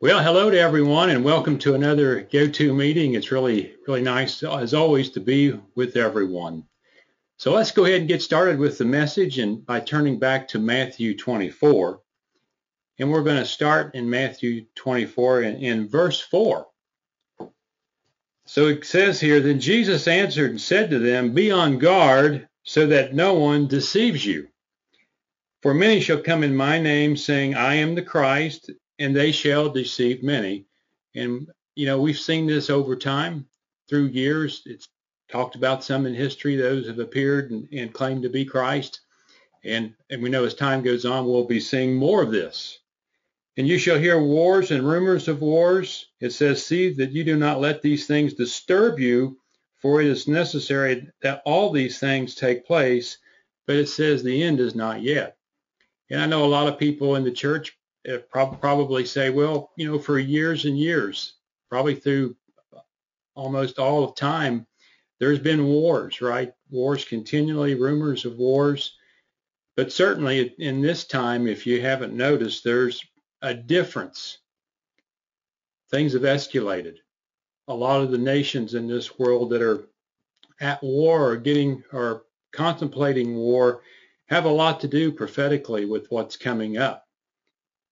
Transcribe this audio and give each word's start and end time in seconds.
Well, 0.00 0.22
hello 0.22 0.48
to 0.48 0.56
everyone 0.56 1.10
and 1.10 1.24
welcome 1.24 1.58
to 1.58 1.74
another 1.74 2.20
GoTo 2.20 2.72
meeting. 2.72 3.14
It's 3.14 3.32
really, 3.32 3.74
really 3.88 4.00
nice, 4.00 4.44
as 4.44 4.72
always, 4.72 5.10
to 5.10 5.20
be 5.20 5.60
with 5.74 5.96
everyone. 5.96 6.68
So 7.36 7.52
let's 7.52 7.72
go 7.72 7.84
ahead 7.84 7.98
and 7.98 8.08
get 8.08 8.22
started 8.22 8.60
with 8.60 8.78
the 8.78 8.84
message 8.84 9.40
and 9.40 9.66
by 9.66 9.80
turning 9.80 10.20
back 10.20 10.46
to 10.48 10.60
Matthew 10.60 11.16
24. 11.16 12.00
And 13.00 13.10
we're 13.10 13.24
going 13.24 13.38
to 13.38 13.44
start 13.44 13.96
in 13.96 14.08
Matthew 14.08 14.66
24 14.76 15.42
in, 15.42 15.56
in 15.56 15.88
verse 15.88 16.20
4. 16.20 16.68
So 18.46 18.68
it 18.68 18.86
says 18.86 19.18
here, 19.18 19.40
Then 19.40 19.58
Jesus 19.58 20.06
answered 20.06 20.50
and 20.50 20.60
said 20.60 20.90
to 20.90 21.00
them, 21.00 21.34
Be 21.34 21.50
on 21.50 21.80
guard 21.80 22.48
so 22.62 22.86
that 22.86 23.14
no 23.14 23.34
one 23.34 23.66
deceives 23.66 24.24
you. 24.24 24.46
For 25.60 25.74
many 25.74 25.98
shall 25.98 26.22
come 26.22 26.44
in 26.44 26.54
my 26.54 26.78
name, 26.78 27.16
saying, 27.16 27.56
I 27.56 27.74
am 27.74 27.96
the 27.96 28.02
Christ, 28.02 28.70
and 28.98 29.14
they 29.14 29.32
shall 29.32 29.68
deceive 29.68 30.22
many. 30.22 30.66
And, 31.14 31.48
you 31.74 31.86
know, 31.86 32.00
we've 32.00 32.18
seen 32.18 32.46
this 32.46 32.70
over 32.70 32.96
time 32.96 33.46
through 33.88 34.06
years. 34.06 34.62
It's 34.66 34.88
talked 35.30 35.56
about 35.56 35.84
some 35.84 36.06
in 36.06 36.14
history, 36.14 36.56
those 36.56 36.86
have 36.86 36.98
appeared 36.98 37.50
and, 37.50 37.68
and 37.72 37.92
claimed 37.92 38.22
to 38.22 38.28
be 38.28 38.44
Christ. 38.44 39.00
And, 39.64 39.94
and 40.10 40.22
we 40.22 40.30
know 40.30 40.44
as 40.44 40.54
time 40.54 40.82
goes 40.82 41.04
on, 41.04 41.26
we'll 41.26 41.44
be 41.44 41.60
seeing 41.60 41.94
more 41.94 42.22
of 42.22 42.30
this. 42.30 42.78
And 43.56 43.66
you 43.66 43.76
shall 43.76 43.98
hear 43.98 44.22
wars 44.22 44.70
and 44.70 44.86
rumors 44.86 45.26
of 45.26 45.40
wars. 45.40 46.06
It 46.20 46.30
says, 46.30 46.64
See 46.64 46.92
that 46.94 47.10
you 47.10 47.24
do 47.24 47.36
not 47.36 47.60
let 47.60 47.82
these 47.82 48.06
things 48.06 48.34
disturb 48.34 49.00
you, 49.00 49.38
for 49.78 50.00
it 50.00 50.06
is 50.06 50.28
necessary 50.28 51.08
that 51.22 51.42
all 51.44 51.72
these 51.72 51.98
things 51.98 52.34
take 52.34 52.66
place. 52.66 53.18
But 53.66 53.76
it 53.76 53.88
says 53.88 54.22
the 54.22 54.42
end 54.42 54.60
is 54.60 54.74
not 54.74 55.02
yet. 55.02 55.36
And 56.08 56.20
I 56.20 56.26
know 56.26 56.44
a 56.44 56.46
lot 56.46 56.68
of 56.68 56.78
people 56.78 57.16
in 57.16 57.24
the 57.24 57.32
church 57.32 57.77
uh, 58.08 58.18
probably 58.30 59.04
say, 59.04 59.30
well, 59.30 59.70
you 59.76 59.90
know, 59.90 59.98
for 59.98 60.18
years 60.18 60.64
and 60.64 60.78
years, 60.78 61.34
probably 61.68 61.94
through 61.94 62.36
almost 63.34 63.78
all 63.78 64.04
of 64.04 64.16
time, 64.16 64.66
there's 65.20 65.38
been 65.38 65.66
wars, 65.66 66.20
right? 66.20 66.52
Wars 66.70 67.04
continually, 67.04 67.74
rumors 67.74 68.24
of 68.24 68.36
wars. 68.36 68.94
But 69.76 69.92
certainly 69.92 70.54
in 70.58 70.80
this 70.80 71.04
time, 71.04 71.46
if 71.46 71.66
you 71.66 71.80
haven't 71.80 72.14
noticed, 72.14 72.64
there's 72.64 73.04
a 73.42 73.54
difference. 73.54 74.38
Things 75.90 76.12
have 76.12 76.22
escalated. 76.22 76.96
A 77.68 77.74
lot 77.74 78.00
of 78.00 78.10
the 78.10 78.18
nations 78.18 78.74
in 78.74 78.88
this 78.88 79.18
world 79.18 79.50
that 79.50 79.62
are 79.62 79.88
at 80.60 80.82
war 80.82 81.30
or 81.30 81.36
getting 81.36 81.82
or 81.92 82.24
contemplating 82.52 83.36
war 83.36 83.82
have 84.26 84.44
a 84.44 84.50
lot 84.50 84.80
to 84.80 84.88
do 84.88 85.12
prophetically 85.12 85.84
with 85.84 86.10
what's 86.10 86.36
coming 86.36 86.76
up. 86.76 87.07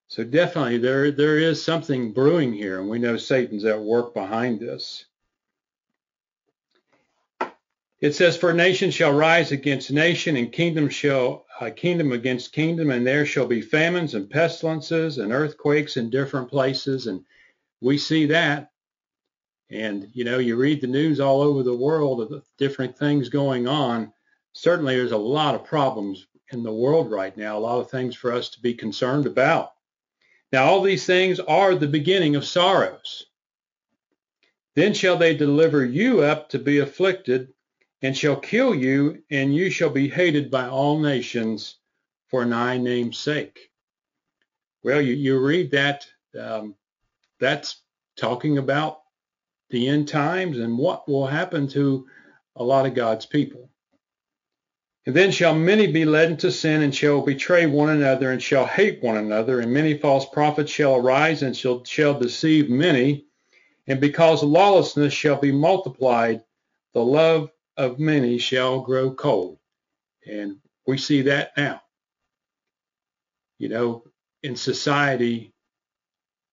So 0.08 0.22
definitely 0.22 0.78
there 0.78 1.10
there 1.10 1.38
is 1.38 1.62
something 1.62 2.12
brewing 2.12 2.52
here, 2.52 2.78
and 2.80 2.88
we 2.88 2.98
know 2.98 3.16
Satan's 3.16 3.64
at 3.64 3.80
work 3.80 4.14
behind 4.14 4.60
this. 4.60 5.04
It 8.00 8.14
says, 8.14 8.36
"For 8.36 8.52
nation 8.52 8.90
shall 8.90 9.12
rise 9.12 9.50
against 9.52 9.90
nation, 9.90 10.36
and 10.36 10.52
kingdom 10.52 10.88
shall 10.88 11.44
uh, 11.60 11.70
kingdom 11.74 12.12
against 12.12 12.52
kingdom, 12.52 12.90
and 12.90 13.06
there 13.06 13.26
shall 13.26 13.46
be 13.46 13.60
famines 13.60 14.14
and 14.14 14.30
pestilences 14.30 15.18
and 15.18 15.32
earthquakes 15.32 15.96
in 15.96 16.10
different 16.10 16.50
places." 16.50 17.08
And 17.08 17.24
we 17.80 17.98
see 17.98 18.26
that. 18.26 18.70
And 19.70 20.08
you 20.12 20.24
know, 20.24 20.38
you 20.38 20.54
read 20.56 20.80
the 20.80 20.86
news 20.86 21.18
all 21.18 21.40
over 21.40 21.64
the 21.64 21.76
world 21.76 22.20
of 22.20 22.28
the 22.28 22.42
different 22.58 22.96
things 22.96 23.28
going 23.28 23.66
on. 23.66 24.12
Certainly, 24.52 24.96
there's 24.96 25.12
a 25.12 25.16
lot 25.16 25.56
of 25.56 25.64
problems 25.64 26.28
in 26.52 26.62
the 26.62 26.72
world 26.72 27.10
right 27.10 27.36
now. 27.36 27.58
A 27.58 27.60
lot 27.60 27.80
of 27.80 27.90
things 27.90 28.14
for 28.14 28.30
us 28.32 28.50
to 28.50 28.60
be 28.60 28.72
concerned 28.72 29.26
about. 29.26 29.72
Now 30.52 30.66
all 30.66 30.82
these 30.82 31.06
things 31.06 31.40
are 31.40 31.74
the 31.74 31.88
beginning 31.88 32.36
of 32.36 32.44
sorrows. 32.44 33.26
Then 34.74 34.94
shall 34.94 35.16
they 35.16 35.34
deliver 35.36 35.84
you 35.84 36.20
up 36.22 36.50
to 36.50 36.58
be 36.58 36.78
afflicted, 36.78 37.52
and 38.02 38.16
shall 38.16 38.36
kill 38.36 38.74
you, 38.74 39.22
and 39.30 39.54
you 39.54 39.70
shall 39.70 39.90
be 39.90 40.08
hated 40.08 40.50
by 40.50 40.68
all 40.68 41.00
nations 41.00 41.76
for 42.28 42.44
my 42.44 42.76
name's 42.76 43.18
sake. 43.18 43.70
Well, 44.82 45.00
you, 45.00 45.14
you 45.14 45.38
read 45.38 45.70
that, 45.72 46.06
um, 46.38 46.74
that's 47.40 47.80
talking 48.16 48.58
about 48.58 49.00
the 49.70 49.88
end 49.88 50.08
times 50.08 50.58
and 50.58 50.78
what 50.78 51.08
will 51.08 51.26
happen 51.26 51.66
to 51.68 52.06
a 52.54 52.62
lot 52.62 52.86
of 52.86 52.94
God's 52.94 53.26
people. 53.26 53.70
And 55.06 55.14
then 55.14 55.30
shall 55.30 55.54
many 55.54 55.86
be 55.86 56.04
led 56.04 56.32
into 56.32 56.50
sin 56.50 56.82
and 56.82 56.92
shall 56.92 57.22
betray 57.22 57.66
one 57.66 57.90
another 57.90 58.32
and 58.32 58.42
shall 58.42 58.66
hate 58.66 59.00
one 59.02 59.16
another. 59.16 59.60
And 59.60 59.72
many 59.72 59.96
false 59.96 60.28
prophets 60.28 60.72
shall 60.72 60.96
arise 60.96 61.42
and 61.42 61.56
shall, 61.56 61.84
shall 61.84 62.18
deceive 62.18 62.68
many. 62.68 63.26
And 63.86 64.00
because 64.00 64.42
lawlessness 64.42 65.12
shall 65.12 65.40
be 65.40 65.52
multiplied, 65.52 66.42
the 66.92 67.04
love 67.04 67.50
of 67.76 68.00
many 68.00 68.38
shall 68.38 68.80
grow 68.80 69.12
cold. 69.12 69.58
And 70.26 70.56
we 70.88 70.98
see 70.98 71.22
that 71.22 71.52
now. 71.56 71.82
You 73.58 73.68
know, 73.68 74.04
in 74.42 74.56
society, 74.56 75.52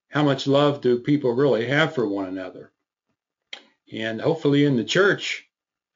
how 0.09 0.21
much 0.21 0.45
love 0.45 0.81
do 0.81 0.99
people 0.99 1.33
really 1.33 1.65
have 1.65 1.95
for 1.95 2.07
one 2.07 2.27
another? 2.27 2.71
And 3.91 4.21
hopefully 4.21 4.65
in 4.65 4.77
the 4.77 4.83
church, 4.83 5.49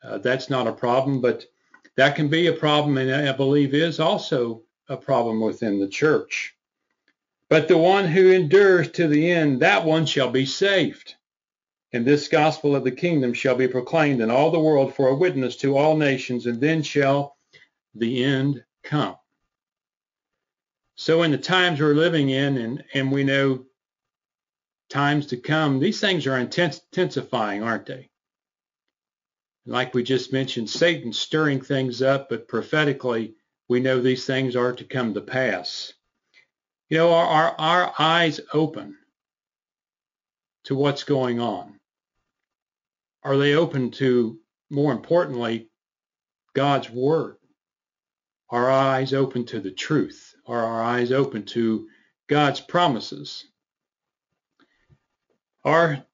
uh, 0.04 0.18
that's 0.18 0.50
not 0.50 0.66
a 0.66 0.74
problem. 0.74 1.22
But 1.22 1.46
that 1.98 2.16
can 2.16 2.30
be 2.30 2.48
a 2.48 2.54
problem, 2.54 2.98
and 2.98 3.12
I 3.12 3.32
believe 3.34 3.74
is 3.74 4.00
also 4.00 4.64
a 4.88 4.96
problem 4.96 5.42
within 5.42 5.80
the 5.80 5.88
church. 5.88 6.56
But 7.50 7.68
the 7.68 7.78
one 7.78 8.06
who 8.06 8.32
endures 8.32 8.92
to 8.92 9.08
the 9.08 9.32
end, 9.32 9.62
that 9.62 9.84
one 9.84 10.06
shall 10.06 10.30
be 10.30 10.46
saved. 10.46 11.16
And 11.94 12.06
this 12.06 12.28
gospel 12.28 12.76
of 12.76 12.84
the 12.84 12.92
kingdom 12.92 13.34
shall 13.34 13.56
be 13.56 13.68
proclaimed 13.68 14.22
in 14.22 14.30
all 14.30 14.52
the 14.52 14.60
world 14.60 14.94
for 14.96 15.08
a 15.08 15.16
witness 15.16 15.56
to 15.58 15.78
all 15.78 15.98
nations, 15.98 16.46
and 16.46 16.62
then 16.62 16.84
shall 16.84 17.36
the 17.96 18.24
end 18.24 18.64
come. 18.84 19.16
So 20.96 21.24
in 21.24 21.32
the 21.32 21.38
times 21.38 21.80
we're 21.80 21.94
living 21.94 22.30
in, 22.30 22.58
and, 22.58 22.84
and 22.94 23.12
we 23.12 23.24
know 23.24 23.66
times 24.90 25.28
to 25.28 25.38
come, 25.38 25.80
these 25.80 26.00
things 26.00 26.28
are 26.28 26.38
intensifying, 26.38 27.64
aren't 27.64 27.86
they? 27.86 28.10
Like 29.68 29.94
we 29.94 30.02
just 30.02 30.32
mentioned, 30.32 30.70
Satan 30.70 31.12
stirring 31.12 31.62
things 31.62 32.02
up, 32.02 32.30
but 32.30 32.48
prophetically, 32.48 33.36
we 33.68 33.82
know 33.82 34.00
these 34.00 34.26
things 34.26 34.56
are 34.56 34.74
to 34.74 34.86
come 34.86 35.14
to 35.14 35.22
pass. 35.22 35.94
You 36.90 37.00
know, 37.00 37.14
are 37.14 37.54
our, 37.58 37.94
eyes 38.00 38.40
open 38.54 38.98
to 40.64 40.76
what's 40.76 41.04
going 41.04 41.42
on? 41.42 41.80
Are 43.24 43.38
they 43.38 43.56
open 43.56 43.92
to, 43.92 44.40
more 44.70 44.94
importantly, 44.94 45.70
God's 46.54 46.90
word? 46.90 47.36
Are 48.50 48.70
our 48.70 48.96
eyes 48.96 49.14
open 49.14 49.46
to 49.48 49.60
the 49.60 49.72
truth? 49.72 50.34
Are 50.46 50.64
our 50.64 50.82
eyes 50.82 51.12
open 51.12 51.44
to 51.48 51.90
God's 52.30 52.62
promises? 52.62 53.46
Are 55.66 56.06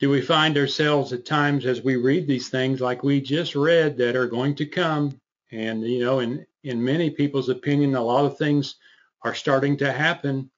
do 0.00 0.10
we 0.10 0.20
find 0.20 0.58
ourselves 0.58 1.12
at 1.12 1.24
times 1.24 1.66
as 1.66 1.82
we 1.82 1.96
read 1.96 2.26
these 2.26 2.48
things 2.48 2.80
like 2.80 3.02
we 3.02 3.20
just 3.20 3.54
read 3.54 3.96
that 3.98 4.16
are 4.16 4.26
going 4.26 4.54
to 4.56 4.66
come? 4.66 5.20
And 5.52 5.82
you 5.82 6.04
know 6.04 6.20
in 6.20 6.46
in 6.64 6.82
many 6.82 7.10
people's 7.10 7.48
opinion 7.48 7.94
a 7.94 8.02
lot 8.02 8.24
of 8.24 8.36
things 8.36 8.76
are 9.22 9.34
starting 9.34 9.76
to 9.78 9.92
happen. 9.92 10.50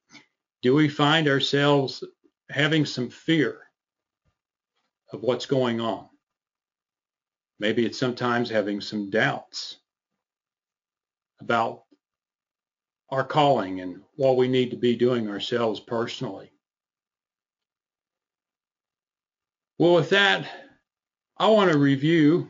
Do 0.63 0.75
we 0.75 0.89
find 0.89 1.29
ourselves 1.29 2.03
having 2.51 2.87
some 2.87 3.11
fear 3.11 3.61
of 5.13 5.23
what's 5.23 5.47
going 5.47 5.81
on? 5.81 6.09
Maybe 7.59 7.85
it's 7.85 7.99
sometimes 7.99 8.51
having 8.51 8.81
some 8.81 9.11
doubts 9.11 9.77
about 11.41 11.85
our 13.11 13.25
calling 13.25 13.81
and 13.81 14.03
what 14.17 14.37
we 14.37 14.49
need 14.49 14.71
to 14.71 14.77
be 14.77 14.97
doing 14.97 15.29
ourselves 15.29 15.79
personally 15.79 16.51
Well, 19.79 19.95
with 19.95 20.09
that, 20.11 20.47
I 21.37 21.49
want 21.49 21.71
to 21.71 21.79
review, 21.79 22.49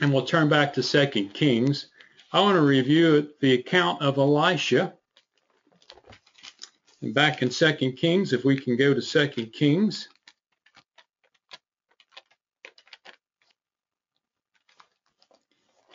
and 0.00 0.12
we'll 0.12 0.24
turn 0.24 0.48
back 0.48 0.72
to 0.72 0.82
Second 0.82 1.32
Kings. 1.32 1.86
I 2.32 2.40
want 2.40 2.56
to 2.56 2.62
review 2.62 3.30
the 3.40 3.54
account 3.54 4.02
of 4.02 4.18
Elisha. 4.18 4.94
And 7.02 7.14
back 7.14 7.42
in 7.42 7.52
Second 7.52 7.92
Kings, 7.92 8.32
if 8.32 8.44
we 8.44 8.58
can 8.58 8.76
go 8.76 8.92
to 8.92 9.00
Second 9.00 9.52
Kings. 9.52 10.08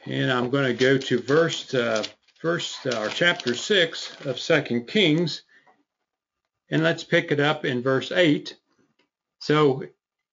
And 0.05 0.31
I'm 0.31 0.49
going 0.49 0.65
to 0.65 0.73
go 0.73 0.97
to 0.97 1.19
verse, 1.19 1.73
uh, 1.73 2.05
uh, 2.43 2.47
or 2.47 3.09
chapter 3.09 3.55
6 3.55 4.25
of 4.25 4.39
Second 4.39 4.87
Kings. 4.87 5.41
And 6.69 6.81
let's 6.81 7.03
pick 7.03 7.33
it 7.33 7.41
up 7.41 7.65
in 7.65 7.81
verse 7.81 8.13
8. 8.13 8.55
So 9.39 9.83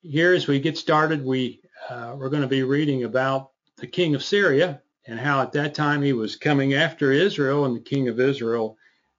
here 0.03 0.35
as 0.35 0.47
we 0.47 0.61
get 0.61 0.77
started, 0.77 1.25
we 1.25 1.61
uh, 1.89 2.15
we're 2.17 2.31
going 2.31 2.43
to 2.43 2.49
be 2.49 2.63
reading 2.63 3.05
about 3.05 3.51
the 3.79 3.87
king 3.87 4.15
of 4.15 4.23
Syria 4.23 4.83
and 5.07 5.19
how 5.19 5.43
at 5.43 5.53
that 5.53 5.75
time 5.75 6.03
he 6.03 6.13
was 6.13 6.37
coming 6.37 6.75
after 6.75 7.11
Israel 7.11 7.65
and 7.65 7.75
the 7.75 7.81
king 7.81 8.09
of 8.09 8.21
Israel 8.21 8.77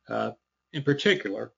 uh, 0.07 0.31
in 0.71 0.83
particular. 0.83 1.51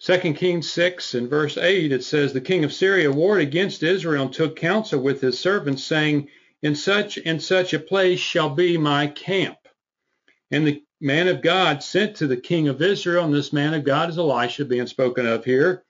2 0.00 0.18
Kings 0.34 0.70
6 0.72 1.14
and 1.14 1.28
verse 1.28 1.58
8, 1.58 1.92
it 1.92 2.02
says, 2.02 2.32
The 2.32 2.40
king 2.40 2.64
of 2.64 2.72
Syria 2.72 3.12
warred 3.12 3.42
against 3.42 3.82
Israel 3.82 4.24
and 4.24 4.32
took 4.32 4.56
counsel 4.56 5.00
with 5.00 5.20
his 5.20 5.38
servants, 5.38 5.84
saying, 5.84 6.28
In 6.62 6.74
such 6.74 7.18
and 7.18 7.42
such 7.42 7.74
a 7.74 7.78
place 7.78 8.18
shall 8.18 8.50
be 8.50 8.78
my 8.78 9.08
camp. 9.08 9.58
And 10.50 10.66
the 10.66 10.82
man 11.02 11.28
of 11.28 11.42
God 11.42 11.82
sent 11.82 12.16
to 12.16 12.26
the 12.26 12.38
king 12.38 12.68
of 12.68 12.80
Israel, 12.80 13.24
and 13.24 13.34
this 13.34 13.52
man 13.52 13.74
of 13.74 13.84
God 13.84 14.08
is 14.08 14.16
Elisha 14.18 14.64
being 14.64 14.86
spoken 14.86 15.26
of 15.26 15.44
here, 15.44 15.84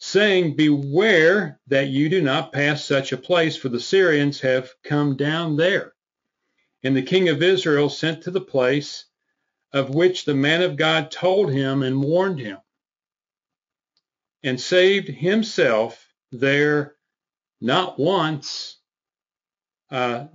saying, 0.00 0.56
Beware 0.56 1.60
that 1.68 1.88
you 1.88 2.08
do 2.08 2.22
not 2.22 2.52
pass 2.52 2.84
such 2.84 3.12
a 3.12 3.18
place, 3.18 3.56
for 3.56 3.68
the 3.68 3.80
Syrians 3.80 4.40
have 4.40 4.70
come 4.82 5.16
down 5.16 5.56
there. 5.56 5.92
And 6.82 6.96
the 6.96 7.02
king 7.02 7.28
of 7.28 7.42
Israel 7.42 7.90
sent 7.90 8.22
to 8.22 8.30
the 8.30 8.40
place 8.40 9.04
of 9.72 9.94
which 9.94 10.24
the 10.24 10.34
man 10.34 10.62
of 10.62 10.76
God 10.76 11.10
told 11.10 11.52
him 11.52 11.82
and 11.82 12.02
warned 12.02 12.40
him, 12.40 12.58
and 14.42 14.60
saved 14.60 15.08
himself 15.08 16.08
there 16.32 16.96
not 17.60 17.98
once, 17.98 18.78
uh, 19.90 20.26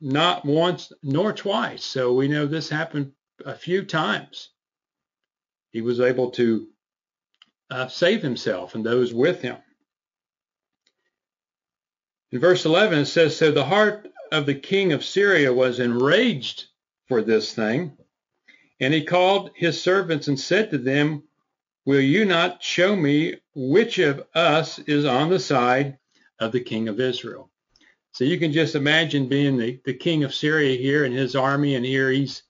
not 0.00 0.44
once 0.44 0.92
nor 1.02 1.32
twice. 1.32 1.84
So 1.84 2.12
we 2.14 2.26
know 2.28 2.46
this 2.46 2.68
happened 2.68 3.12
a 3.44 3.54
few 3.54 3.84
times. 3.84 4.50
He 5.70 5.82
was 5.82 6.00
able 6.00 6.32
to 6.32 6.68
uh, 7.70 7.88
save 7.88 8.22
himself 8.22 8.74
and 8.74 8.84
those 8.84 9.12
with 9.12 9.42
him. 9.42 9.56
In 12.30 12.40
verse 12.40 12.64
11, 12.64 13.00
it 13.00 13.06
says, 13.06 13.36
So 13.36 13.50
the 13.50 13.64
heart 13.64 14.08
of 14.30 14.46
the 14.46 14.54
king 14.54 14.92
of 14.92 15.04
Syria 15.04 15.52
was 15.52 15.80
enraged 15.80 16.66
for 17.06 17.22
this 17.22 17.54
thing, 17.54 17.96
and 18.80 18.92
he 18.92 19.04
called 19.04 19.50
his 19.54 19.80
servants 19.80 20.28
and 20.28 20.38
said 20.38 20.70
to 20.70 20.78
them, 20.78 21.22
Will 21.86 22.00
you 22.00 22.26
not 22.26 22.62
show 22.62 22.94
me 22.94 23.36
which 23.54 23.98
of 23.98 24.26
us 24.34 24.78
is 24.80 25.06
on 25.06 25.30
the 25.30 25.38
side 25.38 25.98
of 26.38 26.52
the 26.52 26.60
king 26.60 26.88
of 26.88 27.00
Israel? 27.00 27.50
So 28.12 28.24
you 28.24 28.38
can 28.38 28.52
just 28.52 28.74
imagine 28.74 29.28
being 29.28 29.56
the, 29.56 29.80
the 29.84 29.94
king 29.94 30.24
of 30.24 30.34
Syria 30.34 30.76
here 30.76 31.04
and 31.04 31.14
his 31.14 31.34
army, 31.34 31.76
and 31.76 31.84
here 31.84 32.10
he's 32.10 32.42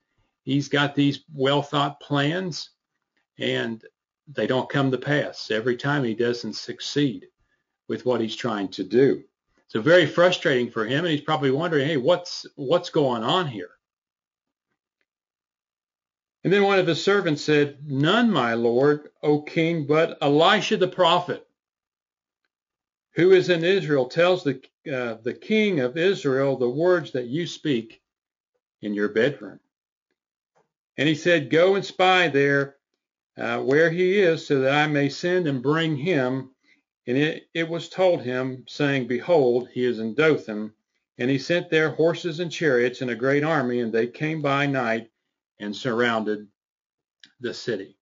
he's 0.42 0.68
got 0.68 0.94
these 0.94 1.20
well 1.32 1.62
thought 1.62 2.00
plans, 2.00 2.70
and 3.38 3.84
they 4.32 4.46
don't 4.46 4.68
come 4.68 4.90
to 4.90 4.98
pass. 4.98 5.50
Every 5.50 5.76
time 5.76 6.04
he 6.04 6.14
doesn't 6.14 6.54
succeed 6.54 7.26
with 7.88 8.04
what 8.04 8.20
he's 8.20 8.36
trying 8.36 8.68
to 8.68 8.84
do. 8.84 9.24
So 9.68 9.80
very 9.82 10.06
frustrating 10.06 10.70
for 10.70 10.84
him, 10.84 11.04
and 11.04 11.12
he's 11.12 11.20
probably 11.20 11.50
wondering, 11.50 11.86
hey, 11.86 11.96
what's 11.96 12.46
what's 12.56 12.90
going 12.90 13.22
on 13.22 13.46
here? 13.46 13.70
And 16.44 16.52
then 16.52 16.62
one 16.62 16.78
of 16.78 16.86
his 16.86 17.02
servants 17.02 17.42
said, 17.42 17.78
None, 17.86 18.30
my 18.30 18.54
lord, 18.54 19.10
O 19.22 19.42
king, 19.42 19.86
but 19.86 20.16
Elisha 20.22 20.78
the 20.78 20.88
prophet, 20.88 21.46
who 23.12 23.32
is 23.32 23.50
in 23.50 23.64
Israel, 23.64 24.06
tells 24.06 24.44
the 24.44 24.62
uh, 24.90 25.16
the 25.22 25.34
king 25.34 25.80
of 25.80 25.98
Israel 25.98 26.56
the 26.56 26.68
words 26.68 27.12
that 27.12 27.26
you 27.26 27.46
speak 27.46 28.00
in 28.80 28.94
your 28.94 29.10
bedroom. 29.10 29.60
And 30.96 31.06
he 31.06 31.14
said, 31.14 31.50
Go 31.50 31.74
and 31.74 31.84
spy 31.84 32.28
there 32.28 32.77
uh, 33.38 33.60
where 33.60 33.90
he 33.90 34.18
is, 34.18 34.46
so 34.46 34.60
that 34.60 34.74
I 34.74 34.86
may 34.86 35.08
send 35.08 35.46
and 35.46 35.62
bring 35.62 35.96
him. 35.96 36.50
And 37.06 37.16
it, 37.16 37.44
it 37.54 37.68
was 37.68 37.88
told 37.88 38.22
him, 38.22 38.64
saying, 38.68 39.06
Behold, 39.06 39.68
he 39.72 39.84
is 39.84 39.98
in 39.98 40.14
Dothan. 40.14 40.72
And 41.18 41.30
he 41.30 41.38
sent 41.38 41.70
there 41.70 41.90
horses 41.90 42.40
and 42.40 42.50
chariots 42.50 43.00
and 43.00 43.10
a 43.10 43.16
great 43.16 43.42
army, 43.44 43.80
and 43.80 43.92
they 43.92 44.06
came 44.06 44.40
by 44.40 44.66
night 44.66 45.10
and 45.58 45.74
surrounded 45.74 46.46
the 47.40 47.52
city. 47.54 47.96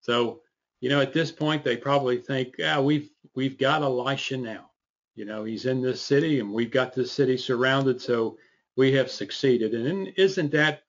So, 0.00 0.42
you 0.80 0.88
know, 0.88 1.00
at 1.00 1.12
this 1.12 1.32
point, 1.32 1.64
they 1.64 1.76
probably 1.76 2.18
think, 2.18 2.54
yeah, 2.58 2.80
we've 2.80 3.10
we've 3.34 3.58
got 3.58 3.82
Elisha 3.82 4.36
now. 4.36 4.70
You 5.16 5.24
know, 5.24 5.42
he's 5.44 5.66
in 5.66 5.82
this 5.82 6.00
city, 6.00 6.38
and 6.38 6.52
we've 6.52 6.70
got 6.70 6.94
this 6.94 7.10
city 7.10 7.36
surrounded, 7.36 8.00
so 8.00 8.38
we 8.76 8.92
have 8.92 9.10
succeeded. 9.10 9.74
And 9.74 10.12
isn't 10.16 10.52
that 10.52 10.82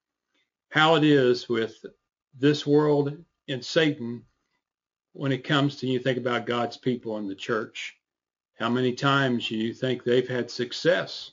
how 0.69 0.95
it 0.95 1.03
is 1.03 1.49
with 1.49 1.83
this 2.37 2.67
world 2.67 3.17
and 3.49 3.65
Satan 3.65 4.23
when 5.13 5.31
it 5.31 5.43
comes 5.43 5.77
to 5.77 5.87
you 5.87 5.99
think 5.99 6.17
about 6.17 6.45
God's 6.45 6.77
people 6.77 7.17
in 7.17 7.27
the 7.27 7.35
church. 7.35 7.95
How 8.57 8.69
many 8.69 8.93
times 8.93 9.49
you 9.49 9.73
think 9.73 10.03
they've 10.03 10.27
had 10.27 10.51
success 10.51 11.31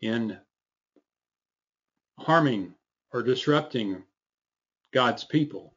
in 0.00 0.38
harming 2.18 2.74
or 3.12 3.22
disrupting 3.22 4.02
God's 4.92 5.24
people? 5.24 5.74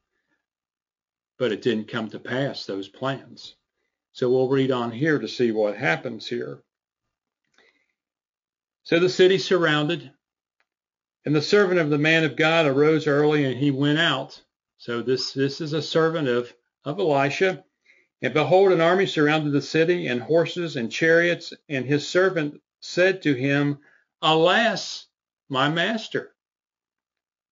But 1.40 1.52
it 1.52 1.62
didn't 1.62 1.88
come 1.88 2.10
to 2.10 2.20
pass, 2.20 2.66
those 2.66 2.88
plans. 2.88 3.56
So 4.14 4.30
we'll 4.30 4.50
read 4.50 4.72
on 4.72 4.92
here 4.92 5.20
to 5.20 5.28
see 5.28 5.52
what 5.52 5.78
happens 5.78 6.28
here. 6.28 6.64
So 8.84 9.00
the 9.00 9.10
city 9.10 9.38
surrounded, 9.38 10.12
and 11.26 11.36
the 11.36 11.42
servant 11.42 11.80
of 11.80 11.90
the 11.90 11.98
man 11.98 12.24
of 12.24 12.36
God 12.36 12.66
arose 12.66 13.06
early 13.06 13.46
and 13.46 13.58
he 13.58 13.70
went 13.70 14.00
out 14.00 14.42
so 14.78 15.02
this, 15.02 15.34
this 15.34 15.62
is 15.62 15.74
a 15.74 15.82
servant 15.82 16.28
of, 16.28 16.54
of 16.86 17.00
Elisha. 17.00 17.64
And 18.22 18.34
behold, 18.34 18.72
an 18.72 18.82
army 18.82 19.06
surrounded 19.06 19.52
the 19.52 19.62
city, 19.62 20.08
and 20.08 20.22
horses 20.22 20.76
and 20.76 20.92
chariots. 20.92 21.54
And 21.70 21.86
his 21.86 22.08
servant 22.08 22.62
said 22.80 23.22
to 23.24 23.34
him, 23.34 23.80
Alas, 24.22 25.06
my 25.50 25.70
master, 25.70 26.34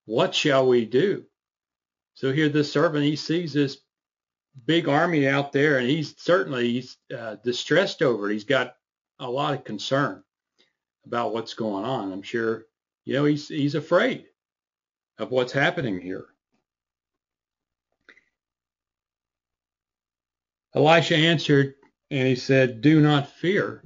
what 0.06 0.34
shall 0.34 0.66
we 0.66 0.84
do? 0.84 1.24
So 2.14 2.32
here, 2.32 2.48
this 2.48 2.72
servant, 2.72 3.04
he 3.04 3.16
sees 3.16 3.52
this 3.52 3.78
big 4.64 4.88
army 4.88 5.28
out 5.28 5.52
there, 5.52 5.78
and 5.78 5.88
he's 5.88 6.14
certainly 6.18 6.72
he's, 6.72 6.96
uh, 7.16 7.36
distressed 7.44 8.02
over 8.02 8.30
it. 8.30 8.32
He's 8.32 8.44
got 8.44 8.76
a 9.18 9.30
lot 9.30 9.54
of 9.54 9.64
concern 9.64 10.22
about 11.04 11.32
what's 11.32 11.54
going 11.54 11.84
on. 11.84 12.12
I'm 12.12 12.22
sure, 12.22 12.64
you 13.04 13.14
know, 13.14 13.24
he's 13.24 13.48
he's 13.48 13.74
afraid 13.74 14.26
of 15.18 15.30
what's 15.30 15.52
happening 15.52 16.00
here. 16.00 16.26
Elisha 20.74 21.16
answered 21.16 21.74
and 22.10 22.28
he 22.28 22.36
said, 22.36 22.82
Do 22.82 23.00
not 23.00 23.30
fear. 23.30 23.82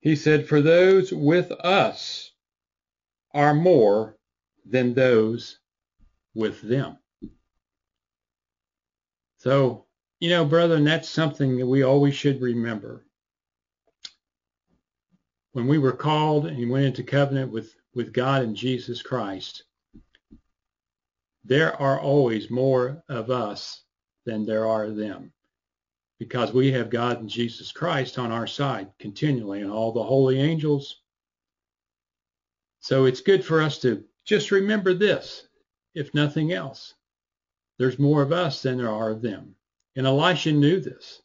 He 0.00 0.14
said, 0.14 0.46
For 0.46 0.60
those 0.60 1.10
with 1.10 1.50
us 1.52 2.32
are 3.32 3.54
more 3.54 4.16
than 4.66 4.94
those 4.94 5.58
with 6.34 6.60
them. 6.60 6.98
So, 9.38 9.86
you 10.20 10.30
know, 10.30 10.44
brethren, 10.44 10.84
that's 10.84 11.08
something 11.08 11.56
that 11.58 11.66
we 11.66 11.82
always 11.82 12.14
should 12.14 12.42
remember. 12.42 13.06
When 15.52 15.66
we 15.66 15.78
were 15.78 15.92
called 15.92 16.46
and 16.46 16.70
went 16.70 16.86
into 16.86 17.02
covenant 17.02 17.50
with, 17.50 17.74
with 17.94 18.12
God 18.12 18.42
and 18.42 18.54
Jesus 18.54 19.02
Christ, 19.02 19.64
there 21.44 21.74
are 21.80 21.98
always 21.98 22.50
more 22.50 23.02
of 23.08 23.30
us 23.30 23.82
than 24.26 24.44
there 24.44 24.66
are 24.66 24.90
them 24.90 25.32
because 26.18 26.52
we 26.52 26.72
have 26.72 26.90
God 26.90 27.20
and 27.20 27.28
Jesus 27.28 27.72
Christ 27.72 28.18
on 28.18 28.32
our 28.32 28.46
side 28.46 28.88
continually 28.98 29.60
and 29.60 29.70
all 29.70 29.92
the 29.92 30.02
holy 30.02 30.40
angels. 30.40 31.00
So 32.80 33.04
it's 33.04 33.20
good 33.20 33.44
for 33.44 33.60
us 33.60 33.78
to 33.80 34.04
just 34.24 34.50
remember 34.50 34.94
this, 34.94 35.46
if 35.94 36.14
nothing 36.14 36.52
else. 36.52 36.94
There's 37.78 37.98
more 37.98 38.22
of 38.22 38.32
us 38.32 38.62
than 38.62 38.78
there 38.78 38.90
are 38.90 39.10
of 39.10 39.22
them. 39.22 39.54
And 39.96 40.06
Elisha 40.06 40.52
knew 40.52 40.80
this, 40.80 41.22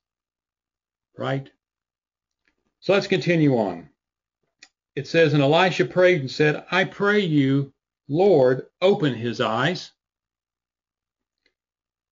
right? 1.18 1.50
So 2.80 2.94
let's 2.94 3.08
continue 3.08 3.58
on. 3.58 3.90
It 4.96 5.08
says, 5.08 5.34
And 5.34 5.42
Elisha 5.42 5.86
prayed 5.86 6.22
and 6.22 6.30
said, 6.30 6.66
I 6.70 6.84
pray 6.84 7.20
you, 7.20 7.74
Lord, 8.08 8.68
open 8.82 9.16
his 9.16 9.42
eyes 9.42 9.92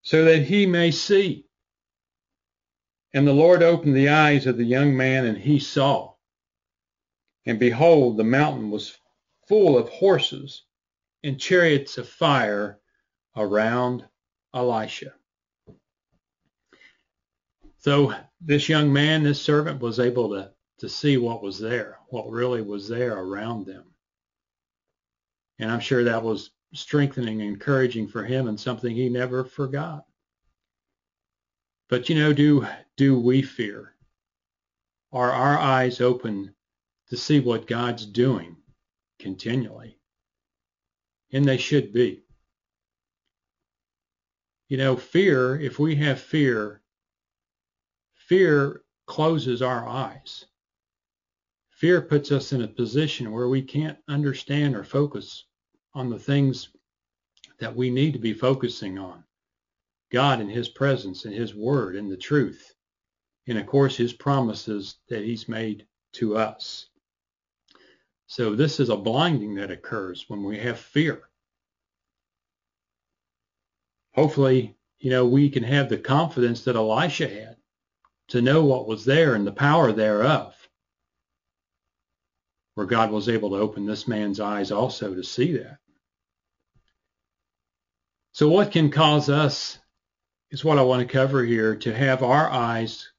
so 0.02 0.26
that 0.26 0.44
he 0.44 0.66
may 0.66 0.92
see. 0.92 1.46
And 3.14 3.28
the 3.28 3.34
Lord 3.34 3.62
opened 3.62 3.96
the 3.96 4.10
eyes 4.10 4.48
of 4.48 4.58
the 4.58 4.64
young 4.64 4.96
man, 4.96 5.26
and 5.26 5.38
he 5.38 5.60
saw. 5.60 6.14
And 7.46 7.60
behold, 7.60 8.18
the 8.18 8.24
mountain 8.24 8.70
was 8.70 8.98
full 9.48 9.78
of 9.78 9.90
horses 9.90 10.64
and 11.24 11.40
chariots 11.40 11.98
of 11.98 12.08
fire 12.08 12.80
around 13.36 14.06
Elisha. 14.54 15.14
So 17.80 18.14
this 18.40 18.70
young 18.70 18.94
man, 18.94 19.24
this 19.24 19.42
servant, 19.42 19.82
was 19.82 20.00
able 20.00 20.30
to, 20.30 20.52
to 20.80 20.88
see 20.88 21.18
what 21.18 21.42
was 21.42 21.60
there, 21.60 21.98
what 22.10 22.30
really 22.30 22.62
was 22.62 22.88
there 22.88 23.18
around 23.18 23.66
them. 23.66 23.86
And 25.60 25.72
I'm 25.72 25.80
sure 25.80 26.04
that 26.04 26.24
was 26.24 26.52
strengthening, 26.74 27.42
and 27.42 27.50
encouraging 27.50 28.08
for 28.08 28.24
him 28.24 28.48
and 28.48 28.60
something 28.60 28.96
he 28.96 29.10
never 29.10 29.44
forgot. 29.44 30.06
But 31.90 32.08
you 32.08 32.16
know, 32.16 32.32
do 32.32 32.66
do 33.02 33.20
we 33.20 33.42
fear? 33.42 33.96
Are 35.14 35.32
our 35.32 35.60
eyes 35.60 36.02
open 36.02 36.56
to 37.10 37.18
see 37.18 37.40
what 37.42 37.68
God's 37.68 38.06
doing 38.06 38.58
continually? 39.20 39.98
And 41.34 41.46
they 41.46 41.58
should 41.58 41.94
be. 41.94 42.24
you 44.70 44.78
know, 44.78 44.98
fear, 44.98 45.60
if 45.60 45.80
we 45.80 45.96
have 45.98 46.20
fear, 46.22 46.82
fear 48.16 48.84
closes 49.08 49.62
our 49.62 49.88
eyes. 49.88 50.46
Fear 51.72 52.04
puts 52.04 52.32
us 52.32 52.54
in 52.54 52.64
a 52.64 52.68
position 52.70 53.32
where 53.32 53.50
we 53.50 53.62
can't 53.62 54.00
understand 54.10 54.76
or 54.76 54.84
focus 54.86 55.46
on 55.94 56.10
the 56.10 56.20
things 56.20 56.70
that 57.60 57.76
we 57.76 57.90
need 57.92 58.14
to 58.14 58.20
be 58.20 58.34
focusing 58.34 59.00
on. 59.00 59.24
God 60.12 60.42
and 60.42 60.52
his 60.52 60.70
presence 60.70 61.26
and 61.26 61.36
his 61.36 61.56
word 61.56 61.96
and 61.98 62.12
the 62.12 62.18
truth. 62.18 62.71
And 63.52 63.60
of 63.60 63.68
course, 63.68 63.98
his 63.98 64.14
promises 64.14 64.96
that 65.10 65.26
he's 65.26 65.50
made 65.50 65.86
to 66.14 66.38
us. 66.38 66.88
So 68.28 68.56
this 68.56 68.80
is 68.80 68.88
a 68.88 68.96
blinding 68.96 69.56
that 69.56 69.70
occurs 69.70 70.24
when 70.30 70.42
we 70.42 70.58
have 70.60 70.80
fear. 70.80 71.24
Hopefully, 74.16 74.78
you 75.00 75.10
know, 75.10 75.26
we 75.26 75.50
can 75.50 75.64
have 75.64 75.90
the 75.90 75.98
confidence 75.98 76.64
that 76.64 76.78
Elisha 76.78 77.28
had 77.28 77.58
to 78.30 78.42
know 78.42 78.64
what 78.64 78.88
was 78.88 79.04
there 79.04 79.36
and 79.36 79.46
the 79.46 79.52
power 79.52 79.92
thereof. 79.92 80.56
Where 82.76 82.88
God 82.88 83.12
was 83.12 83.28
able 83.28 83.50
to 83.50 83.58
open 83.58 83.86
this 83.86 84.08
man's 84.08 84.40
eyes 84.40 84.72
also 84.72 85.14
to 85.14 85.26
see 85.26 85.58
that. 85.58 85.80
So 88.32 88.48
what 88.48 88.72
can 88.72 88.92
cause 88.92 89.30
us 89.30 89.78
is 90.52 90.64
what 90.64 90.80
I 90.80 90.84
want 90.84 91.02
to 91.02 91.14
cover 91.14 91.44
here 91.44 91.76
to 91.76 91.94
have 91.94 92.24
our 92.24 92.50
eyes 92.50 93.11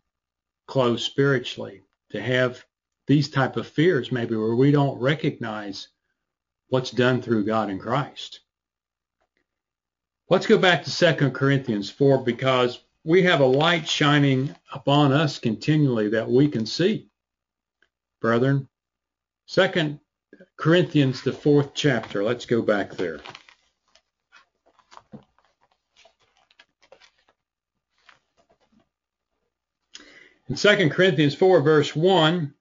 closed 0.73 1.05
spiritually, 1.05 1.83
to 2.09 2.19
have 2.19 2.65
these 3.07 3.29
type 3.29 3.59
of 3.59 3.69
fears 3.69 4.11
maybe 4.11 4.35
where 4.35 4.57
we 4.57 4.71
don't 4.71 4.99
recognize 4.99 5.89
what's 6.69 6.91
done 6.91 7.21
through 7.21 7.45
God 7.45 7.69
in 7.69 7.79
Christ. 7.79 8.41
Let's 10.31 10.47
go 10.47 10.57
back 10.57 10.83
to 10.85 11.15
2 11.15 11.31
Corinthians 11.33 11.91
4 11.91 12.25
because 12.25 12.81
we 13.05 13.21
have 13.25 13.41
a 13.41 13.45
light 13.45 13.87
shining 13.87 14.57
upon 14.73 15.13
us 15.13 15.39
continually 15.39 16.09
that 16.09 16.31
we 16.31 16.49
can 16.49 16.65
see. 16.65 17.11
Brethren, 18.23 18.67
2 19.49 19.99
Corinthians, 20.57 21.21
the 21.21 21.35
fourth 21.35 21.75
chapter. 21.75 22.25
Let's 22.25 22.47
go 22.47 22.63
back 22.63 22.93
there. 22.95 23.21
In 30.49 30.57
2 30.57 30.91
Corinthians 30.91 31.35
4, 31.37 31.63
verse 31.63 31.95
1, 31.95 32.53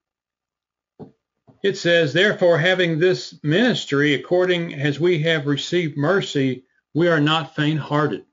it 1.62 1.76
says, 1.76 2.12
Therefore, 2.12 2.58
having 2.58 2.98
this 2.98 3.38
ministry, 3.42 4.14
according 4.14 4.74
as 4.74 5.00
we 5.00 5.18
have 5.22 5.46
received 5.46 5.96
mercy, 5.96 6.64
we 6.94 7.08
are 7.08 7.20
not 7.20 7.56
faint 7.56 7.80
hearted. 7.80 8.24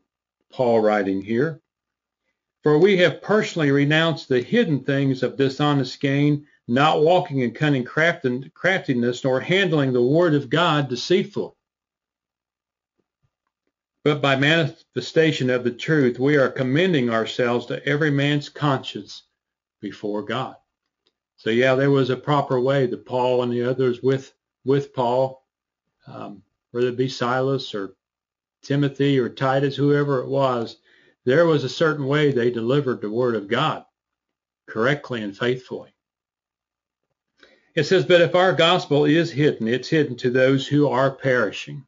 Paul 0.52 0.82
writing 0.82 1.22
here. 1.22 1.62
For 2.64 2.78
we 2.78 2.98
have 2.98 3.22
personally 3.22 3.72
renounced 3.72 4.30
the 4.30 4.42
hidden 4.42 4.84
things 4.84 5.24
of 5.24 5.38
dishonest 5.38 6.00
gain, 6.00 6.46
not 6.68 7.02
walking 7.02 7.40
in 7.40 7.52
cunning 7.52 7.84
craftiness, 7.84 9.24
nor 9.24 9.40
handling 9.40 9.94
the 9.94 10.02
word 10.02 10.36
of 10.36 10.50
God 10.50 10.90
deceitfully. 10.90 11.54
But 14.04 14.22
by 14.22 14.36
manifestation 14.36 15.50
of 15.50 15.64
the 15.64 15.72
truth, 15.72 16.20
we 16.20 16.38
are 16.38 16.50
commending 16.50 17.10
ourselves 17.10 17.66
to 17.68 17.86
every 17.86 18.12
man's 18.12 18.50
conscience 18.50 19.24
before 19.82 20.24
God. 20.24 20.56
So 21.38 21.50
yeah, 21.50 21.76
there 21.76 21.92
was 21.92 22.10
a 22.10 22.18
proper 22.18 22.60
way 22.60 22.86
that 22.88 23.06
Paul 23.06 23.44
and 23.44 23.52
the 23.52 23.64
others 23.64 24.04
with 24.04 24.34
with 24.66 24.94
Paul, 24.94 25.46
um, 26.08 26.44
whether 26.72 26.90
it 26.90 26.98
be 26.98 27.10
Silas 27.10 27.74
or 27.74 27.96
Timothy 28.62 29.20
or 29.20 29.30
Titus, 29.30 29.76
whoever 29.76 30.20
it 30.22 30.28
was, 30.28 30.78
there 31.26 31.46
was 31.46 31.64
a 31.64 31.70
certain 31.70 32.06
way 32.06 32.32
they 32.32 32.52
delivered 32.52 33.02
the 33.02 33.10
word 33.10 33.36
of 33.36 33.48
God 33.48 33.86
correctly 34.68 35.22
and 35.22 35.36
faithfully. 35.38 35.94
It 37.76 37.86
says, 37.86 38.06
But 38.06 38.22
if 38.22 38.36
our 38.36 38.54
gospel 38.54 39.06
is 39.06 39.32
hidden, 39.32 39.68
it's 39.68 39.88
hidden 39.88 40.18
to 40.18 40.30
those 40.30 40.68
who 40.68 40.88
are 40.90 41.12
perishing, 41.12 41.86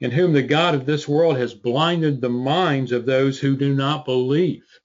in 0.00 0.10
whom 0.12 0.32
the 0.32 0.42
God 0.42 0.74
of 0.74 0.86
this 0.86 1.08
world 1.08 1.36
has 1.36 1.54
blinded 1.54 2.20
the 2.20 2.28
minds 2.28 2.92
of 2.92 3.06
those 3.06 3.40
who 3.40 3.56
do 3.56 3.74
not 3.74 4.04
believe. 4.04 4.79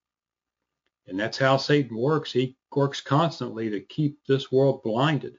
And 1.07 1.19
that's 1.19 1.38
how 1.38 1.57
Satan 1.57 1.97
works. 1.97 2.31
He 2.31 2.57
works 2.75 3.01
constantly 3.01 3.69
to 3.69 3.79
keep 3.79 4.19
this 4.27 4.51
world 4.51 4.83
blinded 4.83 5.38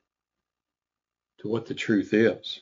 to 1.39 1.49
what 1.49 1.67
the 1.67 1.75
truth 1.75 2.15
is 2.15 2.61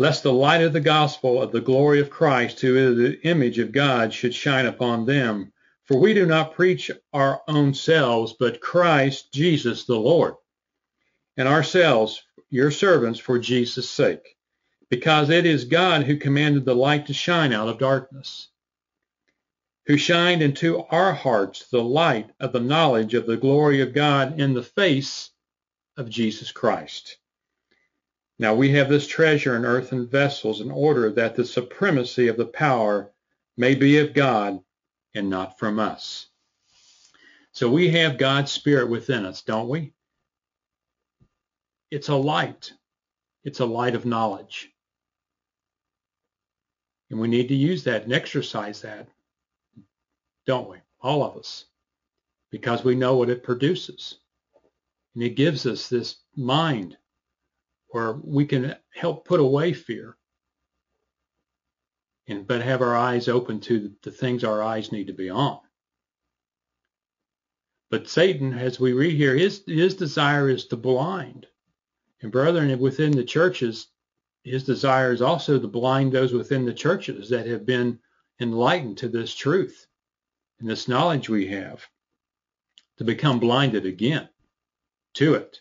lest 0.00 0.22
the 0.22 0.32
light 0.32 0.62
of 0.62 0.72
the 0.72 0.80
gospel 0.80 1.42
of 1.42 1.52
the 1.52 1.60
glory 1.60 2.00
of 2.00 2.08
Christ, 2.08 2.58
who 2.60 2.74
is 2.74 2.96
the 2.96 3.20
image 3.28 3.58
of 3.58 3.70
God, 3.70 4.14
should 4.14 4.34
shine 4.34 4.64
upon 4.64 5.04
them. 5.04 5.52
For 5.84 6.00
we 6.00 6.14
do 6.14 6.24
not 6.24 6.54
preach 6.54 6.90
our 7.12 7.42
own 7.46 7.74
selves, 7.74 8.34
but 8.40 8.62
Christ 8.62 9.30
Jesus 9.30 9.84
the 9.84 9.98
Lord, 9.98 10.36
and 11.36 11.46
ourselves, 11.46 12.22
your 12.48 12.70
servants, 12.70 13.20
for 13.20 13.38
Jesus' 13.38 13.90
sake, 13.90 14.38
because 14.88 15.28
it 15.28 15.44
is 15.44 15.66
God 15.66 16.04
who 16.04 16.16
commanded 16.16 16.64
the 16.64 16.74
light 16.74 17.06
to 17.08 17.12
shine 17.12 17.52
out 17.52 17.68
of 17.68 17.78
darkness, 17.78 18.48
who 19.86 19.96
shined 19.96 20.42
into 20.42 20.84
our 20.84 21.12
hearts 21.12 21.68
the 21.68 21.82
light 21.82 22.30
of 22.38 22.52
the 22.52 22.60
knowledge 22.60 23.14
of 23.14 23.26
the 23.26 23.36
glory 23.36 23.80
of 23.80 23.94
God 23.94 24.38
in 24.40 24.54
the 24.54 24.62
face 24.62 25.30
of 25.96 26.08
Jesus 26.08 26.52
Christ. 26.52 27.18
Now 28.38 28.54
we 28.54 28.70
have 28.72 28.88
this 28.88 29.06
treasure 29.06 29.56
in 29.56 29.64
earthen 29.64 30.06
vessels 30.08 30.60
in 30.60 30.70
order 30.70 31.10
that 31.10 31.34
the 31.34 31.44
supremacy 31.44 32.28
of 32.28 32.36
the 32.36 32.46
power 32.46 33.12
may 33.56 33.74
be 33.74 33.98
of 33.98 34.14
God 34.14 34.60
and 35.14 35.28
not 35.28 35.58
from 35.58 35.78
us. 35.78 36.26
So 37.52 37.68
we 37.68 37.90
have 37.90 38.16
God's 38.16 38.52
Spirit 38.52 38.88
within 38.88 39.26
us, 39.26 39.42
don't 39.42 39.68
we? 39.68 39.92
It's 41.90 42.08
a 42.08 42.14
light. 42.14 42.72
It's 43.44 43.60
a 43.60 43.66
light 43.66 43.94
of 43.94 44.06
knowledge. 44.06 44.70
And 47.10 47.18
we 47.18 47.28
need 47.28 47.48
to 47.48 47.54
use 47.54 47.84
that 47.84 48.04
and 48.04 48.12
exercise 48.12 48.82
that, 48.82 49.08
don't 50.50 50.68
we? 50.68 50.78
All 51.00 51.22
of 51.22 51.36
us. 51.36 51.66
Because 52.50 52.82
we 52.82 52.96
know 52.96 53.14
what 53.14 53.30
it 53.30 53.44
produces. 53.44 54.18
And 55.14 55.22
it 55.22 55.36
gives 55.36 55.64
us 55.64 55.88
this 55.88 56.16
mind 56.34 56.96
where 57.90 58.14
we 58.14 58.46
can 58.46 58.74
help 58.92 59.24
put 59.24 59.38
away 59.38 59.72
fear 59.72 60.16
and 62.26 62.48
but 62.48 62.62
have 62.62 62.82
our 62.82 62.96
eyes 62.96 63.28
open 63.28 63.60
to 63.60 63.92
the 64.02 64.10
things 64.10 64.42
our 64.42 64.60
eyes 64.60 64.90
need 64.90 65.06
to 65.06 65.12
be 65.12 65.30
on. 65.30 65.60
But 67.88 68.08
Satan, 68.08 68.52
as 68.52 68.80
we 68.80 68.92
read 68.92 69.14
here, 69.14 69.36
his 69.36 69.62
his 69.68 69.94
desire 69.94 70.48
is 70.48 70.66
to 70.66 70.76
blind. 70.76 71.46
And 72.22 72.32
brethren, 72.32 72.76
within 72.80 73.12
the 73.12 73.22
churches, 73.22 73.86
his 74.42 74.64
desire 74.64 75.12
is 75.12 75.22
also 75.22 75.60
to 75.60 75.68
blind 75.68 76.10
those 76.10 76.32
within 76.32 76.64
the 76.64 76.74
churches 76.74 77.30
that 77.30 77.46
have 77.46 77.64
been 77.64 78.00
enlightened 78.40 78.98
to 78.98 79.08
this 79.08 79.32
truth 79.32 79.86
and 80.60 80.68
this 80.68 80.88
knowledge 80.88 81.28
we 81.28 81.48
have 81.48 81.84
to 82.98 83.04
become 83.04 83.40
blinded 83.40 83.86
again 83.86 84.28
to 85.14 85.34
it. 85.34 85.58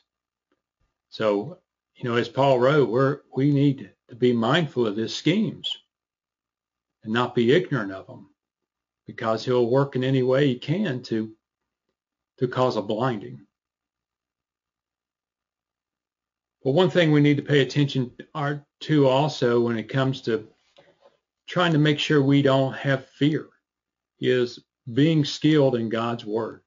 So 1.09 1.59
you 1.99 2.09
know, 2.09 2.15
as 2.15 2.29
Paul 2.29 2.59
wrote, 2.59 2.89
we're, 2.89 3.19
we 3.35 3.51
need 3.51 3.91
to 4.07 4.15
be 4.15 4.31
mindful 4.31 4.87
of 4.87 4.95
his 4.95 5.13
schemes 5.13 5.77
and 7.03 7.11
not 7.11 7.35
be 7.35 7.51
ignorant 7.51 7.91
of 7.91 8.07
them 8.07 8.29
because 9.05 9.43
he'll 9.43 9.69
work 9.69 9.97
in 9.97 10.03
any 10.05 10.23
way 10.23 10.47
he 10.47 10.55
can 10.55 11.01
to, 11.03 11.33
to 12.37 12.47
cause 12.47 12.77
a 12.77 12.81
blinding. 12.81 13.45
But 16.63 16.71
one 16.71 16.89
thing 16.89 17.11
we 17.11 17.19
need 17.19 17.37
to 17.37 17.43
pay 17.43 17.61
attention 17.61 18.11
to 18.81 19.07
also 19.07 19.59
when 19.59 19.77
it 19.77 19.89
comes 19.89 20.21
to 20.21 20.47
trying 21.47 21.73
to 21.73 21.79
make 21.79 21.99
sure 21.99 22.21
we 22.21 22.41
don't 22.41 22.75
have 22.75 23.07
fear 23.07 23.49
is 24.21 24.59
being 24.93 25.25
skilled 25.25 25.75
in 25.75 25.89
God's 25.89 26.25
word. 26.25 26.61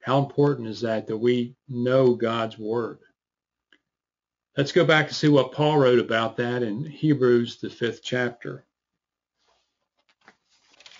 How 0.00 0.18
important 0.18 0.68
is 0.68 0.82
that 0.82 1.06
that 1.06 1.16
we 1.16 1.56
know 1.68 2.14
God's 2.14 2.58
word? 2.58 2.98
Let's 4.56 4.72
go 4.72 4.84
back 4.84 5.06
and 5.06 5.16
see 5.16 5.28
what 5.28 5.52
Paul 5.52 5.78
wrote 5.78 5.98
about 5.98 6.36
that 6.36 6.62
in 6.62 6.84
Hebrews, 6.84 7.60
the 7.60 7.70
fifth 7.70 8.02
chapter. 8.02 8.64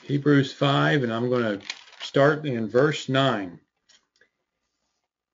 Hebrews 0.02 0.52
5, 0.52 1.02
and 1.02 1.12
I'm 1.12 1.28
going 1.28 1.60
to 1.60 1.66
start 2.00 2.46
in 2.46 2.68
verse 2.68 3.08
9. 3.08 3.60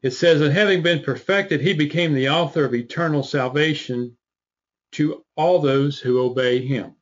It 0.03 0.13
says, 0.13 0.41
And 0.41 0.53
having 0.53 0.83
been 0.83 1.03
perfected, 1.03 1.61
he 1.61 1.73
became 1.73 2.15
the 2.15 2.31
author 2.31 2.65
of 2.65 2.75
eternal 2.75 3.23
salvation 3.23 4.17
to 4.93 5.25
all 5.37 5.61
those 5.61 5.99
who 5.99 6.21
obey 6.21 6.65
him. 6.65 6.95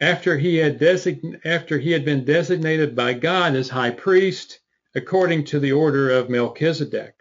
After 0.00 0.38
he 0.38 0.56
had, 0.56 0.78
design- 0.78 1.40
after 1.44 1.78
he 1.78 1.92
had 1.92 2.04
been 2.04 2.24
designated 2.24 2.94
by 2.94 3.14
God 3.14 3.56
as 3.56 3.68
high 3.68 3.90
priest, 3.90 4.60
according 4.94 5.44
to 5.46 5.60
the 5.60 5.72
order 5.72 6.10
of 6.10 6.30
Melchizedek 6.30 7.14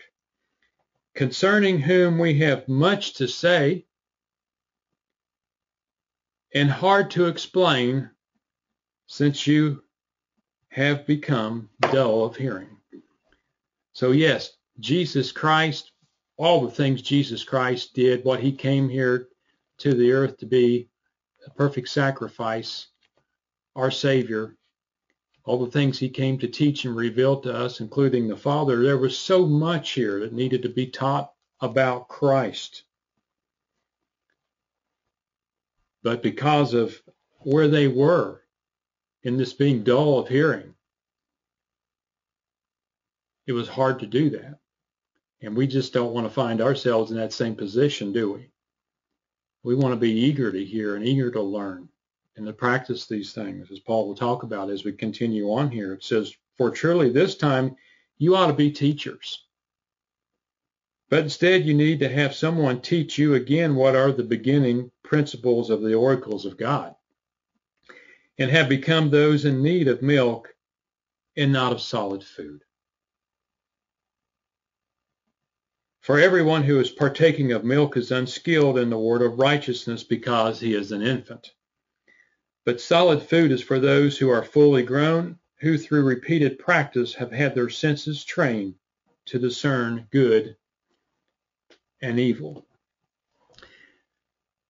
concerning 1.18 1.80
whom 1.80 2.20
we 2.20 2.38
have 2.38 2.68
much 2.68 3.16
to 3.16 3.28
say, 3.28 3.84
and 6.54 6.70
hard 6.70 7.10
to 7.10 7.26
explain 7.26 8.08
since 9.08 9.48
you 9.48 9.84
have 10.70 11.08
become 11.08 11.68
dull 11.92 12.24
of 12.24 12.36
hearing. 12.36 12.78
So, 13.94 14.12
yes, 14.12 14.56
Jesus 14.80 15.32
Christ, 15.32 15.92
all 16.38 16.62
the 16.62 16.72
things 16.72 17.02
Jesus 17.02 17.44
Christ 17.44 17.96
did, 17.96 18.24
what 18.24 18.40
he 18.40 18.52
came 18.52 18.88
here 18.88 19.28
to 19.80 19.96
the 19.96 20.12
earth 20.12 20.38
to 20.38 20.46
be 20.46 20.88
a 21.48 21.50
perfect 21.52 21.90
sacrifice, 21.90 22.88
our 23.76 23.90
Savior, 23.90 24.56
all 25.46 25.64
the 25.64 25.72
things 25.72 25.98
he 25.98 26.10
came 26.10 26.38
to 26.38 26.48
teach 26.48 26.84
and 26.84 26.96
reveal 26.96 27.40
to 27.40 27.54
us, 27.54 27.80
including 27.80 28.28
the 28.28 28.36
Father, 28.36 28.84
there 28.84 28.98
was 28.98 29.18
so 29.18 29.46
much 29.46 29.92
here 29.92 30.20
that 30.20 30.34
needed 30.34 30.62
to 30.64 30.70
be 30.70 30.88
taught 30.88 31.32
about 31.62 32.10
Christ. 32.10 32.84
But 36.04 36.22
because 36.22 36.74
of 36.74 37.02
where 37.40 37.70
they 37.70 37.88
were 37.88 38.42
in 39.24 39.38
this 39.38 39.54
being 39.54 39.84
dull 39.84 40.20
of 40.20 40.28
hearing, 40.28 40.74
it 43.46 43.54
was 43.54 43.70
hard 43.70 44.00
to 44.00 44.06
do 44.06 44.30
that. 44.32 44.60
And 45.42 45.56
we 45.56 45.68
just 45.68 45.94
don't 45.94 46.14
want 46.14 46.28
to 46.28 46.34
find 46.34 46.62
ourselves 46.62 47.12
in 47.12 47.18
that 47.18 47.32
same 47.32 47.56
position, 47.56 48.12
do 48.12 48.34
we? 48.34 48.50
We 49.68 49.76
want 49.76 49.92
to 49.92 50.00
be 50.00 50.14
eager 50.14 50.50
to 50.50 50.64
hear 50.64 50.96
and 50.96 51.06
eager 51.06 51.30
to 51.30 51.42
learn 51.42 51.90
and 52.38 52.46
to 52.46 52.54
practice 52.54 53.06
these 53.06 53.34
things, 53.34 53.70
as 53.70 53.82
Paul 53.82 54.08
will 54.08 54.16
talk 54.16 54.44
about 54.44 54.70
as 54.70 54.86
we 54.86 54.94
continue 54.94 55.52
on 55.52 55.70
here. 55.70 55.92
It 55.92 56.06
says, 56.06 56.34
For 56.56 56.72
truly 56.72 57.10
this 57.10 57.36
time 57.36 57.76
you 58.18 58.34
ought 58.34 58.48
to 58.48 58.54
be 58.54 58.72
teachers. 58.72 59.44
But 61.10 61.24
instead, 61.24 61.66
you 61.66 61.74
need 61.74 62.00
to 62.00 62.08
have 62.08 62.34
someone 62.34 62.80
teach 62.80 63.18
you 63.18 63.34
again 63.34 63.76
what 63.76 63.94
are 63.94 64.14
the 64.14 64.24
beginning 64.24 64.90
principles 65.04 65.70
of 65.70 65.82
the 65.82 65.96
oracles 65.96 66.46
of 66.46 66.56
God 66.56 66.96
and 68.38 68.50
have 68.50 68.70
become 68.70 69.10
those 69.10 69.44
in 69.44 69.62
need 69.62 69.90
of 69.90 70.02
milk 70.02 70.56
and 71.36 71.52
not 71.52 71.74
of 71.74 71.82
solid 71.82 72.24
food. 72.24 72.62
For 76.08 76.18
everyone 76.18 76.64
who 76.64 76.80
is 76.80 76.90
partaking 76.90 77.52
of 77.52 77.66
milk 77.66 77.98
is 77.98 78.12
unskilled 78.12 78.78
in 78.78 78.90
the 78.90 78.98
word 78.98 79.22
of 79.22 79.40
righteousness 79.40 80.06
because 80.06 80.58
he 80.58 80.74
is 80.74 80.94
an 80.94 81.02
infant. 81.02 81.52
But 82.64 82.80
solid 82.80 83.22
food 83.22 83.52
is 83.52 83.62
for 83.62 83.78
those 83.78 84.18
who 84.18 84.30
are 84.30 84.42
fully 84.42 84.84
grown, 84.84 85.38
who 85.60 85.78
through 85.78 86.06
repeated 86.06 86.60
practice 86.60 87.14
have 87.16 87.34
had 87.34 87.56
their 87.56 87.70
senses 87.70 88.24
trained 88.24 88.76
to 89.26 89.38
discern 89.38 90.08
good 90.10 90.56
and 92.02 92.18
evil. 92.22 92.66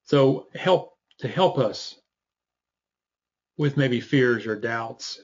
So 0.05 0.47
help 0.55 0.97
to 1.19 1.27
help 1.27 1.59
us 1.59 1.99
with 3.57 3.77
maybe 3.77 4.01
fears 4.01 4.47
or 4.47 4.55
doubts, 4.55 5.21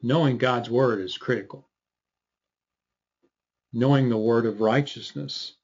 knowing 0.00 0.38
God's 0.38 0.70
word 0.70 1.02
is 1.02 1.18
critical 1.18 1.68
knowing 3.72 4.08
the 4.08 4.16
word 4.16 4.46
of 4.46 4.60
righteousness. 4.60 5.54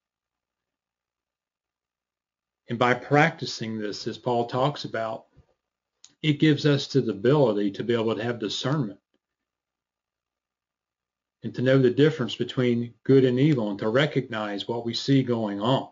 And 2.68 2.78
by 2.78 2.94
practicing 2.94 3.78
this, 3.78 4.06
as 4.06 4.18
Paul 4.18 4.46
talks 4.46 4.84
about, 4.84 5.26
it 6.22 6.40
gives 6.40 6.66
us 6.66 6.86
the 6.88 7.08
ability 7.10 7.72
to 7.72 7.84
be 7.84 7.94
able 7.94 8.14
to 8.14 8.22
have 8.22 8.38
discernment 8.38 8.98
and 11.42 11.54
to 11.54 11.62
know 11.62 11.78
the 11.78 11.90
difference 11.90 12.34
between 12.34 12.94
good 13.04 13.24
and 13.24 13.38
evil 13.38 13.70
and 13.70 13.78
to 13.78 13.88
recognize 13.88 14.66
what 14.66 14.84
we 14.84 14.94
see 14.94 15.22
going 15.22 15.60
on 15.60 15.88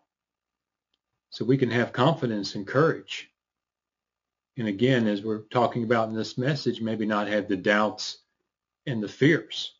so 1.31 1.45
we 1.45 1.57
can 1.57 1.71
have 1.71 1.93
confidence 1.93 2.55
and 2.55 2.67
courage. 2.67 3.31
And 4.57 4.69
again, 4.69 5.07
as 5.07 5.23
we're 5.23 5.43
talking 5.51 5.85
about 5.85 6.09
in 6.09 6.15
this 6.15 6.39
message, 6.39 6.81
maybe 6.81 7.07
not 7.07 7.29
have 7.29 7.47
the 7.47 7.57
doubts 7.57 8.19
and 8.87 9.03
the 9.03 9.09
fears. 9.09 9.76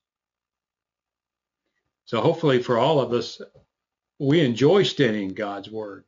So 2.07 2.21
hopefully 2.21 2.63
for 2.63 2.79
all 2.79 3.01
of 3.01 3.13
us, 3.13 3.41
we 4.19 4.41
enjoy 4.41 4.85
studying 4.85 5.35
God's 5.35 5.69
word. 5.69 6.05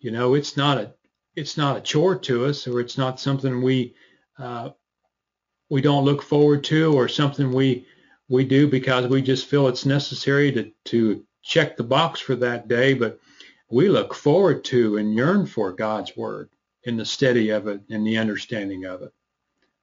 You 0.00 0.10
know, 0.10 0.34
it's 0.34 0.56
not 0.56 0.78
a 0.78 0.94
it's 1.36 1.56
not 1.56 1.76
a 1.76 1.80
chore 1.80 2.18
to 2.18 2.46
us, 2.46 2.66
or 2.66 2.80
it's 2.80 2.98
not 2.98 3.20
something 3.20 3.62
we 3.62 3.94
uh, 4.36 4.70
we 5.70 5.80
don't 5.80 6.04
look 6.04 6.22
forward 6.22 6.64
to, 6.64 6.92
or 6.96 7.08
something 7.08 7.52
we 7.52 7.86
we 8.28 8.44
do 8.44 8.66
because 8.66 9.06
we 9.06 9.22
just 9.22 9.46
feel 9.46 9.68
it's 9.68 9.86
necessary 9.86 10.50
to 10.52 10.72
to 10.86 11.24
check 11.42 11.76
the 11.76 11.84
box 11.84 12.18
for 12.20 12.34
that 12.36 12.66
day. 12.66 12.94
But 12.94 13.20
we 13.70 13.88
look 13.88 14.12
forward 14.12 14.64
to 14.64 14.96
and 14.96 15.14
yearn 15.14 15.46
for 15.46 15.72
God's 15.72 16.16
word 16.16 16.50
in 16.82 16.96
the 16.96 17.04
study 17.04 17.50
of 17.50 17.68
it 17.68 17.80
and 17.90 18.04
the 18.04 18.18
understanding 18.18 18.86
of 18.86 19.02
it. 19.02 19.12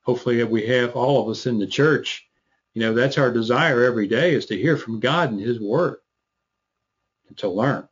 Hopefully, 0.01 0.43
we 0.43 0.67
have 0.67 0.97
all 0.97 1.23
of 1.23 1.29
us 1.29 1.45
in 1.45 1.59
the 1.59 1.67
church 1.67 2.27
you 2.75 2.81
know, 2.81 2.93
that's 2.93 3.17
our 3.17 3.31
desire 3.31 3.83
every 3.85 4.05
day 4.05 4.33
is 4.35 4.45
to 4.47 4.57
hear 4.57 4.75
from 4.75 4.99
God 4.99 5.31
and 5.31 5.39
his 5.39 5.61
word 5.61 5.97
and 7.29 7.37
to 7.37 7.47
learn 7.47 7.87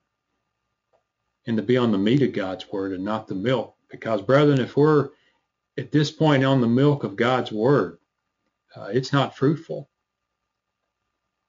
and 1.47 1.55
to 1.55 1.63
be 1.63 1.77
on 1.77 1.91
the 1.91 1.97
meat 1.97 2.21
of 2.21 2.33
God's 2.33 2.69
word 2.69 2.91
and 2.91 3.03
not 3.03 3.27
the 3.27 3.33
milk. 3.33 3.75
Because 3.89 4.21
brethren, 4.21 4.59
if 4.59 4.75
we're 4.75 5.09
at 5.77 5.91
this 5.91 6.11
point 6.11 6.43
on 6.43 6.59
the 6.59 6.67
milk 6.67 7.05
of 7.05 7.15
God's 7.15 7.49
word, 7.51 7.97
uh, 8.75 8.89
it's 8.91 9.13
not 9.13 9.37
fruitful. 9.37 9.89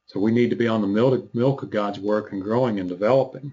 So 0.07 0.21
we 0.21 0.31
need 0.31 0.51
to 0.51 0.57
be 0.57 0.69
on 0.69 0.81
the 0.81 0.87
milk, 1.35 1.63
of 1.63 1.71
God's 1.71 1.99
work 1.99 2.31
and 2.31 2.41
growing 2.41 2.79
and 2.79 2.89
developing. 2.89 3.53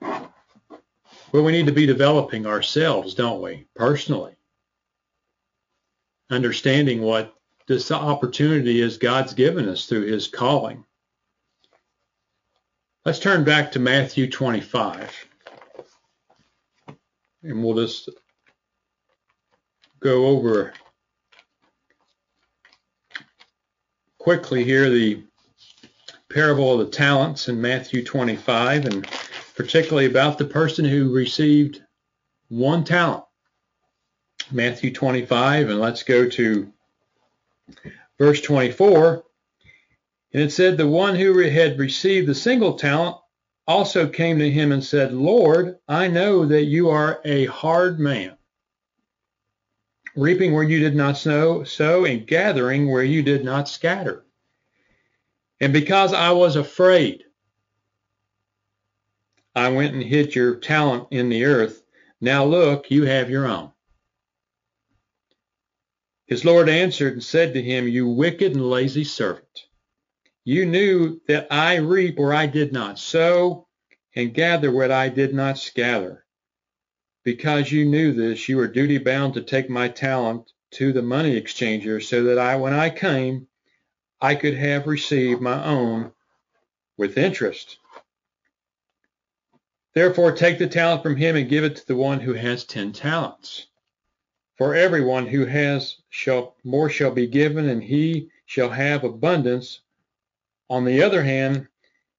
Well, 0.00 1.44
we 1.44 1.52
need 1.52 1.66
to 1.66 1.72
be 1.72 1.86
developing 1.86 2.46
ourselves, 2.46 3.12
don't 3.14 3.42
we, 3.42 3.66
personally? 3.74 4.39
Understanding 6.30 7.02
what 7.02 7.34
this 7.66 7.90
opportunity 7.90 8.80
is 8.80 8.96
God's 8.96 9.34
given 9.34 9.68
us 9.68 9.86
through 9.86 10.06
his 10.06 10.28
calling. 10.28 10.84
Let's 13.04 13.18
turn 13.18 13.44
back 13.44 13.72
to 13.72 13.78
Matthew 13.78 14.30
25. 14.30 15.26
And 17.42 17.64
we'll 17.64 17.86
just 17.86 18.08
go 20.00 20.26
over 20.26 20.72
quickly 24.18 24.64
here 24.64 24.90
the 24.90 25.22
parable 26.28 26.78
of 26.78 26.86
the 26.86 26.96
talents 26.96 27.48
in 27.48 27.60
Matthew 27.60 28.04
25, 28.04 28.84
and 28.84 29.08
particularly 29.56 30.06
about 30.06 30.38
the 30.38 30.44
person 30.44 30.84
who 30.84 31.12
received 31.12 31.82
one 32.48 32.84
talent. 32.84 33.24
Matthew 34.52 34.92
25, 34.92 35.68
and 35.68 35.80
let's 35.80 36.02
go 36.02 36.28
to 36.28 36.72
verse 38.18 38.40
24. 38.40 39.24
And 40.32 40.42
it 40.42 40.52
said, 40.52 40.76
The 40.76 40.86
one 40.88 41.16
who 41.16 41.38
had 41.38 41.78
received 41.78 42.28
the 42.28 42.34
single 42.34 42.74
talent 42.74 43.16
also 43.66 44.08
came 44.08 44.38
to 44.38 44.50
him 44.50 44.72
and 44.72 44.82
said, 44.82 45.12
Lord, 45.12 45.78
I 45.88 46.08
know 46.08 46.46
that 46.46 46.64
you 46.64 46.90
are 46.90 47.20
a 47.24 47.46
hard 47.46 48.00
man, 48.00 48.36
reaping 50.16 50.52
where 50.52 50.64
you 50.64 50.80
did 50.80 50.96
not 50.96 51.16
sow, 51.16 51.64
sow 51.64 52.04
and 52.04 52.26
gathering 52.26 52.90
where 52.90 53.04
you 53.04 53.22
did 53.22 53.44
not 53.44 53.68
scatter. 53.68 54.24
And 55.60 55.72
because 55.72 56.12
I 56.12 56.32
was 56.32 56.56
afraid, 56.56 57.24
I 59.54 59.68
went 59.68 59.94
and 59.94 60.02
hid 60.02 60.34
your 60.34 60.56
talent 60.56 61.08
in 61.10 61.28
the 61.28 61.44
earth. 61.44 61.82
Now 62.20 62.44
look, 62.44 62.90
you 62.90 63.04
have 63.04 63.30
your 63.30 63.46
own. 63.46 63.72
His 66.30 66.44
Lord 66.44 66.68
answered 66.68 67.14
and 67.14 67.24
said 67.24 67.54
to 67.54 67.62
him, 67.62 67.88
You 67.88 68.06
wicked 68.06 68.52
and 68.52 68.70
lazy 68.70 69.02
servant. 69.02 69.66
You 70.44 70.64
knew 70.64 71.20
that 71.26 71.48
I 71.50 71.78
reap 71.78 72.20
where 72.20 72.32
I 72.32 72.46
did 72.46 72.72
not 72.72 73.00
sow 73.00 73.66
and 74.14 74.32
gather 74.32 74.70
what 74.70 74.92
I 74.92 75.08
did 75.08 75.34
not 75.34 75.58
scatter. 75.58 76.24
Because 77.24 77.72
you 77.72 77.84
knew 77.84 78.12
this, 78.12 78.48
you 78.48 78.58
were 78.58 78.68
duty 78.68 78.98
bound 78.98 79.34
to 79.34 79.42
take 79.42 79.68
my 79.68 79.88
talent 79.88 80.52
to 80.74 80.92
the 80.92 81.02
money 81.02 81.34
exchanger 81.38 82.00
so 82.00 82.22
that 82.22 82.38
I, 82.38 82.54
when 82.54 82.74
I 82.74 82.90
came, 82.90 83.48
I 84.20 84.36
could 84.36 84.54
have 84.54 84.86
received 84.86 85.40
my 85.40 85.64
own 85.64 86.12
with 86.96 87.18
interest. 87.18 87.76
Therefore, 89.94 90.30
take 90.30 90.60
the 90.60 90.68
talent 90.68 91.02
from 91.02 91.16
him 91.16 91.34
and 91.34 91.48
give 91.48 91.64
it 91.64 91.74
to 91.74 91.86
the 91.88 91.96
one 91.96 92.20
who 92.20 92.34
has 92.34 92.62
ten 92.62 92.92
talents. 92.92 93.66
For 94.60 94.74
everyone 94.74 95.26
who 95.26 95.46
has 95.46 95.96
shall 96.10 96.54
more 96.64 96.90
shall 96.90 97.12
be 97.12 97.26
given, 97.26 97.70
and 97.70 97.82
he 97.82 98.28
shall 98.44 98.68
have 98.68 99.04
abundance. 99.04 99.80
On 100.68 100.84
the 100.84 101.02
other 101.02 101.22
hand, 101.22 101.66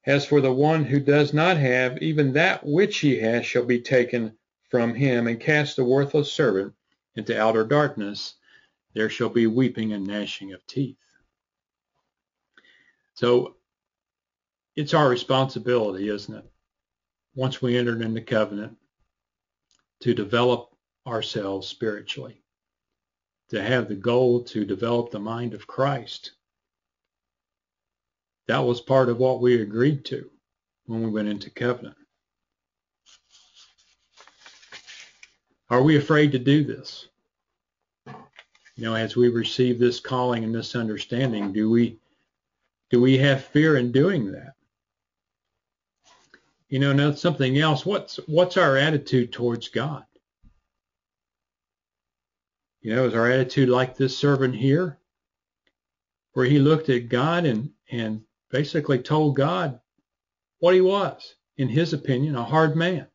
as 0.07 0.25
for 0.25 0.41
the 0.41 0.51
one 0.51 0.83
who 0.83 0.99
does 0.99 1.35
not 1.35 1.57
have, 1.57 2.01
even 2.01 2.33
that 2.33 2.65
which 2.65 2.97
he 2.97 3.19
has 3.19 3.45
shall 3.45 3.63
be 3.63 3.79
taken 3.79 4.35
from 4.71 4.95
him, 4.95 5.27
and 5.27 5.39
cast 5.39 5.75
the 5.75 5.83
worthless 5.83 6.33
servant 6.33 6.73
into 7.15 7.39
outer 7.39 7.63
darkness. 7.63 8.33
There 8.95 9.11
shall 9.11 9.29
be 9.29 9.45
weeping 9.45 9.93
and 9.93 10.07
gnashing 10.07 10.51
of 10.51 10.65
teeth. 10.65 10.97
So 13.13 13.57
it's 14.75 14.95
our 14.95 15.09
responsibility, 15.09 16.09
isn't 16.09 16.35
it? 16.35 16.51
Once 17.35 17.61
we 17.61 17.77
enter 17.77 18.01
into 18.01 18.21
covenant, 18.21 18.79
to 19.99 20.15
develop 20.15 20.70
ourselves 21.07 21.67
spiritually, 21.67 22.41
to 23.49 23.61
have 23.61 23.87
the 23.87 23.95
goal 23.95 24.43
to 24.43 24.65
develop 24.65 25.11
the 25.11 25.19
mind 25.19 25.53
of 25.53 25.67
Christ. 25.67 26.31
That 28.47 28.59
was 28.59 28.81
part 28.81 29.09
of 29.09 29.17
what 29.17 29.41
we 29.41 29.61
agreed 29.61 30.05
to 30.05 30.29
when 30.85 31.03
we 31.03 31.09
went 31.09 31.27
into 31.27 31.49
covenant. 31.49 31.95
Are 35.69 35.81
we 35.81 35.95
afraid 35.95 36.33
to 36.33 36.39
do 36.39 36.63
this? 36.63 37.07
You 38.05 38.87
know, 38.87 38.95
as 38.95 39.15
we 39.15 39.29
receive 39.29 39.79
this 39.79 39.99
calling 39.99 40.43
and 40.43 40.53
this 40.53 40.75
understanding, 40.75 41.53
do 41.53 41.69
we 41.69 41.97
do 42.89 42.99
we 42.99 43.17
have 43.19 43.45
fear 43.45 43.77
in 43.77 43.91
doing 43.91 44.31
that? 44.33 44.53
You 46.67 46.79
know, 46.79 46.91
now 46.91 47.13
something 47.13 47.57
else. 47.57 47.85
What's 47.85 48.17
what's 48.27 48.57
our 48.57 48.75
attitude 48.75 49.31
towards 49.31 49.69
God? 49.69 50.03
You 52.81 52.95
know, 52.95 53.05
is 53.05 53.13
our 53.13 53.29
attitude 53.29 53.69
like 53.69 53.95
this 53.95 54.17
servant 54.17 54.55
here, 54.55 54.97
where 56.33 56.45
he 56.45 56.59
looked 56.59 56.89
at 56.89 57.09
God 57.09 57.45
and 57.45 57.71
and 57.91 58.23
basically 58.49 58.99
told 58.99 59.35
God 59.35 59.79
what 60.59 60.73
he 60.73 60.81
was, 60.81 61.35
in 61.57 61.69
his 61.69 61.93
opinion, 61.93 62.35
a 62.35 62.43
hard 62.43 62.75
man. 62.75 63.07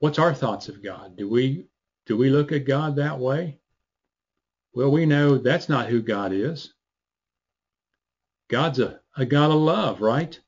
What's 0.00 0.18
our 0.18 0.34
thoughts 0.34 0.68
of 0.68 0.82
God? 0.82 1.16
Do 1.16 1.28
we 1.28 1.68
do 2.06 2.16
we 2.16 2.30
look 2.30 2.52
at 2.52 2.66
God 2.66 2.96
that 2.96 3.18
way? 3.18 3.58
Well, 4.74 4.90
we 4.90 5.06
know 5.06 5.38
that's 5.38 5.68
not 5.68 5.88
who 5.88 6.02
God 6.02 6.32
is. 6.32 6.74
God's 8.48 8.78
a, 8.78 9.00
a 9.16 9.24
God 9.24 9.50
of 9.50 9.56
love, 9.56 10.00
right? 10.00 10.38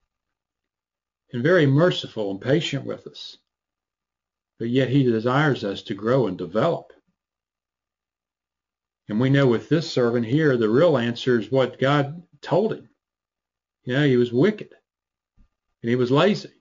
And 1.33 1.43
very 1.43 1.67
merciful 1.67 2.31
and 2.31 2.41
patient 2.41 2.85
with 2.85 3.07
us. 3.07 3.39
But 4.59 4.69
yet 4.69 4.89
he 4.89 5.05
desires 5.05 5.65
us 5.65 5.83
to 5.83 5.95
grow 5.95 6.27
and 6.27 6.37
develop. 6.37 6.93
And 9.09 9.21
we 9.21 9.31
know 9.31 9.47
with 9.47 9.69
this 9.69 9.91
servant 9.91 10.27
here, 10.27 10.57
the 10.57 10.69
real 10.69 10.99
answer 10.99 11.39
is 11.39 11.51
what 11.51 11.79
God 11.79 12.23
told 12.43 12.73
him. 12.73 12.89
You 13.85 13.95
know, 13.95 14.07
he 14.07 14.17
was 14.17 14.33
wicked 14.33 14.75
and 15.83 15.89
he 15.89 15.97
was 15.97 16.11
lazy. 16.11 16.53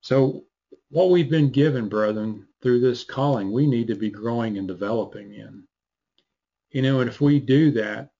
So 0.00 0.44
what 0.88 1.10
we've 1.10 1.28
been 1.28 1.50
given, 1.50 1.88
brethren, 1.88 2.46
through 2.62 2.80
this 2.80 3.04
calling, 3.04 3.52
we 3.52 3.66
need 3.66 3.88
to 3.88 3.94
be 3.94 4.10
growing 4.10 4.56
and 4.58 4.66
developing 4.66 5.34
in. 5.34 5.64
You 6.70 6.82
know, 6.82 7.00
and 7.00 7.10
if 7.10 7.20
we 7.20 7.40
do 7.40 7.72
that, 7.72 8.10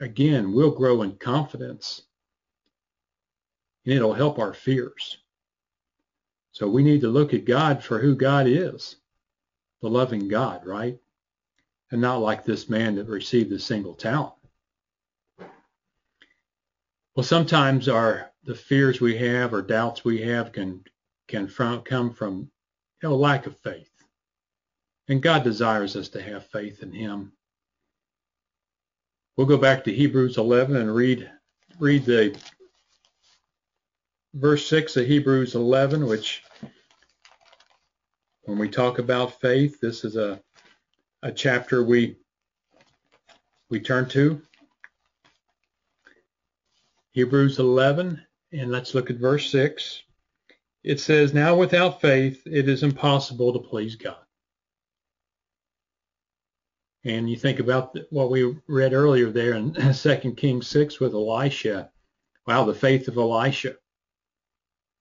again, 0.00 0.52
we'll 0.52 0.70
grow 0.70 1.02
in 1.02 1.16
confidence 1.16 2.02
and 3.84 3.94
it'll 3.94 4.14
help 4.14 4.38
our 4.38 4.54
fears. 4.54 5.18
So 6.56 6.66
we 6.66 6.82
need 6.82 7.02
to 7.02 7.08
look 7.08 7.34
at 7.34 7.44
God 7.44 7.84
for 7.84 7.98
who 7.98 8.14
God 8.16 8.46
is, 8.46 8.96
the 9.82 9.90
loving 9.90 10.26
God, 10.26 10.64
right? 10.64 10.98
And 11.90 12.00
not 12.00 12.22
like 12.22 12.44
this 12.44 12.70
man 12.70 12.94
that 12.94 13.08
received 13.08 13.52
a 13.52 13.58
single 13.58 13.92
talent. 13.92 14.32
Well, 17.14 17.24
sometimes 17.24 17.90
our 17.90 18.32
the 18.44 18.54
fears 18.54 19.02
we 19.02 19.18
have 19.18 19.52
or 19.52 19.60
doubts 19.60 20.02
we 20.02 20.22
have 20.22 20.52
can 20.52 20.82
can 21.28 21.46
from, 21.46 21.82
come 21.82 22.10
from 22.10 22.50
you 23.02 23.10
know, 23.10 23.16
lack 23.16 23.44
of 23.44 23.58
faith. 23.58 23.90
And 25.08 25.20
God 25.20 25.44
desires 25.44 25.94
us 25.94 26.08
to 26.10 26.22
have 26.22 26.46
faith 26.46 26.82
in 26.82 26.90
him. 26.90 27.32
We'll 29.36 29.46
go 29.46 29.58
back 29.58 29.84
to 29.84 29.92
Hebrews 29.92 30.38
11 30.38 30.74
and 30.74 30.94
read 30.94 31.30
read 31.78 32.06
the 32.06 32.34
verse 34.32 34.66
6 34.68 34.96
of 34.96 35.06
Hebrews 35.06 35.54
11, 35.54 36.06
which 36.06 36.42
when 38.46 38.58
we 38.58 38.68
talk 38.68 38.98
about 38.98 39.40
faith, 39.40 39.80
this 39.80 40.04
is 40.04 40.16
a 40.16 40.40
a 41.22 41.30
chapter 41.30 41.84
we 41.84 42.16
we 43.68 43.80
turn 43.80 44.08
to. 44.08 44.40
Hebrews 47.12 47.58
11, 47.58 48.20
and 48.52 48.70
let's 48.70 48.94
look 48.94 49.10
at 49.10 49.16
verse 49.16 49.50
6 49.50 50.02
it 50.86 51.00
says, 51.00 51.34
Now 51.34 51.56
without 51.56 52.00
faith, 52.00 52.46
it 52.46 52.68
is 52.68 52.84
impossible 52.84 53.52
to 53.52 53.58
please 53.58 53.96
God. 53.96 54.24
And 57.04 57.28
you 57.28 57.36
think 57.36 57.58
about 57.58 57.98
what 58.10 58.30
we 58.30 58.56
read 58.68 58.92
earlier 58.92 59.30
there 59.30 59.54
in 59.54 59.74
2 59.92 60.34
Kings 60.36 60.68
6 60.68 61.00
with 61.00 61.12
Elisha. 61.12 61.90
Wow, 62.46 62.64
the 62.64 62.74
faith 62.74 63.08
of 63.08 63.16
Elisha. 63.16 63.74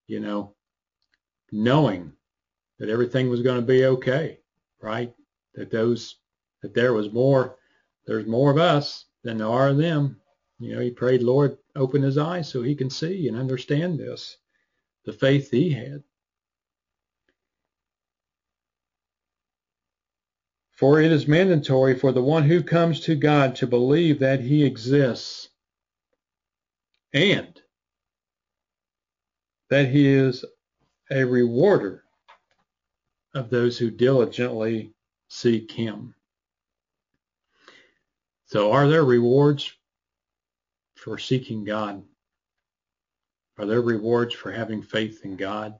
You 0.07 0.21
know, 0.21 0.55
knowing 1.51 2.13
that 2.79 2.89
everything 2.89 3.29
was 3.29 3.41
going 3.41 3.59
to 3.59 3.65
be 3.65 3.85
okay, 3.85 4.39
right? 4.81 5.13
That 5.55 5.71
those, 5.71 6.17
that 6.61 6.73
there 6.73 6.93
was 6.93 7.11
more, 7.11 7.57
there's 8.05 8.27
more 8.27 8.51
of 8.51 8.57
us 8.57 9.05
than 9.23 9.37
there 9.37 9.47
are 9.47 9.69
of 9.69 9.77
them. 9.77 10.19
You 10.59 10.75
know, 10.75 10.81
he 10.81 10.91
prayed, 10.91 11.23
Lord, 11.23 11.57
open 11.75 12.01
his 12.01 12.17
eyes 12.17 12.49
so 12.49 12.61
he 12.61 12.75
can 12.75 12.89
see 12.89 13.27
and 13.27 13.37
understand 13.37 13.99
this 13.99 14.37
the 15.05 15.13
faith 15.13 15.51
he 15.51 15.71
had. 15.71 16.03
For 20.71 20.99
it 20.99 21.11
is 21.11 21.27
mandatory 21.27 21.95
for 21.97 22.11
the 22.11 22.23
one 22.23 22.43
who 22.43 22.61
comes 22.61 22.99
to 23.01 23.15
God 23.15 23.55
to 23.57 23.67
believe 23.67 24.19
that 24.19 24.41
he 24.41 24.65
exists 24.65 25.49
and 27.13 27.61
that 29.69 29.87
he 29.87 30.07
is 30.07 30.43
a 31.11 31.23
rewarder 31.23 32.04
of 33.35 33.49
those 33.49 33.77
who 33.77 33.91
diligently 33.91 34.93
seek 35.27 35.69
him. 35.71 36.15
So, 38.45 38.71
are 38.71 38.87
there 38.87 39.03
rewards 39.03 39.71
for 40.95 41.17
seeking 41.17 41.65
God? 41.65 42.03
Are 43.57 43.65
there 43.65 43.81
rewards 43.81 44.33
for 44.33 44.51
having 44.51 44.81
faith 44.81 45.25
in 45.25 45.35
God? 45.35 45.77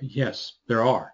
Yes, 0.00 0.58
there 0.68 0.84
are. 0.84 1.12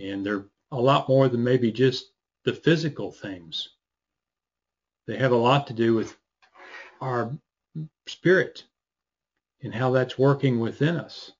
And 0.00 0.26
they're 0.26 0.46
a 0.72 0.80
lot 0.80 1.08
more 1.08 1.28
than 1.28 1.42
maybe 1.42 1.70
just 1.70 2.12
the 2.44 2.52
physical 2.52 3.12
things. 3.12 3.68
They 5.06 5.16
have 5.16 5.32
a 5.32 5.36
lot 5.36 5.66
to 5.68 5.72
do 5.72 5.94
with 5.94 6.16
our 7.00 7.32
spirit 8.06 8.64
and 9.62 9.74
how 9.74 9.90
that's 9.90 10.18
working 10.18 10.58
within 10.58 10.96
us. 10.96 11.32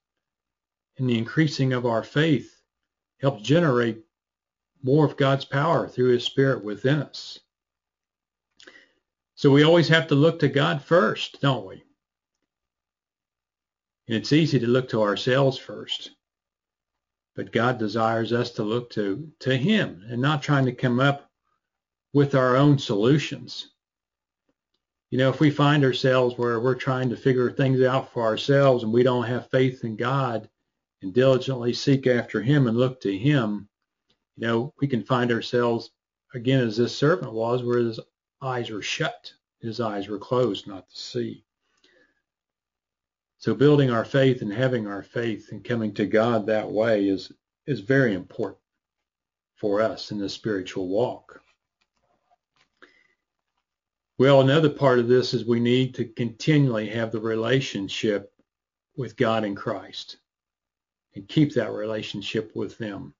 And 0.97 1.09
the 1.09 1.17
increasing 1.17 1.73
of 1.73 1.85
our 1.85 2.03
faith 2.03 2.58
helps 3.19 3.43
generate 3.43 4.03
more 4.83 5.05
of 5.05 5.17
God's 5.17 5.45
power 5.45 5.87
through 5.87 6.11
his 6.11 6.23
spirit 6.23 6.63
within 6.63 7.01
us. 7.01 7.39
So 9.35 9.51
we 9.51 9.63
always 9.63 9.87
have 9.87 10.07
to 10.07 10.15
look 10.15 10.39
to 10.39 10.49
God 10.49 10.81
first, 10.81 11.39
don't 11.41 11.65
we? 11.65 11.83
And 14.07 14.17
it's 14.17 14.33
easy 14.33 14.59
to 14.59 14.67
look 14.67 14.89
to 14.89 15.01
ourselves 15.01 15.57
first. 15.57 16.11
But 17.35 17.51
God 17.53 17.77
desires 17.77 18.33
us 18.33 18.51
to 18.51 18.63
look 18.63 18.89
to, 18.91 19.31
to 19.39 19.55
Him 19.55 20.03
and 20.09 20.21
not 20.21 20.41
trying 20.41 20.65
to 20.65 20.73
come 20.73 20.99
up 20.99 21.29
with 22.11 22.35
our 22.35 22.57
own 22.57 22.79
solutions. 22.79 23.69
You 25.11 25.19
know, 25.19 25.29
if 25.29 25.39
we 25.39 25.51
find 25.51 25.85
ourselves 25.85 26.37
where 26.37 26.59
we're 26.59 26.75
trying 26.75 27.09
to 27.09 27.15
figure 27.15 27.49
things 27.51 27.81
out 27.81 28.11
for 28.11 28.23
ourselves 28.23 28.83
and 28.83 28.91
we 28.91 29.03
don't 29.03 29.23
have 29.23 29.49
faith 29.51 29.83
in 29.83 29.95
God 29.95 30.49
and 31.01 31.13
diligently 31.13 31.73
seek 31.73 32.07
after 32.07 32.41
Him 32.41 32.67
and 32.67 32.77
look 32.77 33.01
to 33.01 33.17
Him, 33.17 33.69
you 34.35 34.47
know, 34.47 34.73
we 34.79 34.87
can 34.87 35.03
find 35.03 35.31
ourselves 35.31 35.91
again 36.33 36.61
as 36.61 36.77
this 36.77 36.95
servant 36.95 37.33
was, 37.33 37.63
where 37.63 37.79
his 37.79 37.99
eyes 38.41 38.69
were 38.69 38.81
shut, 38.81 39.33
his 39.59 39.79
eyes 39.79 40.07
were 40.07 40.19
closed 40.19 40.67
not 40.67 40.89
to 40.89 40.97
see. 40.97 41.43
So 43.37 43.55
building 43.55 43.89
our 43.89 44.05
faith 44.05 44.41
and 44.41 44.51
having 44.51 44.87
our 44.87 45.03
faith 45.03 45.51
and 45.51 45.63
coming 45.63 45.93
to 45.95 46.05
God 46.05 46.45
that 46.45 46.69
way 46.69 47.07
is 47.07 47.31
is 47.65 47.79
very 47.81 48.13
important 48.13 48.61
for 49.55 49.81
us 49.81 50.11
in 50.11 50.17
the 50.17 50.29
spiritual 50.29 50.87
walk. 50.87 51.41
Well, 54.17 54.41
another 54.41 54.69
part 54.69 54.99
of 54.99 55.07
this 55.07 55.33
is 55.33 55.45
we 55.45 55.59
need 55.59 55.93
to 55.95 56.05
continually 56.05 56.89
have 56.89 57.11
the 57.11 57.19
relationship 57.21 58.33
with 58.97 59.15
God 59.15 59.43
in 59.43 59.55
Christ 59.55 60.17
and 61.15 61.27
keep 61.27 61.53
that 61.53 61.71
relationship 61.71 62.55
with 62.55 62.77
them. 62.77 63.13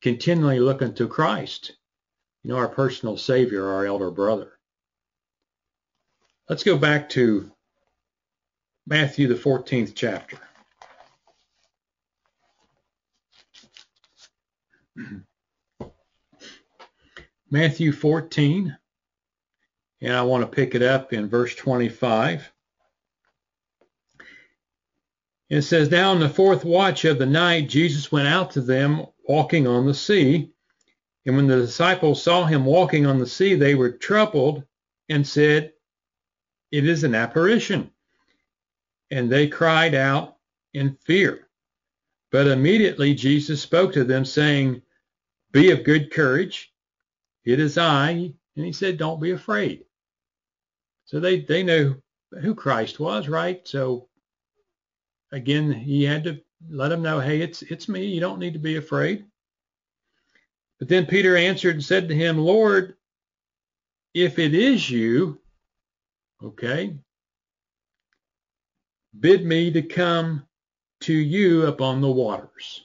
Continually 0.00 0.60
looking 0.60 0.94
to 0.94 1.06
Christ, 1.08 1.72
you 2.42 2.50
know, 2.50 2.56
our 2.56 2.68
personal 2.68 3.16
Savior, 3.16 3.68
our 3.68 3.86
elder 3.86 4.10
brother. 4.10 4.58
Let's 6.48 6.64
go 6.64 6.76
back 6.76 7.08
to 7.10 7.50
Matthew, 8.86 9.28
the 9.28 9.34
14th 9.34 9.92
chapter. 9.94 10.38
Matthew 17.50 17.92
14, 17.92 18.76
and 20.00 20.12
I 20.12 20.22
want 20.22 20.42
to 20.42 20.48
pick 20.48 20.74
it 20.74 20.82
up 20.82 21.12
in 21.12 21.28
verse 21.28 21.54
25. 21.54 22.50
And 25.41 25.41
it 25.52 25.62
says, 25.62 25.90
Now 25.90 26.14
in 26.14 26.20
the 26.20 26.30
fourth 26.30 26.64
watch 26.64 27.04
of 27.04 27.18
the 27.18 27.26
night, 27.26 27.68
Jesus 27.68 28.10
went 28.10 28.26
out 28.26 28.52
to 28.52 28.62
them 28.62 29.04
walking 29.28 29.66
on 29.66 29.84
the 29.84 29.92
sea. 29.92 30.50
And 31.26 31.36
when 31.36 31.46
the 31.46 31.56
disciples 31.56 32.22
saw 32.22 32.46
him 32.46 32.64
walking 32.64 33.04
on 33.04 33.18
the 33.18 33.26
sea, 33.26 33.54
they 33.54 33.74
were 33.74 33.92
troubled 33.92 34.64
and 35.10 35.26
said, 35.26 35.74
It 36.70 36.86
is 36.86 37.04
an 37.04 37.14
apparition. 37.14 37.90
And 39.10 39.30
they 39.30 39.46
cried 39.46 39.94
out 39.94 40.38
in 40.72 40.96
fear. 41.04 41.48
But 42.30 42.46
immediately 42.46 43.12
Jesus 43.12 43.60
spoke 43.60 43.92
to 43.92 44.04
them, 44.04 44.24
saying, 44.24 44.80
Be 45.52 45.70
of 45.70 45.84
good 45.84 46.10
courage. 46.10 46.72
It 47.44 47.60
is 47.60 47.76
I. 47.76 48.32
And 48.56 48.64
he 48.64 48.72
said, 48.72 48.96
Don't 48.96 49.20
be 49.20 49.32
afraid. 49.32 49.84
So 51.04 51.20
they, 51.20 51.40
they 51.40 51.62
knew 51.62 51.96
who 52.40 52.54
Christ 52.54 52.98
was, 52.98 53.28
right? 53.28 53.60
So 53.68 54.08
again, 55.32 55.72
he 55.72 56.04
had 56.04 56.24
to 56.24 56.40
let 56.70 56.88
them 56.88 57.02
know, 57.02 57.18
hey, 57.18 57.40
it's 57.40 57.62
it's 57.62 57.88
me. 57.88 58.04
You 58.04 58.20
don't 58.20 58.38
need 58.38 58.52
to 58.52 58.58
be 58.58 58.76
afraid. 58.76 59.24
But 60.78 60.88
then 60.88 61.06
Peter 61.06 61.36
answered 61.36 61.74
and 61.74 61.84
said 61.84 62.08
to 62.08 62.14
him, 62.14 62.38
Lord, 62.38 62.96
if 64.14 64.38
it 64.38 64.54
is 64.54 64.88
you, 64.88 65.40
okay, 66.42 66.96
bid 69.18 69.44
me 69.44 69.70
to 69.72 69.82
come 69.82 70.44
to 71.00 71.12
you 71.12 71.66
upon 71.66 72.00
the 72.00 72.10
waters. 72.10 72.84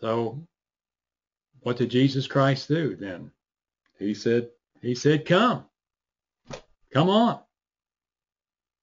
So 0.00 0.46
what 1.60 1.76
did 1.76 1.90
Jesus 1.90 2.26
Christ 2.26 2.68
do 2.68 2.94
then? 2.94 3.30
He 3.98 4.14
said, 4.14 4.50
he 4.80 4.94
said, 4.94 5.26
come, 5.26 5.64
come 6.92 7.08
on. 7.08 7.40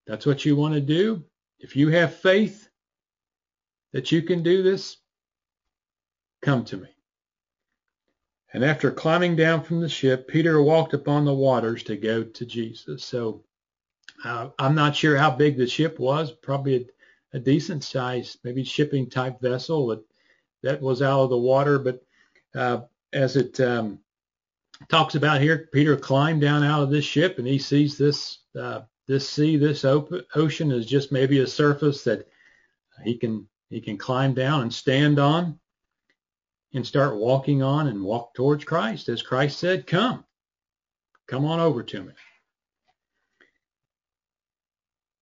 That's 0.07 0.25
what 0.25 0.45
you 0.45 0.55
want 0.55 0.75
to 0.75 0.81
do. 0.81 1.23
If 1.59 1.75
you 1.75 1.89
have 1.89 2.15
faith 2.15 2.69
that 3.93 4.11
you 4.11 4.21
can 4.21 4.43
do 4.43 4.61
this, 4.61 4.97
come 6.41 6.63
to 6.65 6.77
me. 6.77 6.89
And 8.53 8.63
after 8.63 8.91
climbing 8.91 9.35
down 9.35 9.63
from 9.63 9.81
the 9.81 9.89
ship, 9.89 10.27
Peter 10.27 10.61
walked 10.61 10.93
upon 10.93 11.25
the 11.25 11.33
waters 11.33 11.83
to 11.83 11.97
go 11.97 12.23
to 12.23 12.45
Jesus. 12.45 13.03
So 13.03 13.43
uh, 14.23 14.49
I'm 14.59 14.75
not 14.75 14.95
sure 14.95 15.17
how 15.17 15.31
big 15.31 15.57
the 15.57 15.67
ship 15.67 15.99
was, 15.99 16.31
probably 16.31 16.75
a, 17.33 17.37
a 17.37 17.39
decent 17.39 17.83
size, 17.83 18.37
maybe 18.43 18.63
shipping 18.63 19.09
type 19.09 19.41
vessel 19.41 19.87
that, 19.87 20.03
that 20.63 20.81
was 20.81 21.01
out 21.01 21.23
of 21.23 21.29
the 21.29 21.37
water. 21.37 21.79
But 21.79 22.01
uh, 22.53 22.81
as 23.11 23.35
it 23.35 23.59
um, 23.59 23.99
talks 24.87 25.15
about 25.15 25.41
here, 25.41 25.67
Peter 25.73 25.97
climbed 25.97 26.41
down 26.41 26.63
out 26.63 26.83
of 26.83 26.91
this 26.91 27.05
ship 27.05 27.39
and 27.39 27.47
he 27.47 27.59
sees 27.59 27.97
this 27.97 28.39
uh, 28.57 28.81
this 29.07 29.29
sea, 29.29 29.57
this 29.57 29.85
ocean 29.85 30.71
is 30.71 30.85
just 30.85 31.11
maybe 31.11 31.39
a 31.39 31.47
surface 31.47 32.03
that 32.03 32.27
he 33.03 33.17
can 33.17 33.47
he 33.69 33.81
can 33.81 33.97
climb 33.97 34.33
down 34.33 34.61
and 34.61 34.73
stand 34.73 35.19
on 35.19 35.59
and 36.73 36.85
start 36.85 37.17
walking 37.17 37.63
on 37.63 37.87
and 37.87 38.03
walk 38.03 38.33
towards 38.33 38.63
Christ. 38.63 39.09
As 39.09 39.21
Christ 39.21 39.59
said, 39.59 39.87
come, 39.87 40.23
come 41.27 41.45
on 41.45 41.59
over 41.59 41.83
to 41.83 42.03
me. 42.03 42.13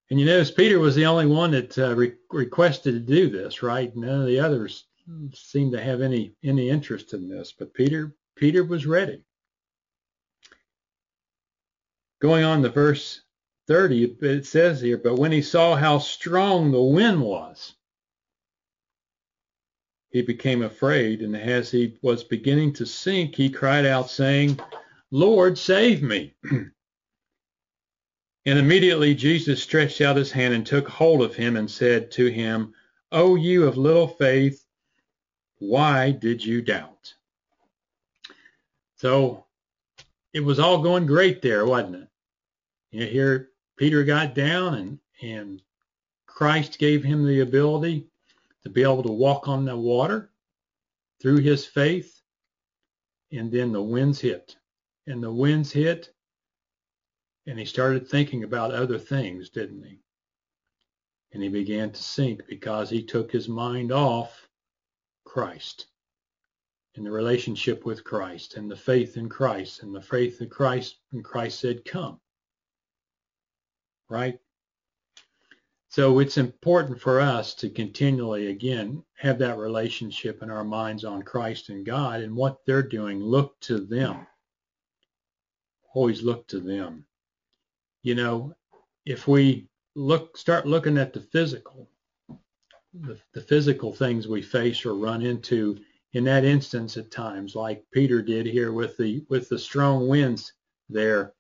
And 0.09 0.19
you 0.19 0.25
notice 0.25 0.51
Peter 0.51 0.79
was 0.79 0.95
the 0.95 1.05
only 1.05 1.25
one 1.25 1.51
that 1.51 1.77
uh, 1.77 1.95
re- 1.95 2.15
requested 2.29 2.93
to 2.93 3.13
do 3.13 3.29
this, 3.29 3.63
right? 3.63 3.95
None 3.95 4.21
of 4.21 4.27
the 4.27 4.39
others 4.39 4.85
seemed 5.33 5.71
to 5.73 5.81
have 5.81 6.01
any 6.01 6.35
any 6.43 6.69
interest 6.69 7.13
in 7.13 7.27
this, 7.27 7.53
but 7.57 7.73
Peter 7.73 8.15
Peter 8.35 8.63
was 8.63 8.85
ready. 8.85 9.23
Going 12.21 12.43
on 12.43 12.61
to 12.63 12.69
verse 12.69 13.21
30, 13.67 14.17
it 14.21 14.45
says 14.45 14.81
here, 14.81 14.97
but 14.97 15.15
when 15.15 15.31
he 15.31 15.41
saw 15.41 15.75
how 15.75 15.97
strong 15.97 16.71
the 16.71 16.81
wind 16.81 17.21
was, 17.21 17.75
he 20.09 20.21
became 20.21 20.61
afraid, 20.61 21.21
and 21.21 21.35
as 21.35 21.71
he 21.71 21.97
was 22.01 22.23
beginning 22.23 22.73
to 22.73 22.85
sink, 22.85 23.35
he 23.35 23.49
cried 23.49 23.85
out, 23.85 24.09
saying, 24.09 24.59
Lord, 25.11 25.57
save 25.57 26.03
me. 26.03 26.33
And 28.45 28.59
immediately 28.59 29.15
Jesus 29.15 29.63
stretched 29.63 30.01
out 30.01 30.17
his 30.17 30.31
hand 30.31 30.53
and 30.53 30.65
took 30.65 30.87
hold 30.87 31.21
of 31.21 31.33
him 31.33 31.55
and 31.55 31.71
said 31.71 32.11
to 32.11 32.27
him, 32.27 32.73
O 33.11 33.35
you 33.35 33.65
of 33.65 33.77
little 33.77 34.07
faith, 34.07 34.65
why 35.59 36.11
did 36.11 36.43
you 36.43 36.61
doubt? 36.61 37.13
So 38.97 39.45
it 40.33 40.41
was 40.41 40.59
all 40.59 40.81
going 40.81 41.05
great 41.05 41.41
there, 41.41 41.65
wasn't 41.65 41.95
it? 41.95 42.07
You 42.91 43.05
here 43.05 43.52
Peter 43.83 44.05
got 44.05 44.33
down 44.33 44.75
and, 44.75 44.99
and 45.21 45.61
Christ 46.25 46.79
gave 46.79 47.03
him 47.03 47.27
the 47.27 47.41
ability 47.41 48.07
to 48.61 48.69
be 48.69 48.81
able 48.81 49.03
to 49.03 49.11
walk 49.11 49.49
on 49.49 49.65
the 49.65 49.75
water 49.75 50.31
through 51.21 51.39
his 51.39 51.65
faith. 51.65 52.21
And 53.33 53.51
then 53.51 53.73
the 53.73 53.81
winds 53.81 54.21
hit. 54.21 54.55
And 55.05 55.21
the 55.21 55.33
winds 55.33 55.69
hit 55.69 56.13
and 57.45 57.59
he 57.59 57.65
started 57.65 58.07
thinking 58.07 58.45
about 58.45 58.73
other 58.73 58.97
things, 58.97 59.49
didn't 59.49 59.83
he? 59.83 59.99
And 61.33 61.43
he 61.43 61.49
began 61.49 61.91
to 61.91 62.01
sink 62.01 62.47
because 62.47 62.89
he 62.89 63.03
took 63.03 63.33
his 63.33 63.49
mind 63.49 63.91
off 63.91 64.47
Christ 65.25 65.87
and 66.95 67.05
the 67.05 67.11
relationship 67.11 67.85
with 67.85 68.05
Christ 68.05 68.55
and 68.55 68.71
the 68.71 68.77
faith 68.77 69.17
in 69.17 69.27
Christ 69.27 69.83
and 69.83 69.93
the 69.93 70.01
faith 70.01 70.41
in 70.41 70.49
Christ. 70.49 70.99
And 71.11 71.21
Christ 71.21 71.59
said, 71.59 71.83
Come. 71.83 72.21
Right? 74.13 74.39
So 75.89 76.19
it's 76.19 76.37
important 76.37 76.99
for 77.01 77.19
us 77.19 77.53
to 77.55 77.69
continually, 77.69 78.47
again, 78.47 79.03
have 79.17 79.39
that 79.39 79.57
relationship 79.57 80.41
in 80.43 80.49
our 80.49 80.63
minds 80.63 81.05
on 81.05 81.23
Christ 81.23 81.69
and 81.69 81.85
God 81.85 82.21
and 82.21 82.35
what 82.35 82.59
they're 82.65 82.83
doing. 82.83 83.19
Look 83.19 83.59
to 83.61 83.79
them. 83.79 84.27
Always 85.93 86.23
look 86.23 86.47
to 86.47 86.59
them 86.59 87.05
you 88.03 88.15
know, 88.15 88.53
if 89.05 89.27
we 89.27 89.67
look, 89.95 90.37
start 90.37 90.67
looking 90.67 90.97
at 90.97 91.13
the 91.13 91.21
physical, 91.21 91.89
the, 92.93 93.17
the 93.33 93.41
physical 93.41 93.93
things 93.93 94.27
we 94.27 94.41
face 94.41 94.85
or 94.85 94.93
run 94.95 95.21
into 95.21 95.79
in 96.11 96.25
that 96.25 96.45
instance 96.45 96.97
at 96.97 97.09
times, 97.09 97.55
like 97.55 97.83
Peter 97.91 98.21
did 98.21 98.45
here 98.45 98.71
with 98.71 98.95
the 98.97 99.25
with 99.29 99.49
the 99.49 99.57
strong 99.57 100.07
winds 100.07 100.53
there, 100.89 101.33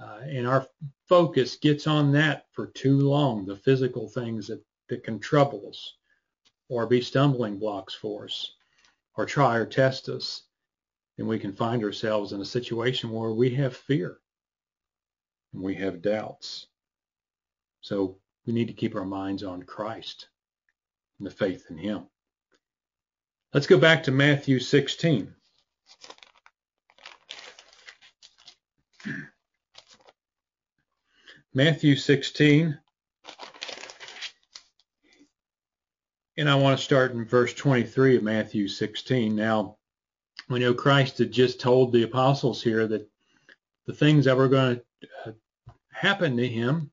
uh, 0.00 0.20
and 0.22 0.46
our 0.46 0.66
focus 1.08 1.56
gets 1.56 1.86
on 1.86 2.12
that 2.12 2.46
for 2.52 2.66
too 2.66 3.00
long, 3.00 3.46
the 3.46 3.56
physical 3.56 4.08
things 4.08 4.46
that, 4.48 4.62
that 4.88 5.04
can 5.04 5.18
trouble 5.18 5.66
us 5.68 5.94
or 6.68 6.86
be 6.86 7.00
stumbling 7.00 7.58
blocks 7.58 7.94
for 7.94 8.24
us 8.24 8.54
or 9.14 9.24
try 9.24 9.56
or 9.56 9.64
test 9.64 10.08
us, 10.08 10.42
then 11.16 11.26
we 11.26 11.38
can 11.38 11.52
find 11.52 11.82
ourselves 11.82 12.32
in 12.32 12.40
a 12.40 12.44
situation 12.44 13.10
where 13.10 13.30
we 13.30 13.50
have 13.54 13.76
fear 13.76 14.18
and 15.54 15.62
we 15.62 15.74
have 15.74 16.02
doubts. 16.02 16.66
So 17.80 18.18
we 18.44 18.52
need 18.52 18.68
to 18.68 18.74
keep 18.74 18.94
our 18.94 19.04
minds 19.04 19.42
on 19.42 19.62
Christ 19.62 20.28
and 21.18 21.26
the 21.26 21.30
faith 21.30 21.66
in 21.70 21.78
him. 21.78 22.06
Let's 23.54 23.66
go 23.66 23.78
back 23.78 24.02
to 24.04 24.10
Matthew 24.10 24.58
16. 24.60 25.32
Matthew 31.56 31.96
16. 31.96 32.78
And 36.36 36.50
I 36.50 36.54
want 36.54 36.78
to 36.78 36.84
start 36.84 37.12
in 37.12 37.24
verse 37.24 37.54
23 37.54 38.18
of 38.18 38.22
Matthew 38.22 38.68
16. 38.68 39.34
Now, 39.34 39.78
we 40.50 40.58
know 40.58 40.74
Christ 40.74 41.16
had 41.16 41.32
just 41.32 41.58
told 41.58 41.92
the 41.92 42.02
apostles 42.02 42.62
here 42.62 42.86
that 42.88 43.08
the 43.86 43.94
things 43.94 44.26
that 44.26 44.36
were 44.36 44.50
going 44.50 44.82
to 45.00 45.08
uh, 45.24 45.32
happen 45.90 46.36
to 46.36 46.46
him 46.46 46.90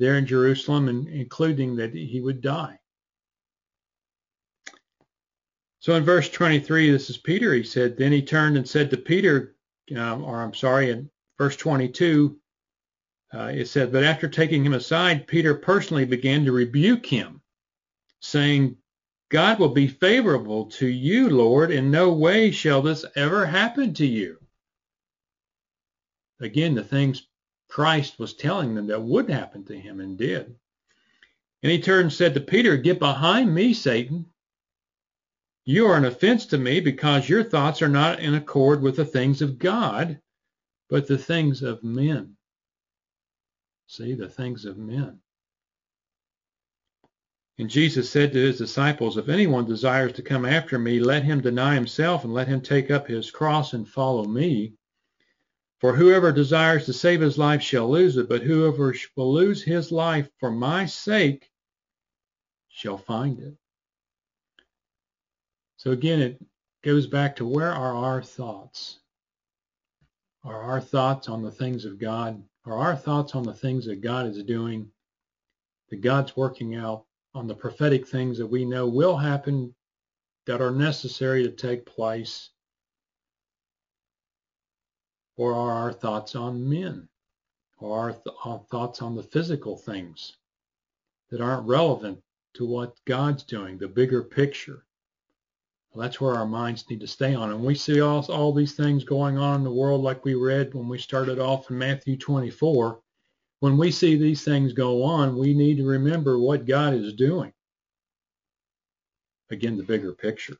there 0.00 0.16
in 0.16 0.26
Jerusalem, 0.26 0.88
and 0.88 1.06
including 1.06 1.76
that 1.76 1.94
he 1.94 2.20
would 2.20 2.40
die. 2.40 2.80
So 5.78 5.94
in 5.94 6.02
verse 6.02 6.28
23, 6.28 6.90
this 6.90 7.10
is 7.10 7.16
Peter. 7.16 7.54
He 7.54 7.62
said, 7.62 7.96
Then 7.96 8.10
he 8.10 8.22
turned 8.22 8.56
and 8.56 8.68
said 8.68 8.90
to 8.90 8.96
Peter, 8.96 9.54
um, 9.96 10.24
or 10.24 10.42
I'm 10.42 10.52
sorry, 10.52 10.90
in 10.90 11.08
verse 11.38 11.54
22, 11.54 12.40
uh, 13.32 13.52
it 13.54 13.66
said, 13.66 13.92
But 13.92 14.04
after 14.04 14.28
taking 14.28 14.64
him 14.64 14.72
aside, 14.72 15.26
Peter 15.26 15.54
personally 15.54 16.04
began 16.04 16.44
to 16.44 16.52
rebuke 16.52 17.06
him, 17.06 17.40
saying, 18.20 18.76
God 19.30 19.60
will 19.60 19.68
be 19.68 19.86
favorable 19.86 20.66
to 20.66 20.86
you, 20.88 21.30
Lord. 21.30 21.70
In 21.70 21.90
no 21.90 22.12
way 22.12 22.50
shall 22.50 22.82
this 22.82 23.04
ever 23.14 23.46
happen 23.46 23.94
to 23.94 24.06
you. 24.06 24.38
Again, 26.40 26.74
the 26.74 26.82
things 26.82 27.28
Christ 27.68 28.18
was 28.18 28.34
telling 28.34 28.74
them 28.74 28.88
that 28.88 29.02
would 29.02 29.30
happen 29.30 29.64
to 29.66 29.78
him 29.78 30.00
and 30.00 30.18
did. 30.18 30.56
And 31.62 31.70
he 31.70 31.80
turned 31.80 32.04
and 32.04 32.12
said 32.12 32.34
to 32.34 32.40
Peter, 32.40 32.76
Get 32.76 32.98
behind 32.98 33.54
me, 33.54 33.72
Satan. 33.72 34.26
You 35.64 35.86
are 35.86 35.96
an 35.96 36.06
offense 36.06 36.46
to 36.46 36.58
me 36.58 36.80
because 36.80 37.28
your 37.28 37.44
thoughts 37.44 37.82
are 37.82 37.88
not 37.88 38.18
in 38.18 38.34
accord 38.34 38.82
with 38.82 38.96
the 38.96 39.04
things 39.04 39.42
of 39.42 39.58
God, 39.58 40.18
but 40.88 41.06
the 41.06 41.18
things 41.18 41.62
of 41.62 41.84
men. 41.84 42.36
See, 43.90 44.14
the 44.14 44.28
things 44.28 44.66
of 44.66 44.78
men. 44.78 45.18
And 47.58 47.68
Jesus 47.68 48.08
said 48.08 48.32
to 48.32 48.38
his 48.38 48.56
disciples, 48.56 49.16
If 49.16 49.28
anyone 49.28 49.64
desires 49.64 50.12
to 50.12 50.22
come 50.22 50.44
after 50.44 50.78
me, 50.78 51.00
let 51.00 51.24
him 51.24 51.40
deny 51.40 51.74
himself 51.74 52.22
and 52.22 52.32
let 52.32 52.46
him 52.46 52.60
take 52.60 52.92
up 52.92 53.08
his 53.08 53.32
cross 53.32 53.72
and 53.72 53.88
follow 53.88 54.24
me. 54.26 54.74
For 55.80 55.96
whoever 55.96 56.30
desires 56.30 56.86
to 56.86 56.92
save 56.92 57.20
his 57.20 57.36
life 57.36 57.62
shall 57.62 57.90
lose 57.90 58.16
it, 58.16 58.28
but 58.28 58.42
whoever 58.42 58.94
will 59.16 59.32
lose 59.32 59.60
his 59.60 59.90
life 59.90 60.30
for 60.38 60.52
my 60.52 60.86
sake 60.86 61.50
shall 62.68 62.96
find 62.96 63.40
it. 63.40 63.56
So 65.78 65.90
again, 65.90 66.20
it 66.20 66.40
goes 66.82 67.08
back 67.08 67.34
to 67.36 67.44
where 67.44 67.72
are 67.72 67.96
our 67.96 68.22
thoughts? 68.22 69.00
Are 70.44 70.62
our 70.62 70.80
thoughts 70.80 71.28
on 71.28 71.42
the 71.42 71.50
things 71.50 71.84
of 71.84 71.98
God? 71.98 72.40
Are 72.66 72.76
our 72.76 72.96
thoughts 72.96 73.34
on 73.34 73.42
the 73.42 73.54
things 73.54 73.86
that 73.86 74.02
God 74.02 74.26
is 74.26 74.42
doing, 74.42 74.90
that 75.88 76.02
God's 76.02 76.36
working 76.36 76.76
out 76.76 77.06
on 77.34 77.46
the 77.46 77.54
prophetic 77.54 78.06
things 78.06 78.36
that 78.38 78.46
we 78.46 78.64
know 78.64 78.86
will 78.86 79.16
happen 79.16 79.74
that 80.46 80.60
are 80.60 80.70
necessary 80.70 81.42
to 81.42 81.50
take 81.50 81.86
place? 81.86 82.50
Or 85.36 85.54
are 85.54 85.72
our 85.72 85.92
thoughts 85.92 86.36
on 86.36 86.68
men? 86.68 87.08
Or 87.78 87.98
our, 87.98 88.12
th- 88.12 88.36
our 88.44 88.58
thoughts 88.70 89.00
on 89.00 89.16
the 89.16 89.22
physical 89.22 89.76
things 89.76 90.36
that 91.30 91.40
aren't 91.40 91.66
relevant 91.66 92.22
to 92.54 92.66
what 92.66 93.02
God's 93.06 93.42
doing, 93.42 93.78
the 93.78 93.88
bigger 93.88 94.22
picture? 94.22 94.84
Well, 95.92 96.02
that's 96.02 96.20
where 96.20 96.34
our 96.34 96.46
minds 96.46 96.88
need 96.88 97.00
to 97.00 97.06
stay 97.06 97.34
on. 97.34 97.50
And 97.50 97.64
we 97.64 97.74
see 97.74 98.00
all, 98.00 98.24
all 98.30 98.52
these 98.52 98.74
things 98.74 99.04
going 99.04 99.38
on 99.38 99.56
in 99.56 99.64
the 99.64 99.72
world 99.72 100.02
like 100.02 100.24
we 100.24 100.34
read 100.34 100.74
when 100.74 100.88
we 100.88 100.98
started 100.98 101.38
off 101.38 101.70
in 101.70 101.78
Matthew 101.78 102.16
24 102.16 103.00
when 103.60 103.76
we 103.76 103.90
see 103.90 104.16
these 104.16 104.42
things 104.42 104.72
go 104.72 105.02
on, 105.02 105.36
we 105.36 105.54
need 105.54 105.76
to 105.76 105.84
remember 105.84 106.38
what 106.38 106.66
God 106.66 106.94
is 106.94 107.14
doing. 107.14 107.52
Again, 109.50 109.76
the 109.76 109.82
bigger 109.82 110.12
picture. 110.14 110.56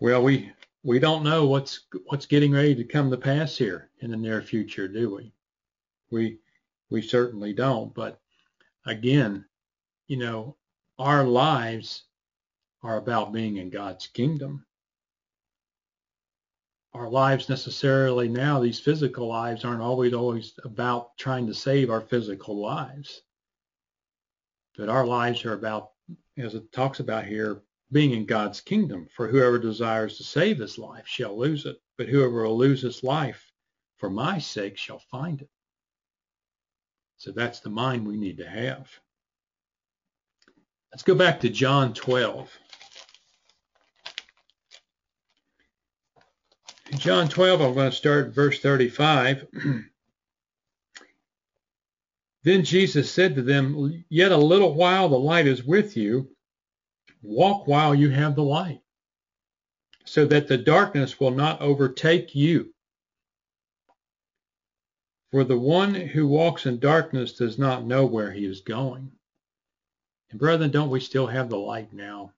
Well, 0.00 0.22
we 0.22 0.52
we 0.82 0.98
don't 0.98 1.22
know 1.22 1.46
what's 1.46 1.86
what's 2.06 2.26
getting 2.26 2.52
ready 2.52 2.74
to 2.74 2.84
come 2.84 3.10
to 3.10 3.16
pass 3.16 3.56
here 3.56 3.88
in 4.00 4.10
the 4.10 4.16
near 4.16 4.42
future, 4.42 4.88
do 4.88 5.14
we? 5.14 5.32
We 6.10 6.38
we 6.90 7.02
certainly 7.02 7.52
don't. 7.52 7.94
But 7.94 8.20
again, 8.84 9.44
you 10.08 10.16
know, 10.16 10.56
our 10.98 11.24
lives 11.24 12.04
are 12.82 12.96
about 12.96 13.32
being 13.32 13.56
in 13.56 13.70
God's 13.70 14.06
kingdom 14.06 14.64
our 16.94 17.08
lives 17.08 17.48
necessarily 17.48 18.28
now, 18.28 18.60
these 18.60 18.78
physical 18.78 19.26
lives 19.26 19.64
aren't 19.64 19.80
always 19.80 20.12
always 20.12 20.52
about 20.64 21.16
trying 21.16 21.46
to 21.46 21.54
save 21.54 21.90
our 21.90 22.02
physical 22.02 22.60
lives. 22.60 23.22
But 24.76 24.88
our 24.90 25.06
lives 25.06 25.44
are 25.44 25.54
about, 25.54 25.92
as 26.36 26.54
it 26.54 26.70
talks 26.72 27.00
about 27.00 27.24
here, 27.24 27.62
being 27.92 28.12
in 28.12 28.26
God's 28.26 28.60
kingdom. 28.60 29.08
For 29.14 29.28
whoever 29.28 29.58
desires 29.58 30.18
to 30.18 30.24
save 30.24 30.58
his 30.58 30.78
life 30.78 31.06
shall 31.06 31.38
lose 31.38 31.64
it, 31.64 31.78
but 31.96 32.08
whoever 32.08 32.44
will 32.44 32.58
lose 32.58 32.82
his 32.82 33.02
life 33.02 33.50
for 33.96 34.10
my 34.10 34.38
sake 34.38 34.76
shall 34.76 34.98
find 34.98 35.40
it. 35.40 35.50
So 37.22 37.30
that's 37.30 37.60
the 37.60 37.70
mind 37.70 38.04
we 38.04 38.16
need 38.16 38.38
to 38.38 38.48
have. 38.48 38.90
Let's 40.90 41.04
go 41.04 41.14
back 41.14 41.38
to 41.42 41.50
John 41.50 41.94
12. 41.94 42.50
In 46.90 46.98
John 46.98 47.28
12, 47.28 47.60
I'm 47.60 47.74
going 47.74 47.90
to 47.92 47.96
start 47.96 48.34
verse 48.34 48.58
35. 48.58 49.46
then 52.42 52.64
Jesus 52.64 53.08
said 53.08 53.36
to 53.36 53.42
them, 53.42 54.04
Yet 54.08 54.32
a 54.32 54.36
little 54.36 54.74
while 54.74 55.08
the 55.08 55.16
light 55.16 55.46
is 55.46 55.62
with 55.62 55.96
you. 55.96 56.28
Walk 57.22 57.68
while 57.68 57.94
you 57.94 58.10
have 58.10 58.34
the 58.34 58.42
light, 58.42 58.80
so 60.04 60.26
that 60.26 60.48
the 60.48 60.58
darkness 60.58 61.20
will 61.20 61.30
not 61.30 61.60
overtake 61.60 62.34
you. 62.34 62.74
For 65.32 65.44
the 65.44 65.58
one 65.58 65.94
who 65.94 66.28
walks 66.28 66.66
in 66.66 66.78
darkness 66.78 67.32
does 67.32 67.58
not 67.58 67.86
know 67.86 68.04
where 68.04 68.30
he 68.30 68.44
is 68.44 68.60
going. 68.60 69.10
And 70.30 70.38
brethren, 70.38 70.70
don't 70.70 70.90
we 70.90 71.00
still 71.00 71.26
have 71.26 71.48
the 71.48 71.58
light 71.58 71.90
now? 71.90 72.34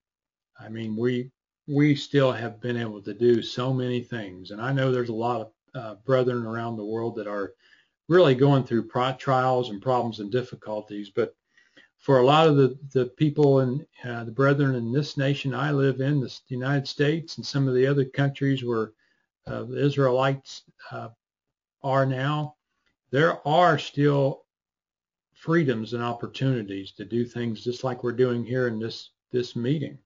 I 0.57 0.69
mean, 0.69 0.95
we 0.95 1.29
we 1.67 1.95
still 1.95 2.31
have 2.31 2.61
been 2.61 2.77
able 2.77 3.01
to 3.01 3.13
do 3.13 3.41
so 3.41 3.73
many 3.73 4.01
things. 4.01 4.51
And 4.51 4.61
I 4.61 4.71
know 4.71 4.91
there's 4.91 5.09
a 5.09 5.13
lot 5.13 5.41
of 5.41 5.51
uh, 5.73 5.95
brethren 6.05 6.45
around 6.45 6.77
the 6.77 6.85
world 6.85 7.15
that 7.15 7.27
are 7.27 7.53
really 8.07 8.33
going 8.33 8.63
through 8.63 8.87
trials 9.17 9.71
and 9.71 9.81
problems 9.81 10.21
and 10.21 10.31
difficulties. 10.31 11.09
But 11.09 11.35
for 11.97 12.19
a 12.19 12.25
lot 12.25 12.47
of 12.47 12.55
the, 12.55 12.77
the 12.93 13.07
people 13.07 13.59
and 13.59 13.85
uh, 14.05 14.23
the 14.23 14.31
brethren 14.31 14.73
in 14.75 14.93
this 14.93 15.17
nation 15.17 15.53
I 15.53 15.71
live 15.71 15.99
in, 15.99 16.21
the 16.21 16.33
United 16.47 16.87
States 16.87 17.35
and 17.35 17.45
some 17.45 17.67
of 17.67 17.73
the 17.73 17.87
other 17.87 18.05
countries 18.05 18.63
where 18.63 18.93
uh, 19.47 19.63
the 19.63 19.83
Israelites 19.83 20.63
uh, 20.91 21.09
are 21.83 22.05
now, 22.05 22.55
there 23.11 23.45
are 23.47 23.77
still 23.77 24.43
freedoms 25.33 25.93
and 25.93 26.03
opportunities 26.03 26.91
to 26.93 27.05
do 27.05 27.25
things 27.25 27.63
just 27.63 27.83
like 27.83 28.03
we're 28.03 28.11
doing 28.11 28.43
here 28.43 28.67
in 28.67 28.79
this 28.79 29.11
this 29.31 29.55
meeting. 29.55 29.97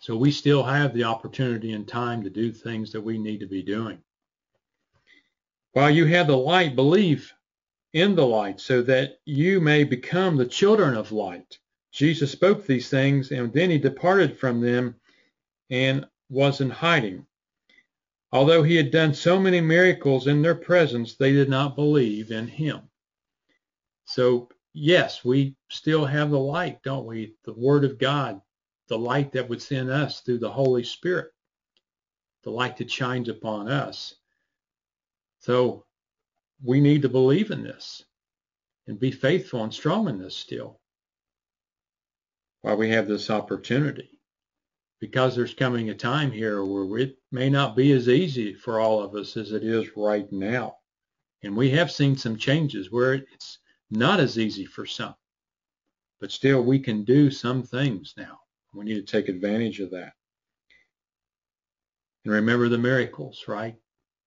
So 0.00 0.16
we 0.16 0.30
still 0.30 0.62
have 0.62 0.92
the 0.92 1.04
opportunity 1.04 1.72
and 1.72 1.86
time 1.86 2.22
to 2.24 2.30
do 2.30 2.52
things 2.52 2.92
that 2.92 3.00
we 3.00 3.18
need 3.18 3.40
to 3.40 3.46
be 3.46 3.62
doing. 3.62 3.98
While 5.72 5.90
you 5.90 6.06
have 6.06 6.26
the 6.26 6.36
light, 6.36 6.74
believe 6.76 7.32
in 7.92 8.14
the 8.14 8.26
light 8.26 8.60
so 8.60 8.82
that 8.82 9.20
you 9.24 9.60
may 9.60 9.84
become 9.84 10.36
the 10.36 10.46
children 10.46 10.96
of 10.96 11.12
light. 11.12 11.58
Jesus 11.92 12.30
spoke 12.30 12.66
these 12.66 12.90
things 12.90 13.30
and 13.30 13.52
then 13.52 13.70
he 13.70 13.78
departed 13.78 14.36
from 14.36 14.60
them 14.60 14.96
and 15.70 16.06
was 16.28 16.60
in 16.60 16.70
hiding. 16.70 17.26
Although 18.32 18.62
he 18.62 18.76
had 18.76 18.90
done 18.90 19.14
so 19.14 19.38
many 19.38 19.60
miracles 19.60 20.26
in 20.26 20.42
their 20.42 20.54
presence, 20.54 21.14
they 21.14 21.32
did 21.32 21.48
not 21.48 21.76
believe 21.76 22.30
in 22.30 22.48
him. 22.48 22.82
So, 24.04 24.48
yes, 24.72 25.24
we 25.24 25.56
still 25.70 26.04
have 26.04 26.30
the 26.30 26.38
light, 26.38 26.82
don't 26.82 27.06
we? 27.06 27.36
The 27.44 27.54
Word 27.54 27.84
of 27.84 27.98
God 27.98 28.40
the 28.88 28.98
light 28.98 29.32
that 29.32 29.48
would 29.48 29.62
send 29.62 29.90
us 29.90 30.20
through 30.20 30.38
the 30.38 30.50
Holy 30.50 30.84
Spirit, 30.84 31.32
the 32.42 32.50
light 32.50 32.76
that 32.76 32.90
shines 32.90 33.28
upon 33.28 33.68
us. 33.68 34.14
So 35.40 35.84
we 36.62 36.80
need 36.80 37.02
to 37.02 37.08
believe 37.08 37.50
in 37.50 37.62
this 37.62 38.04
and 38.86 38.98
be 38.98 39.10
faithful 39.10 39.62
and 39.62 39.74
strong 39.74 40.08
in 40.08 40.18
this 40.18 40.36
still 40.36 40.80
while 42.62 42.76
we 42.76 42.90
have 42.90 43.08
this 43.08 43.30
opportunity. 43.30 44.15
Because 45.00 45.36
there's 45.36 45.54
coming 45.54 45.90
a 45.90 45.94
time 45.94 46.32
here 46.32 46.64
where 46.64 46.98
it 46.98 47.18
may 47.30 47.50
not 47.50 47.76
be 47.76 47.92
as 47.92 48.08
easy 48.08 48.54
for 48.54 48.80
all 48.80 49.02
of 49.02 49.14
us 49.14 49.36
as 49.36 49.52
it 49.52 49.62
is 49.62 49.96
right 49.96 50.30
now. 50.32 50.76
And 51.42 51.56
we 51.56 51.70
have 51.70 51.92
seen 51.92 52.16
some 52.16 52.36
changes 52.36 52.90
where 52.90 53.14
it's 53.14 53.58
not 53.90 54.20
as 54.20 54.38
easy 54.38 54.64
for 54.64 54.86
some. 54.86 55.14
But 56.18 56.32
still, 56.32 56.62
we 56.62 56.78
can 56.78 57.04
do 57.04 57.30
some 57.30 57.62
things 57.62 58.14
now. 58.16 58.40
We 58.72 58.84
need 58.84 58.94
to 58.94 59.02
take 59.02 59.28
advantage 59.28 59.80
of 59.80 59.90
that. 59.90 60.14
And 62.24 62.32
remember 62.32 62.68
the 62.68 62.78
miracles, 62.78 63.44
right? 63.46 63.76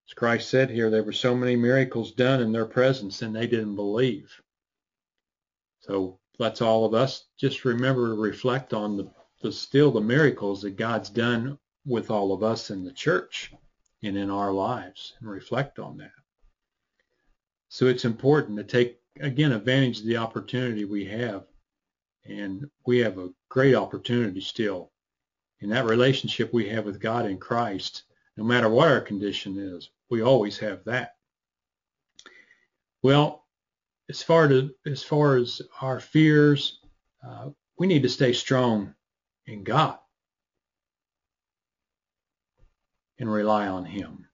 As 0.08 0.14
Christ 0.14 0.50
said 0.50 0.70
here, 0.70 0.90
there 0.90 1.04
were 1.04 1.12
so 1.12 1.36
many 1.36 1.54
miracles 1.54 2.12
done 2.12 2.40
in 2.40 2.52
their 2.52 2.66
presence 2.66 3.22
and 3.22 3.34
they 3.34 3.46
didn't 3.46 3.76
believe. 3.76 4.40
So 5.82 6.18
let's 6.38 6.62
all 6.62 6.84
of 6.84 6.94
us 6.94 7.26
just 7.38 7.64
remember 7.64 8.08
to 8.08 8.20
reflect 8.20 8.72
on 8.72 8.96
the, 8.96 9.10
the 9.40 9.52
still 9.52 9.90
the 9.90 10.00
miracles 10.00 10.62
that 10.62 10.76
God's 10.76 11.10
done 11.10 11.58
with 11.86 12.10
all 12.10 12.32
of 12.32 12.42
us 12.42 12.70
in 12.70 12.84
the 12.84 12.92
church 12.92 13.52
and 14.02 14.16
in 14.16 14.30
our 14.30 14.52
lives 14.52 15.14
and 15.20 15.30
reflect 15.30 15.78
on 15.78 15.96
that. 15.98 16.12
So 17.68 17.86
it's 17.86 18.04
important 18.04 18.58
to 18.58 18.64
take, 18.64 19.00
again, 19.20 19.52
advantage 19.52 20.00
of 20.00 20.06
the 20.06 20.18
opportunity 20.18 20.84
we 20.84 21.04
have 21.06 21.44
and 22.24 22.68
we 22.86 22.98
have 22.98 23.18
a 23.18 23.30
great 23.48 23.74
opportunity 23.74 24.40
still 24.40 24.92
in 25.60 25.70
that 25.70 25.86
relationship 25.86 26.52
we 26.52 26.68
have 26.68 26.84
with 26.84 27.00
God 27.00 27.26
in 27.26 27.38
Christ, 27.38 28.04
no 28.36 28.44
matter 28.44 28.68
what 28.68 28.88
our 28.88 29.00
condition 29.00 29.58
is. 29.58 29.90
We 30.10 30.22
always 30.22 30.58
have 30.58 30.84
that. 30.84 31.16
Well, 33.02 33.46
as 34.08 34.22
far 34.22 34.48
to 34.48 34.70
as 34.86 35.02
far 35.02 35.36
as 35.36 35.62
our 35.80 36.00
fears, 36.00 36.80
uh, 37.26 37.50
we 37.78 37.86
need 37.86 38.02
to 38.02 38.08
stay 38.08 38.32
strong 38.32 38.94
in 39.46 39.64
God 39.64 39.98
and 43.18 43.30
rely 43.30 43.66
on 43.66 43.84
Him. 43.84 44.26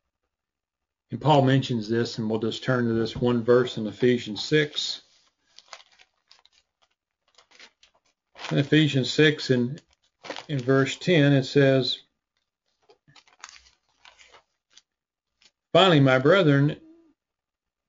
And 1.11 1.21
Paul 1.21 1.43
mentions 1.43 1.89
this, 1.89 2.19
and 2.19 2.29
we'll 2.29 2.41
just 2.41 2.65
turn 2.65 2.87
to 2.87 2.95
this 2.95 3.17
one 3.17 3.45
verse 3.45 3.77
in 3.77 3.87
Ephesians 3.87 4.43
6. 4.45 5.03
in 8.51 8.59
Ephesians 8.59 9.11
6 9.11 9.51
and 9.51 9.83
in 10.49 10.59
verse 10.59 10.97
10 10.97 11.33
it 11.33 11.45
says, 11.45 11.99
Finally, 15.73 16.01
my 16.01 16.19
brethren, 16.19 16.77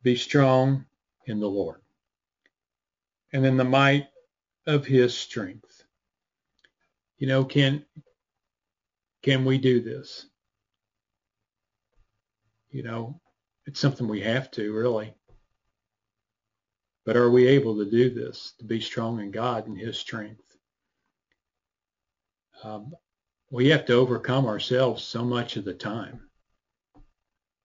Be 0.02 0.16
strong 0.16 0.86
in 1.26 1.40
the 1.40 1.50
Lord 1.50 1.82
and 3.32 3.46
in 3.46 3.58
the 3.58 3.64
might 3.64 4.08
of 4.66 4.86
his 4.86 5.18
strength. 5.18 5.77
You 7.18 7.28
know, 7.28 7.44
can 7.46 7.86
can 9.24 9.46
we 9.46 9.58
do 9.58 9.82
this? 9.82 10.28
You 12.70 12.84
know, 12.84 13.20
it's 13.66 13.80
something 13.80 14.08
we 14.08 14.22
have 14.22 14.52
to 14.52 14.74
really. 14.74 15.14
But 17.06 17.18
are 17.18 17.32
we 17.32 17.48
able 17.48 17.78
to 17.78 17.90
do 17.90 18.10
this, 18.10 18.54
to 18.60 18.66
be 18.66 18.82
strong 18.82 19.22
in 19.22 19.32
God 19.32 19.68
and 19.68 19.78
his 19.78 19.98
strength? 19.98 20.58
Um, 22.64 22.94
we 23.50 23.70
have 23.70 23.86
to 23.86 23.94
overcome 23.94 24.46
ourselves 24.46 25.04
so 25.04 25.24
much 25.24 25.56
of 25.56 25.66
the 25.66 25.74
time. 25.74 26.30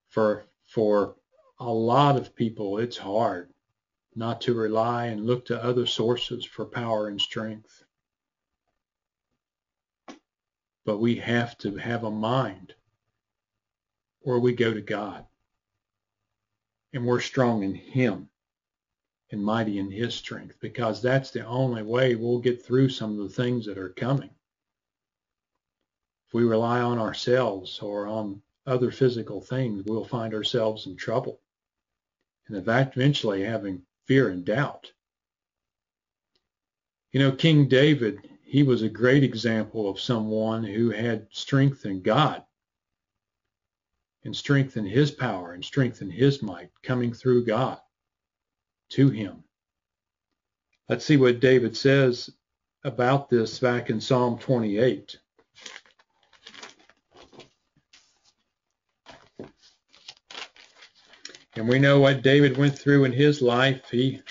For 0.09 0.45
for 0.65 1.15
a 1.59 1.71
lot 1.71 2.15
of 2.15 2.35
people, 2.35 2.79
it's 2.79 2.97
hard 2.97 3.53
not 4.15 4.41
to 4.41 4.53
rely 4.53 5.07
and 5.07 5.25
look 5.25 5.45
to 5.45 5.63
other 5.63 5.85
sources 5.85 6.45
for 6.45 6.65
power 6.65 7.07
and 7.07 7.19
strength. 7.19 7.82
But 10.85 10.99
we 10.99 11.15
have 11.15 11.57
to 11.59 11.77
have 11.77 12.03
a 12.03 12.11
mind 12.11 12.73
where 14.21 14.39
we 14.39 14.53
go 14.53 14.73
to 14.73 14.81
God 14.81 15.25
and 16.93 17.05
we're 17.05 17.19
strong 17.19 17.63
in 17.63 17.75
Him 17.75 18.29
and 19.31 19.43
mighty 19.43 19.79
in 19.79 19.91
His 19.91 20.13
strength 20.13 20.57
because 20.59 21.01
that's 21.01 21.31
the 21.31 21.45
only 21.45 21.83
way 21.83 22.15
we'll 22.15 22.39
get 22.39 22.63
through 22.63 22.89
some 22.89 23.19
of 23.19 23.27
the 23.27 23.33
things 23.33 23.65
that 23.65 23.77
are 23.77 23.89
coming. 23.89 24.29
If 26.27 26.33
we 26.33 26.43
rely 26.43 26.81
on 26.81 26.99
ourselves 26.99 27.79
or 27.79 28.07
on 28.07 28.41
other 28.65 28.91
physical 28.91 29.41
things, 29.41 29.83
we'll 29.85 30.05
find 30.05 30.33
ourselves 30.33 30.85
in 30.85 30.95
trouble 30.95 31.39
and 32.47 32.57
eventually 32.57 33.43
having 33.43 33.81
fear 34.05 34.29
and 34.29 34.45
doubt. 34.45 34.91
You 37.11 37.19
know, 37.19 37.31
King 37.31 37.67
David, 37.67 38.29
he 38.53 38.61
was 38.61 38.83
a 38.83 38.87
great 38.87 39.23
example 39.23 39.89
of 39.89 39.99
someone 39.99 40.63
who 40.63 40.91
had 40.91 41.25
strength 41.31 41.87
in 41.87 42.03
God 42.03 42.43
and 44.25 44.35
strength 44.35 44.77
in 44.77 44.85
his 44.85 45.09
power 45.09 45.53
and 45.53 45.65
strength 45.65 46.03
in 46.03 46.11
his 46.11 46.43
might 46.43 46.69
coming 46.83 47.11
through 47.11 47.47
God 47.47 47.79
to 48.89 49.09
him. 49.09 49.43
Let's 50.87 51.03
see 51.03 51.17
what 51.17 51.39
David 51.39 51.75
says 51.75 52.29
about 52.83 53.27
this 53.27 53.57
back 53.57 53.89
in 53.89 53.99
Psalm 53.99 54.37
28. 54.37 55.17
And 61.55 61.67
we 61.67 61.79
know 61.79 61.99
what 61.99 62.21
David 62.21 62.55
went 62.55 62.77
through 62.77 63.05
in 63.05 63.13
his 63.13 63.41
life. 63.41 63.89
He 63.89 64.21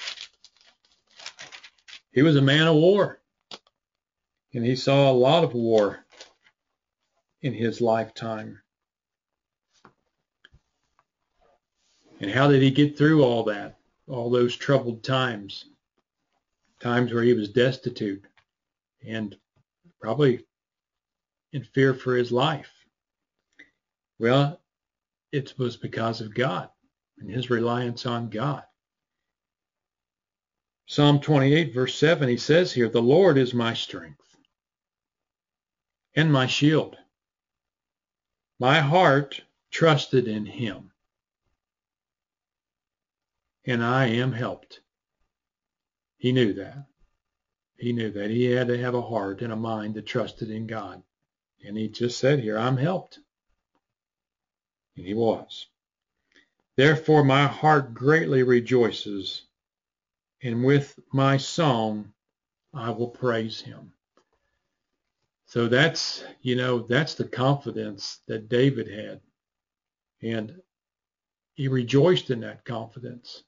he 2.12 2.22
was 2.22 2.36
a 2.36 2.40
man 2.40 2.68
of 2.68 2.76
war. 2.76 3.21
And 4.54 4.64
he 4.64 4.76
saw 4.76 5.10
a 5.10 5.14
lot 5.14 5.44
of 5.44 5.54
war 5.54 6.04
in 7.40 7.54
his 7.54 7.80
lifetime. 7.80 8.60
And 12.20 12.30
how 12.30 12.48
did 12.48 12.62
he 12.62 12.70
get 12.70 12.98
through 12.98 13.24
all 13.24 13.44
that? 13.44 13.78
All 14.08 14.30
those 14.30 14.54
troubled 14.54 15.02
times, 15.02 15.64
times 16.80 17.12
where 17.12 17.22
he 17.22 17.32
was 17.32 17.48
destitute 17.48 18.24
and 19.06 19.34
probably 20.00 20.44
in 21.52 21.64
fear 21.64 21.94
for 21.94 22.14
his 22.14 22.30
life. 22.30 22.70
Well, 24.18 24.60
it 25.32 25.54
was 25.56 25.76
because 25.76 26.20
of 26.20 26.34
God 26.34 26.68
and 27.18 27.30
his 27.30 27.48
reliance 27.48 28.04
on 28.04 28.28
God. 28.28 28.64
Psalm 30.86 31.20
28, 31.20 31.72
verse 31.72 31.94
7, 31.94 32.28
he 32.28 32.36
says 32.36 32.72
here, 32.72 32.88
The 32.88 33.00
Lord 33.00 33.38
is 33.38 33.54
my 33.54 33.72
strength 33.72 34.31
and 36.14 36.32
my 36.32 36.46
shield. 36.46 36.96
My 38.58 38.80
heart 38.80 39.42
trusted 39.70 40.28
in 40.28 40.46
him, 40.46 40.92
and 43.64 43.82
I 43.82 44.06
am 44.06 44.32
helped. 44.32 44.80
He 46.18 46.32
knew 46.32 46.52
that. 46.54 46.86
He 47.76 47.92
knew 47.92 48.10
that. 48.10 48.30
He 48.30 48.44
had 48.44 48.68
to 48.68 48.78
have 48.78 48.94
a 48.94 49.02
heart 49.02 49.42
and 49.42 49.52
a 49.52 49.56
mind 49.56 49.94
that 49.94 50.06
trusted 50.06 50.50
in 50.50 50.66
God. 50.66 51.02
And 51.64 51.76
he 51.76 51.88
just 51.88 52.18
said 52.18 52.40
here, 52.40 52.58
I'm 52.58 52.76
helped. 52.76 53.18
And 54.96 55.06
he 55.06 55.14
was. 55.14 55.66
Therefore 56.76 57.24
my 57.24 57.46
heart 57.46 57.94
greatly 57.94 58.42
rejoices, 58.42 59.42
and 60.42 60.64
with 60.64 60.98
my 61.12 61.36
song 61.36 62.12
I 62.72 62.90
will 62.90 63.08
praise 63.08 63.60
him. 63.60 63.92
So 65.52 65.68
that's, 65.68 66.24
you 66.40 66.56
know, 66.56 66.78
that's 66.78 67.14
the 67.14 67.26
confidence 67.26 68.20
that 68.26 68.48
David 68.48 68.88
had. 68.88 69.20
And 70.22 70.54
he 71.52 71.68
rejoiced 71.68 72.30
in 72.30 72.40
that 72.40 72.64
confidence. 72.64 73.42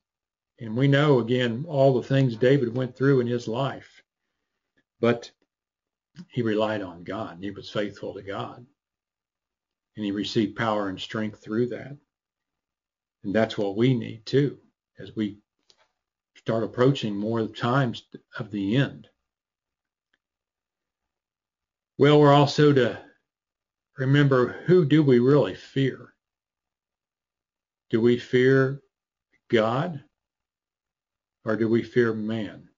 And 0.61 0.77
we 0.77 0.87
know, 0.87 1.21
again, 1.21 1.65
all 1.67 1.95
the 1.95 2.07
things 2.07 2.37
David 2.37 2.77
went 2.77 2.95
through 2.95 3.21
in 3.21 3.27
his 3.27 3.49
life. 3.49 4.03
But 5.01 5.31
he 6.29 6.43
relied 6.43 6.83
on 6.83 7.05
God. 7.05 7.39
He 7.41 7.51
was 7.51 7.71
faithful 7.71 8.13
to 8.13 8.23
God. 8.23 8.67
And 9.97 10.05
he 10.05 10.11
received 10.11 10.57
power 10.57 10.91
and 10.91 11.01
strength 11.01 11.43
through 11.43 11.69
that. 11.69 11.97
And 13.23 13.35
that's 13.35 13.57
what 13.57 13.79
we 13.79 13.95
need 13.95 14.27
too, 14.27 14.59
as 14.99 15.17
we 15.17 15.39
start 16.37 16.65
approaching 16.65 17.17
more 17.17 17.47
times 17.47 18.03
of 18.39 18.51
the 18.51 18.77
end. 18.77 19.09
Well, 21.97 22.21
we're 22.21 22.33
also 22.33 22.73
to 22.73 23.01
remember 23.97 24.63
who 24.67 24.85
do 24.85 25.03
we 25.03 25.21
really 25.21 25.55
fear? 25.55 26.15
Do 27.91 28.01
we 28.01 28.19
fear 28.19 28.83
God 29.49 30.03
or 31.45 31.57
do 31.57 31.69
we 31.69 31.85
fear 31.85 32.13
man? 32.13 32.69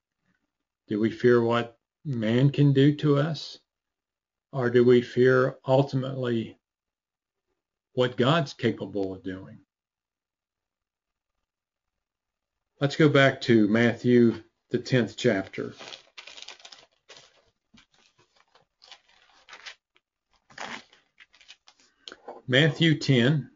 Do 0.88 1.00
we 1.00 1.10
fear 1.10 1.40
what 1.42 1.78
man 2.04 2.50
can 2.50 2.74
do 2.74 2.94
to 2.96 3.16
us? 3.18 3.58
Or 4.52 4.68
do 4.70 4.84
we 4.84 5.00
fear 5.00 5.56
ultimately 5.66 6.58
what 7.94 8.18
God's 8.18 8.52
capable 8.52 9.14
of 9.14 9.22
doing? 9.22 9.58
Let's 12.80 12.96
go 12.96 13.08
back 13.08 13.40
to 13.42 13.66
Matthew, 13.68 14.42
the 14.70 14.78
10th 14.78 15.14
chapter. 15.16 15.74
Matthew 22.48 22.96
10, 22.96 23.50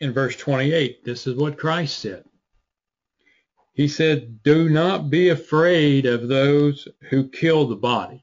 in 0.00 0.12
verse 0.12 0.36
28, 0.36 1.02
this 1.02 1.26
is 1.26 1.34
what 1.34 1.56
Christ 1.56 1.98
said. 1.98 2.24
He 3.72 3.88
said, 3.88 4.42
Do 4.42 4.68
not 4.68 5.08
be 5.08 5.30
afraid 5.30 6.04
of 6.04 6.28
those 6.28 6.86
who 7.08 7.30
kill 7.30 7.66
the 7.66 7.76
body, 7.76 8.22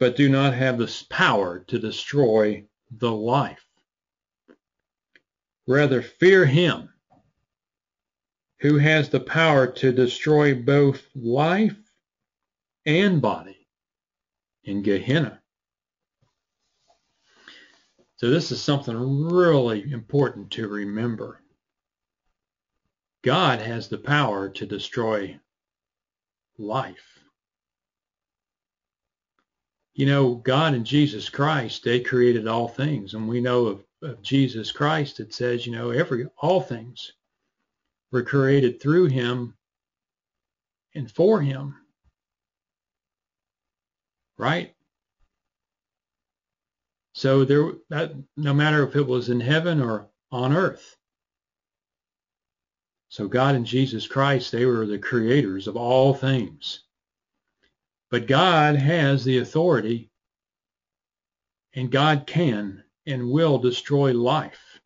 but 0.00 0.16
do 0.16 0.30
not 0.30 0.54
have 0.54 0.78
the 0.78 1.04
power 1.10 1.58
to 1.68 1.78
destroy 1.78 2.64
the 2.90 3.12
life. 3.12 3.66
Rather, 5.66 6.00
fear 6.00 6.46
him 6.46 6.88
who 8.60 8.78
has 8.78 9.10
the 9.10 9.20
power 9.20 9.66
to 9.66 9.92
destroy 9.92 10.54
both 10.54 11.06
life 11.14 11.76
and 12.86 13.20
body 13.20 13.53
in 14.64 14.82
Gehenna. 14.82 15.40
So 18.16 18.30
this 18.30 18.52
is 18.52 18.62
something 18.62 18.96
really 18.96 19.90
important 19.92 20.50
to 20.52 20.68
remember. 20.68 21.40
God 23.22 23.60
has 23.60 23.88
the 23.88 23.98
power 23.98 24.48
to 24.50 24.66
destroy 24.66 25.38
life. 26.58 27.18
You 29.94 30.06
know, 30.06 30.34
God 30.34 30.74
and 30.74 30.84
Jesus 30.84 31.28
Christ, 31.28 31.84
they 31.84 32.00
created 32.00 32.48
all 32.48 32.68
things, 32.68 33.14
and 33.14 33.28
we 33.28 33.40
know 33.40 33.66
of 33.66 33.84
of 34.04 34.22
Jesus 34.22 34.70
Christ, 34.70 35.20
it 35.20 35.32
says, 35.34 35.66
you 35.66 35.72
know, 35.72 35.90
every 35.90 36.26
all 36.38 36.60
things 36.60 37.12
were 38.12 38.22
created 38.22 38.80
through 38.80 39.06
him 39.06 39.54
and 40.94 41.10
for 41.10 41.40
him. 41.40 41.74
Right? 44.36 44.74
So 47.14 47.44
there 47.44 47.72
that 47.90 48.12
no 48.36 48.52
matter 48.52 48.86
if 48.86 48.96
it 48.96 49.06
was 49.06 49.28
in 49.28 49.40
heaven 49.40 49.80
or 49.80 50.08
on 50.32 50.52
earth. 50.52 50.96
So 53.08 53.28
God 53.28 53.54
and 53.54 53.64
Jesus 53.64 54.08
Christ, 54.08 54.50
they 54.50 54.66
were 54.66 54.86
the 54.86 54.98
creators 54.98 55.68
of 55.68 55.76
all 55.76 56.12
things. 56.14 56.80
But 58.10 58.26
God 58.26 58.74
has 58.74 59.24
the 59.24 59.38
authority 59.38 60.10
and 61.74 61.90
God 61.90 62.26
can 62.26 62.82
and 63.06 63.30
will 63.30 63.58
destroy 63.58 64.12
life. 64.12 64.80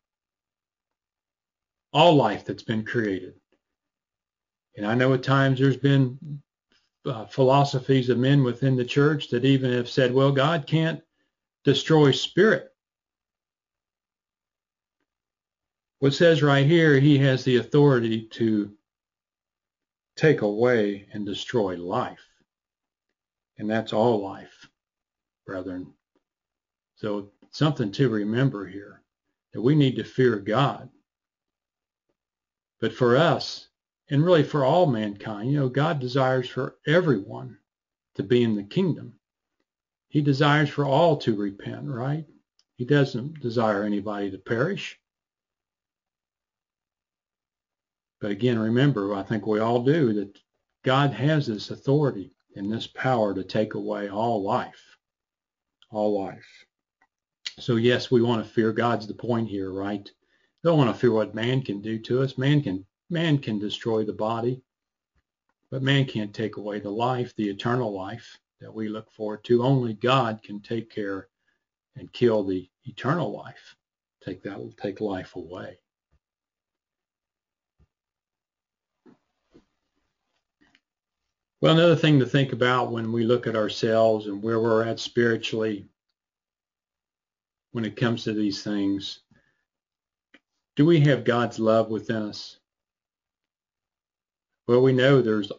All 1.91 2.15
life 2.15 2.45
that's 2.45 2.63
been 2.63 2.85
created. 2.85 3.33
And 4.75 4.85
I 4.85 4.93
know 4.93 5.13
at 5.13 5.23
times 5.23 5.59
there's 5.59 5.77
been 5.77 6.43
uh, 7.09 7.25
philosophies 7.25 8.09
of 8.09 8.17
men 8.17 8.43
within 8.43 8.75
the 8.75 8.85
church 8.85 9.29
that 9.29 9.43
even 9.43 9.73
have 9.73 9.89
said, 9.89 10.13
well, 10.13 10.31
God 10.31 10.67
can't 10.67 11.01
destroy 11.63 12.11
spirit. 12.11 12.71
What 15.99 16.13
says 16.13 16.41
right 16.41 16.65
here, 16.65 16.99
he 16.99 17.17
has 17.17 17.43
the 17.43 17.57
authority 17.57 18.21
to 18.33 18.71
take 20.15 20.41
away 20.41 21.07
and 21.13 21.25
destroy 21.25 21.75
life. 21.75 22.25
And 23.57 23.69
that's 23.69 23.91
all 23.91 24.21
life, 24.21 24.67
brethren. 25.45 25.93
So 26.95 27.31
something 27.51 27.91
to 27.93 28.09
remember 28.09 28.65
here 28.67 29.01
that 29.53 29.61
we 29.61 29.75
need 29.75 29.95
to 29.95 30.03
fear 30.03 30.37
God. 30.37 30.89
But 32.79 32.93
for 32.93 33.17
us, 33.17 33.68
and 34.09 34.25
really 34.25 34.43
for 34.43 34.65
all 34.65 34.85
mankind, 34.85 35.51
you 35.51 35.59
know, 35.59 35.69
God 35.69 35.99
desires 35.99 36.49
for 36.49 36.77
everyone 36.87 37.57
to 38.15 38.23
be 38.23 38.43
in 38.43 38.55
the 38.55 38.63
kingdom. 38.63 39.13
He 40.07 40.21
desires 40.21 40.69
for 40.69 40.85
all 40.85 41.17
to 41.17 41.35
repent, 41.35 41.85
right? 41.87 42.25
He 42.75 42.85
doesn't 42.85 43.39
desire 43.41 43.83
anybody 43.83 44.31
to 44.31 44.37
perish. 44.37 44.99
But 48.19 48.31
again, 48.31 48.57
remember, 48.57 49.13
I 49.13 49.23
think 49.23 49.45
we 49.45 49.59
all 49.59 49.83
do, 49.83 50.13
that 50.13 50.37
God 50.83 51.13
has 51.13 51.47
this 51.47 51.69
authority 51.69 52.33
and 52.55 52.71
this 52.71 52.87
power 52.87 53.33
to 53.33 53.43
take 53.43 53.75
away 53.75 54.09
all 54.09 54.43
life. 54.43 54.97
All 55.91 56.19
life. 56.19 56.65
So 57.59 57.75
yes, 57.75 58.09
we 58.09 58.21
want 58.21 58.43
to 58.43 58.51
fear 58.51 58.71
God's 58.71 59.07
the 59.07 59.13
point 59.13 59.49
here, 59.49 59.71
right? 59.71 60.09
Don't 60.63 60.77
want 60.77 60.93
to 60.93 60.99
fear 60.99 61.11
what 61.11 61.35
man 61.35 61.61
can 61.61 61.81
do 61.81 61.99
to 61.99 62.21
us. 62.21 62.37
Man 62.37 62.61
can 62.61 62.85
man 63.09 63.37
can 63.39 63.59
destroy 63.59 64.03
the 64.03 64.13
body, 64.13 64.61
but 65.71 65.81
man 65.81 66.05
can't 66.05 66.33
take 66.33 66.57
away 66.57 66.79
the 66.79 66.89
life, 66.89 67.35
the 67.35 67.49
eternal 67.49 67.93
life 67.93 68.37
that 68.61 68.73
we 68.73 68.89
look 68.89 69.11
forward 69.11 69.43
to. 69.45 69.63
Only 69.63 69.93
God 69.93 70.41
can 70.43 70.61
take 70.61 70.89
care 70.89 71.27
and 71.95 72.11
kill 72.13 72.43
the 72.43 72.69
eternal 72.85 73.31
life. 73.31 73.75
Take 74.23 74.43
that 74.43 74.59
take 74.81 75.01
life 75.01 75.35
away. 75.35 75.79
Well, 81.61 81.73
another 81.73 81.95
thing 81.95 82.19
to 82.19 82.25
think 82.25 82.53
about 82.53 82.91
when 82.91 83.11
we 83.11 83.25
look 83.25 83.45
at 83.45 83.55
ourselves 83.55 84.27
and 84.27 84.41
where 84.41 84.61
we're 84.61 84.85
at 84.85 84.99
spiritually 84.99 85.89
when 87.71 87.85
it 87.85 87.97
comes 87.97 88.23
to 88.23 88.33
these 88.33 88.63
things, 88.63 89.19
do 90.75 90.85
we 90.85 91.01
have 91.01 91.23
God's 91.25 91.59
love 91.59 91.89
within 91.89 92.23
us? 92.23 92.58
Well, 94.69 94.83
we 94.83 94.93
know 94.93 95.19
there's 95.19 95.51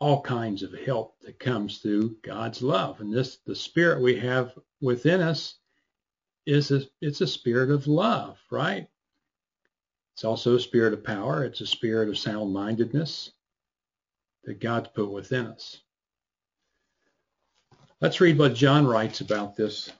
all 0.00 0.20
kinds 0.20 0.62
of 0.62 0.74
help 0.74 1.18
that 1.22 1.38
comes 1.38 1.78
through 1.78 2.18
God's 2.22 2.60
love. 2.60 3.00
And 3.00 3.10
this, 3.10 3.38
the 3.46 3.54
spirit 3.54 4.02
we 4.02 4.18
have 4.18 4.52
within 4.82 5.22
us 5.22 5.54
is 6.44 6.70
a, 6.72 6.82
it's 7.00 7.22
a 7.22 7.26
spirit 7.26 7.70
of 7.70 7.86
love, 7.86 8.38
right? 8.50 8.86
It's 10.12 10.24
also 10.24 10.56
a 10.56 10.60
spirit 10.60 10.92
of 10.92 11.04
power. 11.04 11.42
It's 11.42 11.62
a 11.62 11.66
spirit 11.66 12.10
of 12.10 12.18
sound-mindedness 12.18 13.32
that 14.44 14.60
God's 14.60 14.90
put 14.94 15.10
within 15.10 15.46
us. 15.46 15.78
Let's 18.02 18.20
read 18.20 18.36
what 18.36 18.52
John 18.52 18.86
writes 18.86 19.22
about 19.22 19.56
this 19.56 19.90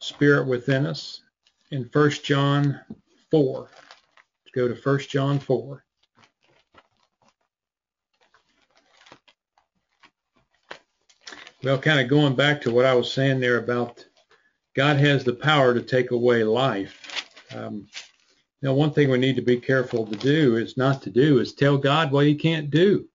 spirit 0.00 0.48
within 0.48 0.86
us 0.86 1.20
in 1.70 1.90
1 1.92 2.10
John 2.24 2.80
4. 3.30 3.68
Go 4.54 4.68
to 4.68 4.74
1 4.74 4.98
John 5.08 5.38
4. 5.38 5.84
Well, 11.64 11.78
kind 11.78 12.00
of 12.00 12.08
going 12.08 12.36
back 12.36 12.60
to 12.62 12.70
what 12.70 12.84
I 12.84 12.94
was 12.94 13.12
saying 13.12 13.40
there 13.40 13.58
about 13.58 14.04
God 14.76 14.96
has 14.98 15.24
the 15.24 15.34
power 15.34 15.74
to 15.74 15.82
take 15.82 16.12
away 16.12 16.44
life. 16.44 17.26
Um, 17.54 17.88
now, 18.62 18.74
one 18.74 18.92
thing 18.92 19.10
we 19.10 19.18
need 19.18 19.36
to 19.36 19.42
be 19.42 19.56
careful 19.56 20.06
to 20.06 20.16
do 20.16 20.56
is 20.56 20.76
not 20.76 21.02
to 21.02 21.10
do 21.10 21.38
is 21.38 21.52
tell 21.52 21.76
God 21.78 22.12
what 22.12 22.26
he 22.26 22.34
can't 22.34 22.70
do. 22.70 23.08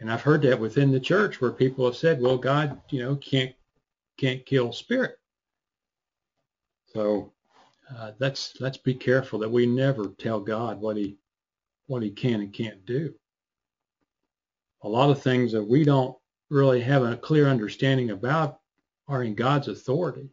And 0.00 0.12
I've 0.12 0.22
heard 0.22 0.42
that 0.42 0.60
within 0.60 0.90
the 0.90 1.00
church 1.00 1.40
where 1.40 1.52
people 1.52 1.86
have 1.86 1.96
said, 1.96 2.20
well, 2.20 2.36
God, 2.36 2.80
you 2.90 3.00
know, 3.02 3.16
can't 3.16 3.54
can't 4.18 4.44
kill 4.44 4.72
spirit. 4.72 5.18
So 6.88 7.32
uh, 7.94 8.12
let's 8.18 8.54
let's 8.60 8.78
be 8.78 8.94
careful 8.94 9.38
that 9.40 9.50
we 9.50 9.66
never 9.66 10.08
tell 10.18 10.40
God 10.40 10.80
what 10.80 10.96
he 10.96 11.18
what 11.86 12.02
he 12.02 12.10
can 12.10 12.40
and 12.40 12.52
can't 12.52 12.84
do. 12.84 13.14
A 14.82 14.88
lot 14.88 15.10
of 15.10 15.22
things 15.22 15.52
that 15.52 15.64
we 15.64 15.84
don't 15.84 16.16
really 16.50 16.80
have 16.80 17.02
a 17.02 17.16
clear 17.16 17.48
understanding 17.48 18.10
about 18.10 18.58
are 19.08 19.22
in 19.22 19.34
God's 19.34 19.68
authority. 19.68 20.30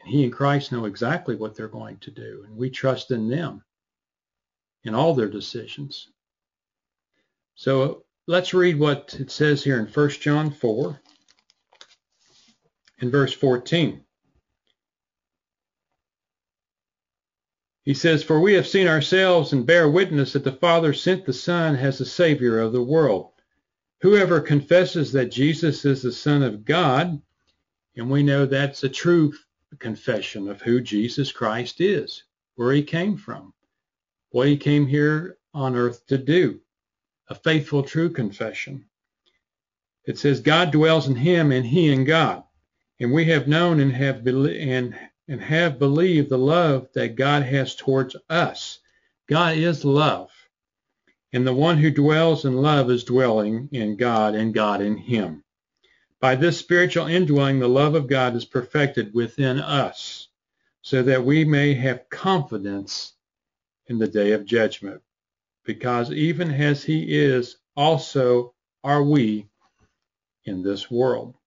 And 0.00 0.10
he 0.10 0.24
and 0.24 0.32
Christ 0.32 0.70
know 0.70 0.84
exactly 0.84 1.34
what 1.34 1.56
they're 1.56 1.68
going 1.68 1.98
to 1.98 2.10
do, 2.10 2.44
and 2.46 2.56
we 2.56 2.70
trust 2.70 3.10
in 3.10 3.28
them 3.28 3.64
in 4.84 4.94
all 4.94 5.14
their 5.14 5.28
decisions. 5.28 6.08
So 7.56 8.04
let's 8.28 8.54
read 8.54 8.78
what 8.78 9.16
it 9.18 9.32
says 9.32 9.64
here 9.64 9.80
in 9.80 9.86
1 9.86 10.10
John 10.10 10.52
4 10.52 11.00
in 13.00 13.10
verse 13.10 13.32
14. 13.32 14.04
He 17.88 17.94
says, 17.94 18.22
For 18.22 18.38
we 18.38 18.52
have 18.52 18.66
seen 18.66 18.86
ourselves 18.86 19.54
and 19.54 19.64
bear 19.64 19.88
witness 19.88 20.34
that 20.34 20.44
the 20.44 20.52
Father 20.52 20.92
sent 20.92 21.24
the 21.24 21.32
Son 21.32 21.74
as 21.74 21.96
the 21.96 22.04
Savior 22.04 22.60
of 22.60 22.72
the 22.72 22.82
world. 22.82 23.30
Whoever 24.02 24.42
confesses 24.42 25.10
that 25.12 25.30
Jesus 25.30 25.86
is 25.86 26.02
the 26.02 26.12
Son 26.12 26.42
of 26.42 26.66
God, 26.66 27.22
and 27.96 28.10
we 28.10 28.22
know 28.22 28.44
that's 28.44 28.84
a 28.84 28.90
true 28.90 29.32
confession 29.78 30.50
of 30.50 30.60
who 30.60 30.82
Jesus 30.82 31.32
Christ 31.32 31.80
is, 31.80 32.24
where 32.56 32.74
he 32.74 32.82
came 32.82 33.16
from, 33.16 33.54
what 34.32 34.48
he 34.48 34.58
came 34.58 34.86
here 34.86 35.38
on 35.54 35.74
earth 35.74 36.06
to 36.08 36.18
do, 36.18 36.60
a 37.28 37.34
faithful, 37.34 37.82
true 37.82 38.10
confession. 38.10 38.84
It 40.04 40.18
says, 40.18 40.40
God 40.40 40.72
dwells 40.72 41.08
in 41.08 41.16
him 41.16 41.52
and 41.52 41.64
he 41.64 41.90
in 41.90 42.04
God. 42.04 42.44
And 43.00 43.14
we 43.14 43.24
have 43.30 43.48
known 43.48 43.80
and 43.80 43.94
have 43.94 44.24
be- 44.24 44.60
and 44.60 44.94
and 45.28 45.40
have 45.42 45.78
believed 45.78 46.30
the 46.30 46.38
love 46.38 46.88
that 46.94 47.14
God 47.14 47.42
has 47.42 47.74
towards 47.76 48.16
us. 48.30 48.80
God 49.28 49.58
is 49.58 49.84
love. 49.84 50.30
And 51.32 51.46
the 51.46 51.54
one 51.54 51.76
who 51.76 51.90
dwells 51.90 52.46
in 52.46 52.56
love 52.56 52.90
is 52.90 53.04
dwelling 53.04 53.68
in 53.72 53.96
God 53.96 54.34
and 54.34 54.54
God 54.54 54.80
in 54.80 54.96
him. 54.96 55.44
By 56.20 56.34
this 56.34 56.58
spiritual 56.58 57.06
indwelling, 57.06 57.60
the 57.60 57.68
love 57.68 57.94
of 57.94 58.08
God 58.08 58.34
is 58.34 58.44
perfected 58.44 59.14
within 59.14 59.60
us, 59.60 60.28
so 60.82 61.02
that 61.02 61.24
we 61.24 61.44
may 61.44 61.74
have 61.74 62.08
confidence 62.08 63.12
in 63.86 63.98
the 63.98 64.08
day 64.08 64.32
of 64.32 64.46
judgment. 64.46 65.02
Because 65.64 66.10
even 66.10 66.50
as 66.50 66.82
he 66.82 67.14
is, 67.14 67.58
also 67.76 68.54
are 68.82 69.04
we 69.04 69.46
in 70.44 70.62
this 70.62 70.90
world. 70.90 71.37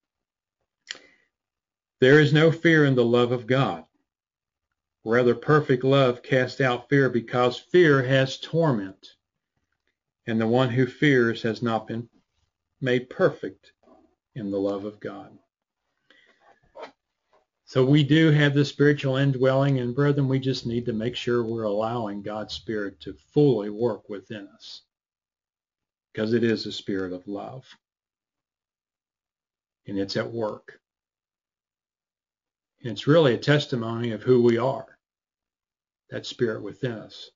There 2.01 2.19
is 2.19 2.33
no 2.33 2.51
fear 2.51 2.83
in 2.83 2.95
the 2.95 3.05
love 3.05 3.31
of 3.31 3.45
God. 3.45 3.85
Rather, 5.05 5.35
perfect 5.35 5.83
love 5.83 6.23
casts 6.23 6.59
out 6.59 6.89
fear 6.89 7.11
because 7.11 7.59
fear 7.59 8.01
has 8.01 8.39
torment. 8.39 9.15
And 10.25 10.41
the 10.41 10.47
one 10.47 10.69
who 10.69 10.87
fears 10.87 11.43
has 11.43 11.61
not 11.61 11.87
been 11.87 12.09
made 12.81 13.11
perfect 13.11 13.73
in 14.33 14.49
the 14.49 14.59
love 14.59 14.83
of 14.83 14.99
God. 14.99 15.37
So 17.65 17.85
we 17.85 18.03
do 18.03 18.31
have 18.31 18.55
the 18.55 18.65
spiritual 18.65 19.17
indwelling, 19.17 19.79
and 19.79 19.95
brethren, 19.95 20.27
we 20.27 20.39
just 20.39 20.65
need 20.65 20.87
to 20.87 20.93
make 20.93 21.15
sure 21.15 21.43
we're 21.43 21.63
allowing 21.63 22.23
God's 22.23 22.55
Spirit 22.55 22.99
to 23.01 23.13
fully 23.13 23.69
work 23.69 24.09
within 24.09 24.47
us 24.55 24.81
because 26.11 26.33
it 26.33 26.43
is 26.43 26.65
a 26.65 26.71
spirit 26.71 27.13
of 27.13 27.27
love. 27.27 27.63
And 29.87 29.99
it's 29.99 30.17
at 30.17 30.31
work. 30.31 30.80
And 32.83 32.91
it's 32.91 33.07
really 33.07 33.33
a 33.35 33.37
testimony 33.37 34.11
of 34.11 34.23
who 34.23 34.41
we 34.41 34.57
are, 34.57 34.97
that 36.09 36.25
spirit 36.25 36.63
within 36.63 36.93
us, 36.93 37.29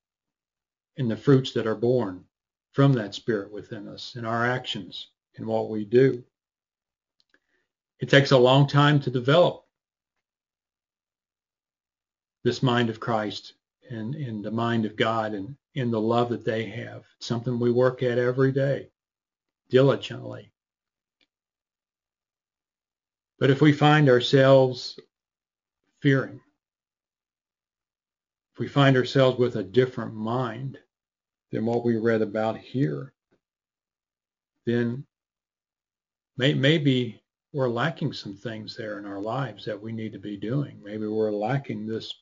and 0.97 1.09
the 1.09 1.17
fruits 1.17 1.51
that 1.53 1.67
are 1.67 1.75
born 1.75 2.23
from 2.71 2.93
that 2.93 3.13
spirit 3.13 3.51
within 3.51 3.87
us 3.87 4.15
in 4.15 4.25
our 4.25 4.45
actions 4.45 5.09
and 5.37 5.45
what 5.45 5.69
we 5.69 5.85
do. 5.85 6.23
It 7.99 8.09
takes 8.09 8.31
a 8.31 8.37
long 8.37 8.67
time 8.67 8.99
to 9.01 9.09
develop 9.11 9.63
this 12.43 12.61
mind 12.61 12.89
of 12.89 12.99
Christ 12.99 13.53
and, 13.89 14.15
and 14.15 14.43
the 14.43 14.51
mind 14.51 14.85
of 14.85 14.95
God 14.95 15.33
and, 15.33 15.55
and 15.75 15.93
the 15.93 16.01
love 16.01 16.29
that 16.29 16.43
they 16.43 16.65
have. 16.65 17.03
It's 17.17 17.27
something 17.27 17.59
we 17.59 17.71
work 17.71 18.03
at 18.03 18.17
every 18.17 18.51
day, 18.51 18.89
diligently. 19.69 20.51
But 23.39 23.51
if 23.51 23.61
we 23.61 23.73
find 23.73 24.09
ourselves 24.09 24.99
fearing, 26.05 26.39
if 28.53 28.59
we 28.59 28.67
find 28.67 28.95
ourselves 28.95 29.39
with 29.39 29.55
a 29.55 29.63
different 29.63 30.13
mind 30.13 30.77
than 31.51 31.65
what 31.65 31.83
we 31.83 31.95
read 31.95 32.21
about 32.21 32.55
here, 32.55 33.11
then 34.67 35.03
may, 36.37 36.53
maybe 36.53 37.19
we're 37.53 37.67
lacking 37.67 38.13
some 38.13 38.35
things 38.35 38.75
there 38.75 38.99
in 38.99 39.05
our 39.07 39.19
lives 39.19 39.65
that 39.65 39.81
we 39.81 39.91
need 39.91 40.13
to 40.13 40.19
be 40.19 40.37
doing. 40.37 40.79
Maybe 40.83 41.07
we're 41.07 41.31
lacking 41.31 41.87
this 41.87 42.13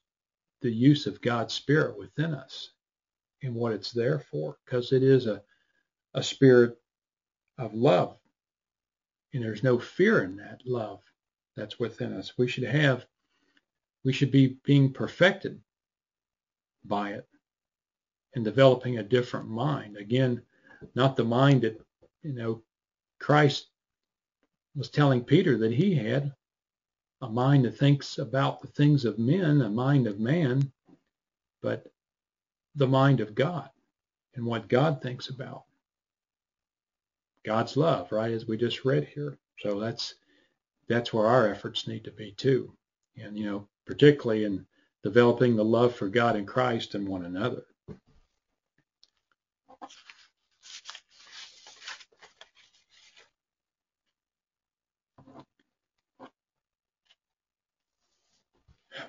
the 0.61 0.71
use 0.71 1.05
of 1.05 1.19
God's 1.19 1.53
Spirit 1.53 1.97
within 1.99 2.33
us 2.33 2.69
and 3.41 3.53
what 3.53 3.73
it's 3.73 3.91
there 3.91 4.19
for, 4.19 4.55
because 4.63 4.93
it 4.93 5.03
is 5.03 5.27
a, 5.27 5.41
a 6.13 6.23
spirit 6.23 6.77
of 7.57 7.73
love. 7.73 8.17
And 9.33 9.43
there's 9.43 9.61
no 9.61 9.77
fear 9.77 10.23
in 10.23 10.37
that 10.37 10.61
love 10.65 11.01
that's 11.57 11.79
within 11.79 12.13
us. 12.13 12.37
We 12.37 12.47
should 12.47 12.63
have, 12.63 13.05
we 14.05 14.13
should 14.13 14.31
be 14.31 14.57
being 14.65 14.91
perfected 14.93 15.59
by 16.85 17.11
it 17.11 17.27
and 18.35 18.43
developing 18.43 18.97
a 18.97 19.03
different 19.03 19.49
mind. 19.49 19.97
Again, 19.97 20.41
not 20.95 21.15
the 21.15 21.23
mind 21.23 21.61
that, 21.61 21.79
you 22.23 22.33
know, 22.33 22.61
Christ 23.19 23.67
was 24.75 24.89
telling 24.89 25.23
Peter 25.23 25.57
that 25.59 25.73
he 25.73 25.95
had 25.95 26.33
a 27.21 27.29
mind 27.29 27.65
that 27.65 27.77
thinks 27.77 28.17
about 28.17 28.61
the 28.61 28.67
things 28.67 29.05
of 29.05 29.19
men, 29.19 29.61
a 29.61 29.69
mind 29.69 30.07
of 30.07 30.19
man, 30.19 30.71
but 31.61 31.87
the 32.75 32.87
mind 32.87 33.21
of 33.21 33.35
God 33.35 33.69
and 34.35 34.45
what 34.45 34.67
God 34.67 35.01
thinks 35.01 35.29
about. 35.29 35.63
God's 37.45 37.77
love, 37.77 38.11
right, 38.11 38.31
as 38.31 38.47
we 38.47 38.57
just 38.57 38.85
read 38.85 39.05
here. 39.05 39.37
So 39.59 39.79
that's 39.79 40.15
that's 40.87 41.13
where 41.13 41.27
our 41.27 41.47
efforts 41.47 41.87
need 41.87 42.03
to 42.05 42.11
be 42.11 42.31
too. 42.33 42.73
And 43.17 43.37
you 43.37 43.45
know, 43.45 43.67
particularly 43.85 44.45
in 44.45 44.65
developing 45.03 45.55
the 45.55 45.65
love 45.65 45.95
for 45.95 46.07
God 46.07 46.35
and 46.35 46.47
Christ 46.47 46.95
and 46.95 47.07
one 47.07 47.25
another. 47.25 47.63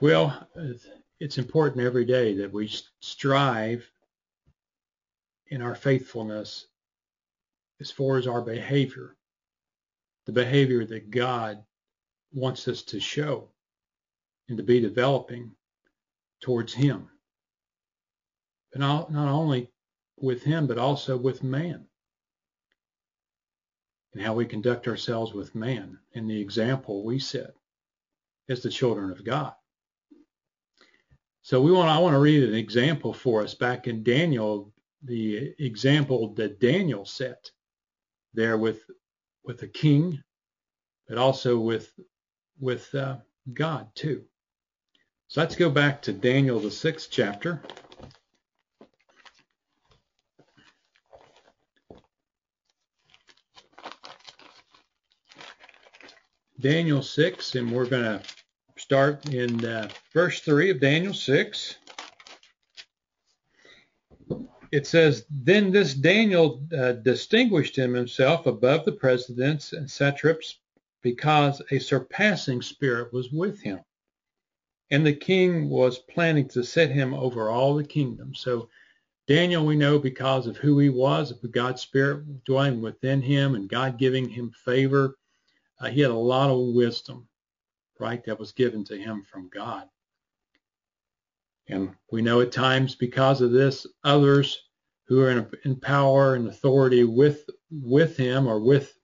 Well, 0.00 0.48
it's 1.20 1.38
important 1.38 1.86
every 1.86 2.04
day 2.04 2.34
that 2.34 2.52
we 2.52 2.68
strive 3.00 3.88
in 5.46 5.62
our 5.62 5.74
faithfulness 5.74 6.66
as 7.80 7.90
far 7.90 8.18
as 8.18 8.26
our 8.26 8.42
behavior, 8.42 9.16
the 10.26 10.32
behavior 10.32 10.84
that 10.84 11.10
God 11.10 11.64
wants 12.32 12.66
us 12.66 12.82
to 12.82 12.98
show 12.98 13.48
and 14.48 14.56
to 14.58 14.62
be 14.62 14.80
developing 14.80 15.52
towards 16.40 16.72
Him. 16.74 17.08
But 18.72 18.80
not, 18.80 19.12
not 19.12 19.28
only 19.28 19.70
with 20.18 20.42
Him, 20.42 20.66
but 20.66 20.78
also 20.78 21.16
with 21.16 21.42
man. 21.42 21.86
And 24.12 24.22
how 24.22 24.34
we 24.34 24.46
conduct 24.46 24.86
ourselves 24.86 25.32
with 25.32 25.54
man 25.54 25.98
and 26.14 26.30
the 26.30 26.40
example 26.40 27.04
we 27.04 27.18
set 27.18 27.54
as 28.48 28.62
the 28.62 28.70
children 28.70 29.10
of 29.10 29.24
God. 29.24 29.54
So 31.42 31.60
we 31.60 31.72
want 31.72 31.90
I 31.90 31.98
want 31.98 32.14
to 32.14 32.20
read 32.20 32.44
an 32.44 32.54
example 32.54 33.12
for 33.12 33.42
us 33.42 33.54
back 33.54 33.86
in 33.86 34.02
Daniel, 34.02 34.72
the 35.02 35.54
example 35.58 36.32
that 36.34 36.60
Daniel 36.60 37.04
set 37.04 37.50
there 38.32 38.56
with 38.56 38.80
with 39.44 39.62
a 39.62 39.68
king, 39.68 40.22
but 41.06 41.18
also 41.18 41.58
with 41.58 41.92
with 42.58 42.94
uh, 42.94 43.18
God 43.52 43.88
too. 43.94 44.24
So 45.34 45.40
let's 45.40 45.56
go 45.56 45.68
back 45.68 46.00
to 46.02 46.12
Daniel 46.12 46.60
the 46.60 46.70
sixth 46.70 47.08
chapter. 47.10 47.60
Daniel 56.60 57.02
6, 57.02 57.56
and 57.56 57.72
we're 57.72 57.86
going 57.86 58.04
to 58.04 58.22
start 58.76 59.26
in 59.26 59.64
uh, 59.64 59.88
verse 60.12 60.38
3 60.38 60.70
of 60.70 60.78
Daniel 60.78 61.12
6. 61.12 61.78
It 64.70 64.86
says, 64.86 65.26
Then 65.28 65.72
this 65.72 65.94
Daniel 65.94 66.64
uh, 66.72 66.92
distinguished 66.92 67.74
himself 67.74 68.46
above 68.46 68.84
the 68.84 68.92
presidents 68.92 69.72
and 69.72 69.90
satraps 69.90 70.60
because 71.02 71.60
a 71.72 71.80
surpassing 71.80 72.62
spirit 72.62 73.12
was 73.12 73.32
with 73.32 73.60
him. 73.60 73.80
And 74.90 75.06
the 75.06 75.14
king 75.14 75.70
was 75.70 75.98
planning 75.98 76.48
to 76.48 76.64
set 76.64 76.90
him 76.90 77.14
over 77.14 77.48
all 77.50 77.74
the 77.74 77.84
kingdom. 77.84 78.34
So 78.34 78.68
Daniel, 79.26 79.64
we 79.64 79.76
know 79.76 79.98
because 79.98 80.46
of 80.46 80.56
who 80.56 80.78
he 80.78 80.90
was, 80.90 81.30
of 81.30 81.52
God's 81.52 81.82
spirit 81.82 82.44
dwelling 82.44 82.82
within 82.82 83.22
him 83.22 83.54
and 83.54 83.68
God 83.68 83.98
giving 83.98 84.28
him 84.28 84.52
favor, 84.64 85.16
uh, 85.80 85.86
he 85.86 86.00
had 86.00 86.10
a 86.10 86.14
lot 86.14 86.50
of 86.50 86.74
wisdom 86.74 87.28
right, 87.98 88.24
that 88.24 88.38
was 88.38 88.52
given 88.52 88.84
to 88.84 88.96
him 88.96 89.22
from 89.22 89.48
God. 89.52 89.88
And 91.68 91.94
we 92.10 92.22
know 92.22 92.40
at 92.40 92.52
times 92.52 92.94
because 92.94 93.40
of 93.40 93.52
this, 93.52 93.86
others 94.02 94.62
who 95.06 95.20
are 95.22 95.30
in, 95.30 95.50
in 95.64 95.76
power 95.76 96.34
and 96.34 96.48
authority 96.48 97.04
with 97.04 97.48
with 97.70 98.16
him 98.16 98.46
or 98.46 98.60
with 98.60 98.94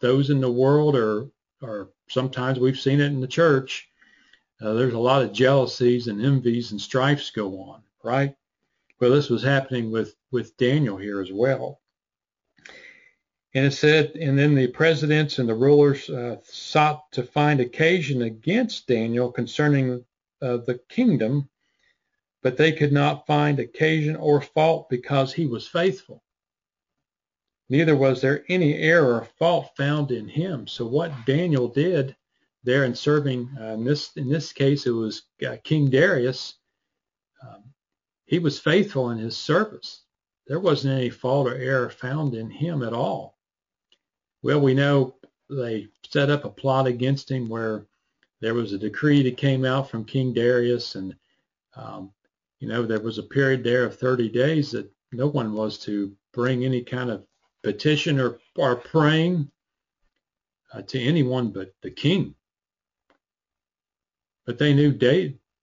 those 0.00 0.30
in 0.30 0.40
the 0.40 0.50
world 0.50 0.96
or 0.96 1.28
or 1.62 1.90
sometimes 2.08 2.58
we've 2.58 2.78
seen 2.78 3.00
it 3.00 3.06
in 3.06 3.20
the 3.20 3.26
church, 3.26 3.88
uh, 4.60 4.72
there's 4.72 4.94
a 4.94 4.98
lot 4.98 5.22
of 5.22 5.32
jealousies 5.32 6.08
and 6.08 6.24
envies 6.24 6.72
and 6.72 6.80
strifes 6.80 7.30
go 7.30 7.60
on, 7.60 7.82
right? 8.02 8.34
Well, 8.98 9.10
this 9.10 9.28
was 9.28 9.42
happening 9.42 9.90
with 9.90 10.14
with 10.30 10.56
Daniel 10.56 10.96
here 10.96 11.20
as 11.20 11.30
well. 11.30 11.80
And 13.54 13.64
it 13.64 13.72
said, 13.72 14.16
and 14.16 14.38
then 14.38 14.54
the 14.54 14.66
presidents 14.66 15.38
and 15.38 15.48
the 15.48 15.54
rulers 15.54 16.10
uh, 16.10 16.36
sought 16.42 17.10
to 17.12 17.22
find 17.22 17.60
occasion 17.60 18.22
against 18.22 18.86
Daniel 18.86 19.32
concerning 19.32 20.04
uh, 20.42 20.58
the 20.58 20.78
kingdom, 20.90 21.48
but 22.42 22.58
they 22.58 22.72
could 22.72 22.92
not 22.92 23.26
find 23.26 23.58
occasion 23.58 24.14
or 24.16 24.42
fault 24.42 24.90
because 24.90 25.32
he 25.32 25.46
was 25.46 25.66
faithful. 25.66 26.22
Neither 27.68 27.96
was 27.96 28.20
there 28.20 28.44
any 28.48 28.74
error 28.74 29.20
or 29.20 29.24
fault 29.38 29.70
found 29.76 30.12
in 30.12 30.28
him. 30.28 30.66
So 30.66 30.86
what 30.86 31.24
Daniel 31.24 31.68
did 31.68 32.14
there 32.66 32.84
and 32.84 32.98
serving, 32.98 33.48
uh, 33.58 33.72
in 33.74 33.84
this 33.84 34.10
in 34.16 34.28
this 34.28 34.52
case, 34.52 34.86
it 34.86 34.90
was 34.90 35.22
uh, 35.46 35.56
King 35.64 35.88
Darius. 35.88 36.56
Um, 37.42 37.62
he 38.26 38.38
was 38.38 38.58
faithful 38.58 39.10
in 39.10 39.18
his 39.18 39.36
service. 39.36 40.02
There 40.46 40.60
wasn't 40.60 40.98
any 40.98 41.10
fault 41.10 41.48
or 41.48 41.54
error 41.54 41.88
found 41.88 42.34
in 42.34 42.50
him 42.50 42.82
at 42.82 42.92
all. 42.92 43.38
Well, 44.42 44.60
we 44.60 44.74
know 44.74 45.16
they 45.48 45.88
set 46.08 46.28
up 46.28 46.44
a 46.44 46.50
plot 46.50 46.86
against 46.86 47.30
him 47.30 47.48
where 47.48 47.86
there 48.40 48.54
was 48.54 48.72
a 48.72 48.78
decree 48.78 49.22
that 49.22 49.36
came 49.36 49.64
out 49.64 49.88
from 49.88 50.04
King 50.04 50.34
Darius, 50.34 50.96
and 50.96 51.14
um, 51.76 52.12
you 52.58 52.68
know 52.68 52.84
there 52.84 53.00
was 53.00 53.18
a 53.18 53.22
period 53.22 53.64
there 53.64 53.84
of 53.84 53.98
30 53.98 54.28
days 54.28 54.72
that 54.72 54.90
no 55.12 55.28
one 55.28 55.54
was 55.54 55.78
to 55.78 56.12
bring 56.32 56.64
any 56.64 56.82
kind 56.82 57.10
of 57.10 57.26
petition 57.62 58.20
or, 58.20 58.38
or 58.56 58.76
praying 58.76 59.50
uh, 60.72 60.82
to 60.82 61.00
anyone 61.00 61.50
but 61.50 61.72
the 61.82 61.90
king. 61.90 62.34
But 64.46 64.58
they 64.58 64.72
knew 64.72 64.92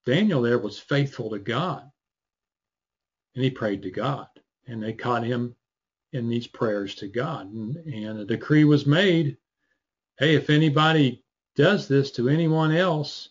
Daniel 0.05 0.41
there 0.41 0.59
was 0.59 0.77
faithful 0.77 1.29
to 1.31 1.39
God, 1.39 1.89
and 3.33 3.43
he 3.43 3.49
prayed 3.49 3.81
to 3.83 3.91
God, 3.91 4.27
and 4.67 4.83
they 4.83 4.93
caught 4.93 5.23
him 5.23 5.55
in 6.11 6.29
these 6.29 6.47
prayers 6.47 6.93
to 6.95 7.07
God. 7.07 7.51
And, 7.51 7.77
and 7.77 8.19
a 8.19 8.25
decree 8.25 8.65
was 8.65 8.85
made 8.85 9.37
hey, 10.19 10.35
if 10.35 10.49
anybody 10.49 11.23
does 11.55 11.87
this 11.87 12.11
to 12.11 12.29
anyone 12.29 12.71
else 12.71 13.29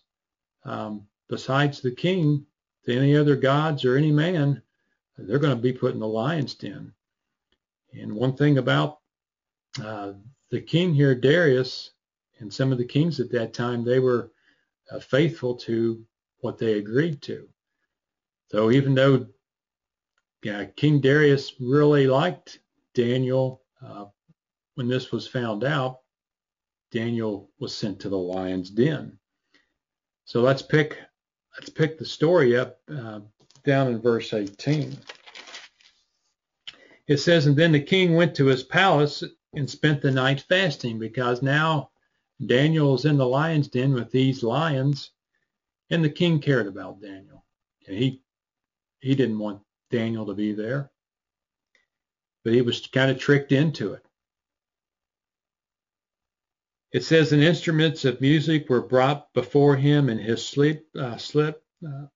um, 0.65 1.07
besides 1.29 1.81
the 1.81 1.91
king, 1.91 2.45
to 2.85 2.97
any 2.97 3.17
other 3.17 3.37
gods 3.37 3.85
or 3.85 3.97
any 3.97 4.11
man, 4.11 4.61
they're 5.17 5.39
going 5.39 5.55
to 5.57 5.63
be 5.63 5.73
put 5.73 5.95
in 5.95 6.01
the 6.01 6.07
lion's 6.07 6.55
den. 6.55 6.93
And 7.95 8.13
one 8.13 8.35
thing 8.37 8.59
about 8.59 8.99
uh, 9.83 10.15
the 10.51 10.61
king 10.61 10.93
here, 10.93 11.15
Darius, 11.15 11.93
and 12.41 12.53
some 12.53 12.73
of 12.73 12.79
the 12.79 12.85
kings 12.85 13.21
at 13.21 13.31
that 13.31 13.55
time, 13.55 13.85
they 13.85 14.01
were 14.01 14.32
faithful 15.01 15.57
to 15.57 16.05
what 16.41 16.59
they 16.59 16.75
agreed 16.75 17.23
to. 17.23 17.49
So 18.51 18.71
even 18.71 18.95
though 18.95 19.27
yeah, 20.43 20.65
King 20.65 21.01
Darius 21.01 21.55
really 21.61 22.07
liked 22.07 22.59
Daniel, 22.95 23.63
uh, 23.85 24.07
when 24.75 24.89
this 24.89 25.13
was 25.13 25.27
found 25.27 25.65
out, 25.65 26.01
Daniel 26.91 27.51
was 27.59 27.75
sent 27.75 28.01
to 28.01 28.09
the 28.09 28.19
lion's 28.19 28.71
den. 28.71 29.19
So 30.25 30.43
let's 30.43 30.63
pick 30.63 30.99
let's 31.57 31.71
pick 31.71 31.99
the 31.99 32.05
story 32.05 32.57
up 32.57 32.79
uh, 32.89 33.21
down 33.65 33.89
in 33.89 34.01
verse 34.01 34.33
18. 34.33 34.97
It 37.07 37.19
says, 37.19 37.47
and 37.47 37.57
then 37.57 37.73
the 37.73 37.81
king 37.81 38.15
went 38.15 38.35
to 38.37 38.47
his 38.47 38.63
palace 38.63 39.23
and 39.55 39.69
spent 39.69 40.03
the 40.03 40.11
night 40.11 40.45
fasting 40.49 40.99
because 40.99 41.43
now 41.43 41.91
Daniel 42.45 42.95
is 42.95 43.05
in 43.05 43.17
the 43.17 43.27
lion's 43.27 43.69
den 43.69 43.93
with 43.93 44.11
these 44.11 44.43
lions, 44.43 45.11
and 45.91 46.05
the 46.05 46.11
king 46.11 46.41
cared 46.41 46.67
about 46.67 47.01
Daniel. 47.01 47.45
And 47.87 47.97
he 47.97 48.23
he 49.01 49.15
didn't 49.15 49.39
want 49.39 49.63
Daniel 49.91 50.27
to 50.27 50.35
be 50.35 50.53
there, 50.53 50.91
but 52.45 52.53
he 52.55 52.63
was 52.63 52.87
kind 52.87 53.11
of 53.11 53.19
tricked 53.19 53.53
into 53.53 53.95
it. 53.95 54.05
It 56.93 57.05
says, 57.05 57.33
and 57.33 57.43
instruments 57.43 58.05
of 58.05 58.21
music 58.21 58.69
were 58.69 58.83
brought 58.87 59.33
before 59.33 59.77
him, 59.77 60.11
and 60.11 60.21
his 60.21 60.45
sleep, 60.45 60.87
uh, 60.95 61.17
slip, 61.17 61.65
uh, 61.87 62.07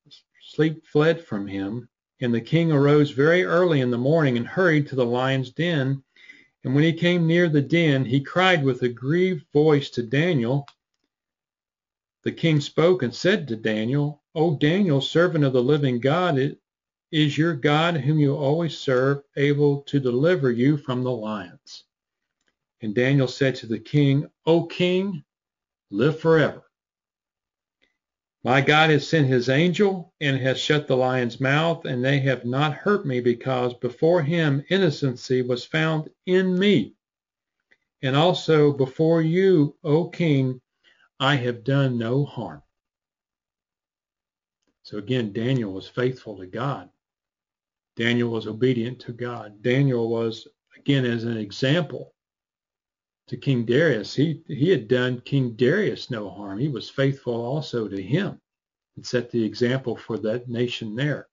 sleep 0.43 0.87
fled 0.87 1.25
from 1.25 1.47
him. 1.47 1.89
And 2.21 2.33
the 2.33 2.41
king 2.41 2.73
arose 2.73 3.11
very 3.11 3.45
early 3.45 3.81
in 3.81 3.91
the 3.91 3.99
morning 3.99 4.37
and 4.37 4.47
hurried 4.47 4.87
to 4.89 4.95
the 4.95 5.05
lion's 5.05 5.51
den. 5.51 6.03
And 6.67 6.75
when 6.75 6.83
he 6.83 6.93
came 6.93 7.29
near 7.29 7.49
the 7.49 7.63
den, 7.63 8.05
he 8.05 8.21
cried 8.21 8.65
with 8.65 8.83
a 8.83 8.89
grieved 8.89 9.47
voice 9.53 9.89
to 9.91 10.03
Daniel. 10.03 10.67
The 12.25 12.33
king 12.33 12.61
spoke 12.61 13.05
and 13.05 13.15
said 13.15 13.47
to 13.47 13.57
Daniel, 13.57 14.25
O 14.35 14.57
Daniel, 14.57 15.01
servant 15.01 15.45
of 15.45 15.53
the 15.53 15.63
living 15.63 16.01
God, 16.01 16.57
is 17.13 17.39
your 17.39 17.55
God, 17.55 17.99
whom 17.99 18.19
you 18.19 18.35
always 18.35 18.77
serve, 18.77 19.23
able 19.37 19.83
to 19.83 20.01
deliver 20.01 20.51
you 20.51 20.77
from 20.77 21.05
the 21.05 21.13
lions? 21.13 21.85
And 22.83 22.97
Daniel 22.97 23.29
said 23.29 23.55
to 23.57 23.69
the 23.69 23.79
king, 23.79 24.29
O 24.45 24.65
king, 24.67 25.23
live 25.93 26.19
forever. 26.19 26.65
My 28.47 28.61
God 28.61 28.91
has 28.91 29.09
sent 29.09 29.27
his 29.27 29.49
angel 29.49 30.15
and 30.21 30.39
has 30.39 30.61
shut 30.61 30.87
the 30.87 30.97
lion's 30.97 31.41
mouth, 31.41 31.85
and 31.85 32.05
they 32.05 32.21
have 32.21 32.45
not 32.45 32.75
hurt 32.75 33.05
me 33.05 33.19
because 33.19 33.75
before 33.75 34.23
him 34.23 34.65
innocency 34.69 35.43
was 35.43 35.65
found 35.65 36.09
in 36.27 36.57
me. 36.57 36.95
And 38.03 38.15
also 38.15 38.73
before 38.73 39.21
you, 39.21 39.75
O 39.83 40.09
king, 40.11 40.61
I 41.19 41.35
have 41.35 41.65
done 41.65 41.99
no 41.99 42.25
harm. 42.25 42.63
So 44.85 44.99
again, 44.99 45.33
Daniel 45.33 45.73
was 45.73 45.89
faithful 45.89 46.39
to 46.39 46.47
God. 46.47 46.89
Daniel 47.97 48.31
was 48.31 48.47
obedient 48.47 49.01
to 49.01 49.13
God. 49.13 49.61
Daniel 49.61 50.09
was, 50.09 50.47
again, 50.77 51.05
as 51.05 51.25
an 51.25 51.37
example 51.37 52.15
to 53.29 53.37
King 53.37 53.65
Darius. 53.65 54.15
He, 54.15 54.43
he 54.47 54.71
had 54.71 54.89
done 54.89 55.21
King 55.21 55.53
Darius 55.53 56.11
no 56.11 56.31
harm. 56.31 56.59
He 56.59 56.69
was 56.69 56.89
faithful 56.89 57.35
also 57.35 57.89
to 57.89 58.03
him 58.03 58.41
and 58.97 59.05
set 59.05 59.31
the 59.31 59.45
example 59.45 59.97
for 59.97 60.19
that 60.19 60.49
nation 60.49 60.95
there. 60.95 61.29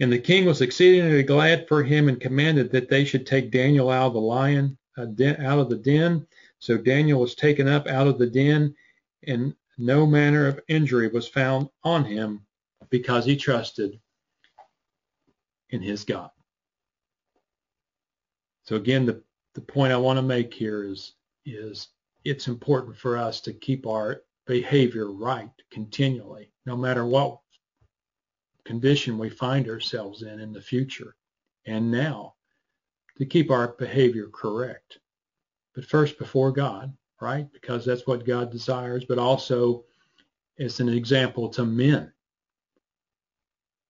And 0.00 0.10
the 0.10 0.18
king 0.18 0.46
was 0.46 0.62
exceedingly 0.62 1.22
glad 1.22 1.68
for 1.68 1.82
him 1.82 2.08
and 2.08 2.18
commanded 2.20 2.70
that 2.72 2.88
they 2.88 3.04
should 3.04 3.26
take 3.26 3.50
Daniel 3.50 3.90
out 3.90 4.08
of 4.08 4.12
the 4.14 4.20
lion, 4.20 4.78
uh, 4.96 5.04
den, 5.04 5.44
out 5.44 5.58
of 5.58 5.68
the 5.68 5.76
den. 5.76 6.26
So 6.58 6.78
Daniel 6.78 7.20
was 7.20 7.34
taken 7.34 7.68
up 7.68 7.86
out 7.86 8.08
of 8.08 8.18
the 8.18 8.26
den, 8.26 8.74
and 9.26 9.54
no 9.76 10.06
manner 10.06 10.46
of 10.46 10.60
injury 10.68 11.08
was 11.08 11.28
found 11.28 11.68
on 11.84 12.04
him 12.04 12.46
because 12.88 13.26
he 13.26 13.36
trusted 13.36 14.00
in 15.68 15.82
his 15.82 16.04
God. 16.04 16.30
So 18.64 18.76
again, 18.76 19.04
the 19.04 19.22
the 19.54 19.60
point 19.60 19.92
I 19.92 19.96
want 19.96 20.18
to 20.18 20.22
make 20.22 20.52
here 20.54 20.84
is 20.84 21.14
is 21.44 21.88
it's 22.24 22.48
important 22.48 22.96
for 22.96 23.16
us 23.16 23.40
to 23.42 23.52
keep 23.52 23.86
our 23.86 24.22
behavior 24.46 25.10
right 25.10 25.50
continually, 25.70 26.52
no 26.66 26.76
matter 26.76 27.06
what 27.06 27.38
condition 28.64 29.18
we 29.18 29.30
find 29.30 29.68
ourselves 29.68 30.22
in 30.22 30.38
in 30.40 30.52
the 30.52 30.60
future 30.60 31.16
and 31.66 31.90
now, 31.90 32.34
to 33.18 33.26
keep 33.26 33.50
our 33.50 33.68
behavior 33.78 34.28
correct. 34.32 34.98
But 35.74 35.84
first 35.84 36.18
before 36.18 36.52
God, 36.52 36.92
right? 37.20 37.50
Because 37.52 37.84
that's 37.84 38.06
what 38.06 38.24
God 38.24 38.50
desires, 38.50 39.04
but 39.04 39.18
also 39.18 39.84
it's 40.56 40.80
an 40.80 40.88
example 40.88 41.48
to 41.50 41.64
men 41.64 42.12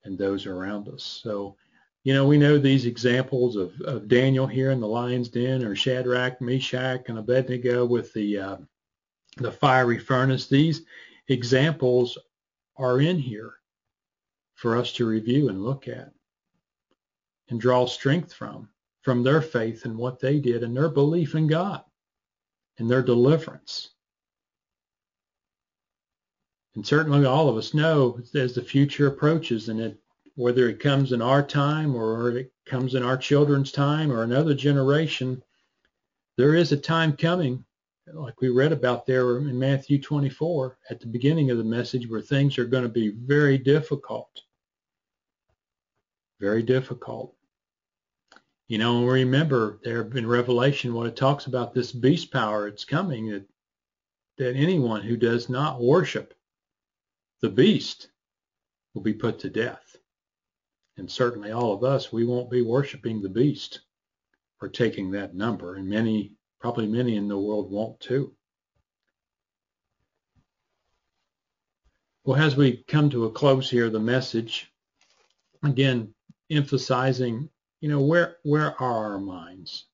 and 0.04 0.18
those 0.18 0.46
around 0.46 0.88
us. 0.88 1.02
So 1.02 1.56
you 2.02 2.14
know, 2.14 2.26
we 2.26 2.38
know 2.38 2.58
these 2.58 2.86
examples 2.86 3.56
of, 3.56 3.78
of 3.82 4.08
Daniel 4.08 4.46
here 4.46 4.70
in 4.70 4.80
the 4.80 4.86
lion's 4.86 5.28
den 5.28 5.62
or 5.64 5.76
Shadrach, 5.76 6.40
Meshach, 6.40 7.08
and 7.08 7.18
Abednego 7.18 7.84
with 7.84 8.12
the 8.14 8.38
uh, 8.38 8.56
the 9.36 9.52
fiery 9.52 9.98
furnace. 9.98 10.46
These 10.46 10.82
examples 11.28 12.18
are 12.76 13.00
in 13.00 13.18
here 13.18 13.54
for 14.54 14.76
us 14.76 14.92
to 14.94 15.06
review 15.06 15.48
and 15.48 15.62
look 15.62 15.88
at 15.88 16.12
and 17.50 17.60
draw 17.60 17.86
strength 17.86 18.32
from, 18.32 18.68
from 19.02 19.22
their 19.22 19.42
faith 19.42 19.84
and 19.84 19.96
what 19.96 20.20
they 20.20 20.38
did 20.38 20.62
and 20.62 20.76
their 20.76 20.88
belief 20.88 21.34
in 21.34 21.46
God 21.46 21.82
and 22.78 22.90
their 22.90 23.02
deliverance. 23.02 23.90
And 26.74 26.86
certainly 26.86 27.26
all 27.26 27.48
of 27.48 27.56
us 27.56 27.74
know 27.74 28.20
as 28.34 28.54
the 28.54 28.62
future 28.62 29.08
approaches 29.08 29.68
and 29.68 29.80
it 29.80 29.98
whether 30.34 30.68
it 30.68 30.80
comes 30.80 31.12
in 31.12 31.22
our 31.22 31.42
time 31.42 31.94
or 31.94 32.30
it 32.36 32.52
comes 32.66 32.94
in 32.94 33.02
our 33.02 33.16
children's 33.16 33.72
time 33.72 34.10
or 34.10 34.22
another 34.22 34.54
generation, 34.54 35.42
there 36.36 36.54
is 36.54 36.72
a 36.72 36.76
time 36.76 37.16
coming, 37.16 37.64
like 38.12 38.40
we 38.40 38.48
read 38.48 38.72
about 38.72 39.06
there 39.06 39.38
in 39.38 39.58
Matthew 39.58 40.00
24 40.00 40.78
at 40.88 41.00
the 41.00 41.06
beginning 41.06 41.50
of 41.50 41.58
the 41.58 41.64
message, 41.64 42.08
where 42.08 42.20
things 42.20 42.58
are 42.58 42.64
going 42.64 42.84
to 42.84 42.88
be 42.88 43.10
very 43.10 43.58
difficult. 43.58 44.30
Very 46.40 46.62
difficult. 46.62 47.34
You 48.68 48.78
know, 48.78 49.04
remember 49.04 49.80
there 49.82 50.02
in 50.02 50.26
Revelation 50.26 50.94
when 50.94 51.06
it 51.06 51.16
talks 51.16 51.46
about 51.46 51.74
this 51.74 51.92
beast 51.92 52.32
power, 52.32 52.68
it's 52.68 52.84
coming 52.84 53.30
that 53.30 53.46
that 54.38 54.56
anyone 54.56 55.02
who 55.02 55.18
does 55.18 55.50
not 55.50 55.82
worship 55.82 56.32
the 57.42 57.50
beast 57.50 58.08
will 58.94 59.02
be 59.02 59.12
put 59.12 59.38
to 59.38 59.50
death 59.50 59.89
and 61.00 61.10
certainly 61.10 61.50
all 61.50 61.72
of 61.72 61.82
us, 61.82 62.12
we 62.12 62.26
won't 62.26 62.50
be 62.50 62.60
worshiping 62.60 63.22
the 63.22 63.28
beast 63.28 63.80
or 64.60 64.68
taking 64.68 65.10
that 65.10 65.34
number, 65.34 65.76
and 65.76 65.88
many, 65.88 66.34
probably 66.60 66.86
many 66.86 67.16
in 67.16 67.26
the 67.26 67.38
world 67.38 67.70
won't 67.70 67.98
too. 68.00 68.36
Well, 72.22 72.36
as 72.40 72.54
we 72.54 72.84
come 72.86 73.08
to 73.10 73.24
a 73.24 73.32
close 73.32 73.70
here, 73.70 73.88
the 73.88 73.98
message, 73.98 74.70
again, 75.62 76.14
emphasizing, 76.50 77.48
you 77.80 77.88
know, 77.88 78.02
where 78.02 78.36
where 78.42 78.78
are 78.80 79.12
our 79.14 79.18
minds? 79.18 79.86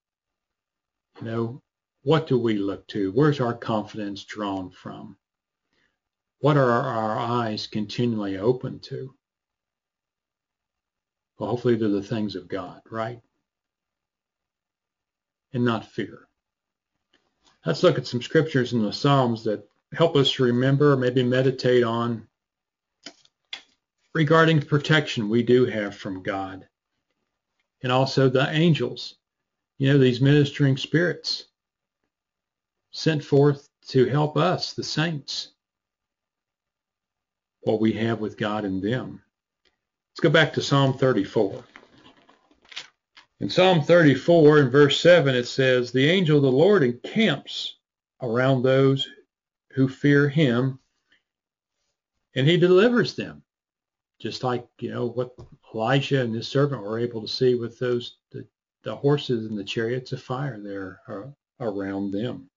You 1.21 1.27
know, 1.27 1.63
what 2.03 2.27
do 2.27 2.37
we 2.37 2.59
look 2.59 2.85
to? 2.89 3.13
Where's 3.13 3.39
our 3.41 3.55
confidence 3.55 4.25
drawn 4.25 4.71
from? 4.71 5.17
What 6.41 6.57
are 6.57 6.69
our 6.69 7.17
eyes 7.17 7.69
continually 7.69 8.39
open 8.39 8.81
to? 8.81 9.15
Well, 11.39 11.51
hopefully 11.51 11.77
they're 11.77 11.89
the 11.89 12.03
things 12.03 12.35
of 12.35 12.49
God, 12.49 12.81
right? 12.91 13.21
And 15.53 15.65
not 15.65 15.85
fear. 15.85 16.29
Let's 17.65 17.83
look 17.83 17.99
at 17.99 18.07
some 18.07 18.23
scriptures 18.23 18.73
in 18.73 18.83
the 18.83 18.93
Psalms 18.93 19.45
that 19.45 19.69
help 19.93 20.17
us 20.17 20.39
remember, 20.39 20.97
maybe 20.97 21.23
meditate 21.23 21.83
on 21.83 22.27
regarding 24.15 24.63
protection 24.63 25.29
we 25.29 25.43
do 25.43 25.67
have 25.67 25.95
from 25.95 26.23
God. 26.23 26.67
And 27.83 27.93
also 27.93 28.29
the 28.29 28.49
angels, 28.51 29.17
you 29.79 29.93
know, 29.93 29.99
these 29.99 30.21
ministering 30.21 30.77
spirits 30.77 31.45
sent 32.93 33.23
forth 33.23 33.69
to 33.89 34.07
help 34.07 34.37
us, 34.37 34.73
the 34.73 34.83
saints, 34.83 35.53
what 37.61 37.81
we 37.81 37.93
have 37.93 38.21
with 38.21 38.39
God 38.39 38.65
in 38.65 38.81
them. 38.81 39.23
Let's 40.17 40.23
go 40.23 40.31
back 40.31 40.55
to 40.55 40.63
Psalm 40.63 40.97
34. 40.97 41.63
In 43.41 43.51
Psalm 43.51 43.83
34, 43.83 44.61
in 44.61 44.71
verse 44.71 44.99
7, 44.99 45.35
it 45.35 45.47
says, 45.47 45.93
The 45.93 46.09
angel 46.09 46.39
of 46.39 46.43
the 46.43 46.51
Lord 46.51 46.83
encamps 46.83 47.77
around 48.23 48.63
those 48.63 49.07
who 49.73 49.87
fear 49.89 50.27
him, 50.27 50.79
and 52.35 52.49
he 52.49 52.57
delivers 52.57 53.15
them. 53.15 53.43
Just 54.19 54.43
like, 54.43 54.67
you 54.81 54.89
know, 54.89 55.05
what 55.05 55.37
Elijah 55.75 56.23
and 56.23 56.35
his 56.35 56.49
servant 56.49 56.81
were 56.81 56.99
able 56.99 57.21
to 57.21 57.29
see 57.29 57.55
with 57.55 57.79
those, 57.79 58.17
the, 58.33 58.47
the 58.85 58.97
horses 58.97 59.45
and 59.45 59.59
the 59.59 59.65
chariots 59.65 60.13
of 60.13 60.23
fire 60.23 60.59
there 60.59 61.03
uh, 61.09 61.27
around 61.61 62.13
them. 62.13 62.49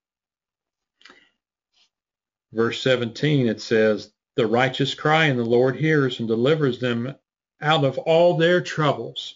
Verse 2.53 2.81
17, 2.81 3.49
it 3.49 3.59
says, 3.59 4.13
The 4.37 4.47
righteous 4.47 4.93
cry, 4.93 5.25
and 5.25 5.37
the 5.37 5.43
Lord 5.43 5.75
hears 5.75 6.19
and 6.19 6.27
delivers 6.29 6.79
them 6.79 7.13
out 7.61 7.83
of 7.83 7.97
all 7.99 8.37
their 8.37 8.61
troubles. 8.61 9.35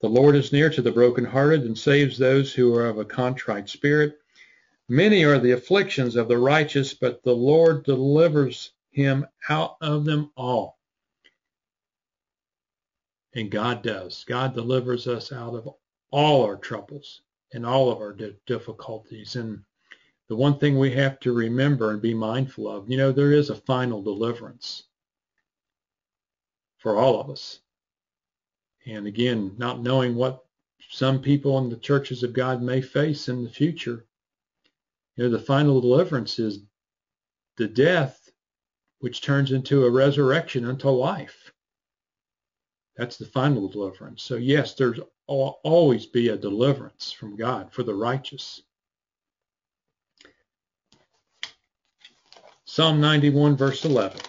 The 0.00 0.08
Lord 0.08 0.36
is 0.36 0.52
near 0.52 0.70
to 0.70 0.82
the 0.82 0.92
brokenhearted 0.92 1.62
and 1.62 1.76
saves 1.76 2.16
those 2.16 2.52
who 2.52 2.74
are 2.74 2.86
of 2.86 2.98
a 2.98 3.04
contrite 3.04 3.68
spirit. 3.68 4.18
Many 4.88 5.24
are 5.24 5.38
the 5.38 5.52
afflictions 5.52 6.16
of 6.16 6.28
the 6.28 6.38
righteous, 6.38 6.94
but 6.94 7.22
the 7.22 7.34
Lord 7.34 7.84
delivers 7.84 8.72
him 8.90 9.26
out 9.48 9.76
of 9.80 10.04
them 10.04 10.30
all. 10.36 10.78
And 13.34 13.50
God 13.50 13.82
does. 13.82 14.24
God 14.24 14.54
delivers 14.54 15.06
us 15.06 15.32
out 15.32 15.54
of 15.54 15.68
all 16.10 16.44
our 16.44 16.56
troubles 16.56 17.22
and 17.52 17.64
all 17.64 17.90
of 17.90 17.98
our 17.98 18.16
difficulties. 18.46 19.36
And 19.36 19.62
the 20.28 20.36
one 20.36 20.58
thing 20.58 20.78
we 20.78 20.90
have 20.92 21.20
to 21.20 21.32
remember 21.32 21.90
and 21.90 22.02
be 22.02 22.14
mindful 22.14 22.68
of, 22.68 22.90
you 22.90 22.96
know, 22.96 23.12
there 23.12 23.32
is 23.32 23.50
a 23.50 23.54
final 23.54 24.02
deliverance 24.02 24.84
for 26.80 26.96
all 26.96 27.20
of 27.20 27.30
us. 27.30 27.60
And 28.86 29.06
again, 29.06 29.54
not 29.58 29.82
knowing 29.82 30.16
what 30.16 30.44
some 30.90 31.20
people 31.20 31.58
in 31.58 31.68
the 31.68 31.76
churches 31.76 32.22
of 32.22 32.32
God 32.32 32.62
may 32.62 32.80
face 32.80 33.28
in 33.28 33.44
the 33.44 33.50
future, 33.50 34.06
you 35.16 35.24
know, 35.24 35.30
the 35.30 35.38
final 35.38 35.80
deliverance 35.80 36.38
is 36.38 36.60
the 37.56 37.68
death, 37.68 38.30
which 39.00 39.20
turns 39.20 39.52
into 39.52 39.84
a 39.84 39.90
resurrection 39.90 40.64
unto 40.64 40.88
life. 40.88 41.52
That's 42.96 43.18
the 43.18 43.26
final 43.26 43.68
deliverance. 43.68 44.22
So 44.22 44.36
yes, 44.36 44.74
there's 44.74 45.00
always 45.26 46.06
be 46.06 46.28
a 46.28 46.36
deliverance 46.36 47.12
from 47.12 47.36
God 47.36 47.72
for 47.72 47.82
the 47.82 47.94
righteous. 47.94 48.62
Psalm 52.64 53.00
91 53.00 53.56
verse 53.56 53.84
11. 53.84 54.20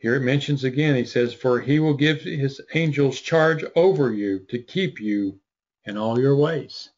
Here 0.00 0.14
it 0.14 0.20
mentions 0.20 0.64
again, 0.64 0.94
he 0.94 1.04
says, 1.04 1.34
For 1.34 1.60
he 1.60 1.78
will 1.78 1.94
give 1.94 2.22
his 2.22 2.60
angels 2.74 3.20
charge 3.20 3.64
over 3.76 4.12
you 4.12 4.40
to 4.48 4.62
keep 4.62 4.98
you 4.98 5.38
in 5.84 5.98
all 5.98 6.18
your 6.18 6.36
ways. 6.36 6.90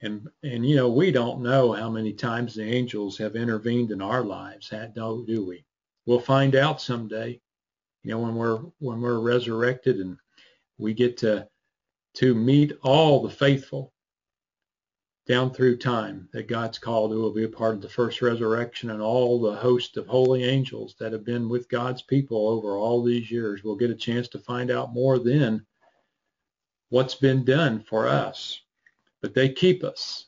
And, 0.00 0.26
and 0.42 0.66
you 0.66 0.76
know, 0.76 0.88
we 0.88 1.10
don't 1.10 1.42
know 1.42 1.72
how 1.72 1.90
many 1.90 2.14
times 2.14 2.54
the 2.54 2.64
angels 2.64 3.18
have 3.18 3.36
intervened 3.36 3.90
in 3.90 4.00
our 4.00 4.24
lives, 4.24 4.70
do, 4.70 5.24
do 5.26 5.46
we? 5.46 5.66
We'll 6.06 6.20
find 6.20 6.56
out 6.56 6.80
someday, 6.80 7.38
you 8.02 8.12
know, 8.12 8.20
when 8.20 8.34
we're, 8.34 8.60
when 8.78 9.02
we're 9.02 9.20
resurrected 9.20 9.96
and 9.96 10.16
we 10.78 10.94
get 10.94 11.18
to, 11.18 11.46
to 12.14 12.34
meet 12.34 12.72
all 12.82 13.22
the 13.22 13.28
faithful 13.28 13.92
down 15.26 15.52
through 15.52 15.76
time 15.76 16.28
that 16.32 16.48
God's 16.48 16.78
called 16.78 17.12
who 17.12 17.20
will 17.20 17.32
be 17.32 17.44
a 17.44 17.48
part 17.48 17.74
of 17.74 17.82
the 17.82 17.88
first 17.88 18.22
resurrection 18.22 18.90
and 18.90 19.02
all 19.02 19.40
the 19.40 19.54
host 19.54 19.96
of 19.96 20.06
holy 20.06 20.44
angels 20.44 20.96
that 20.98 21.12
have 21.12 21.24
been 21.24 21.48
with 21.48 21.68
God's 21.68 22.02
people 22.02 22.48
over 22.48 22.76
all 22.76 23.02
these 23.02 23.30
years. 23.30 23.62
We'll 23.62 23.76
get 23.76 23.90
a 23.90 23.94
chance 23.94 24.28
to 24.28 24.38
find 24.38 24.70
out 24.70 24.92
more 24.92 25.18
then 25.18 25.64
what's 26.88 27.14
been 27.14 27.44
done 27.44 27.84
for 27.88 28.08
us. 28.08 28.60
But 29.20 29.34
they 29.34 29.50
keep 29.50 29.84
us. 29.84 30.26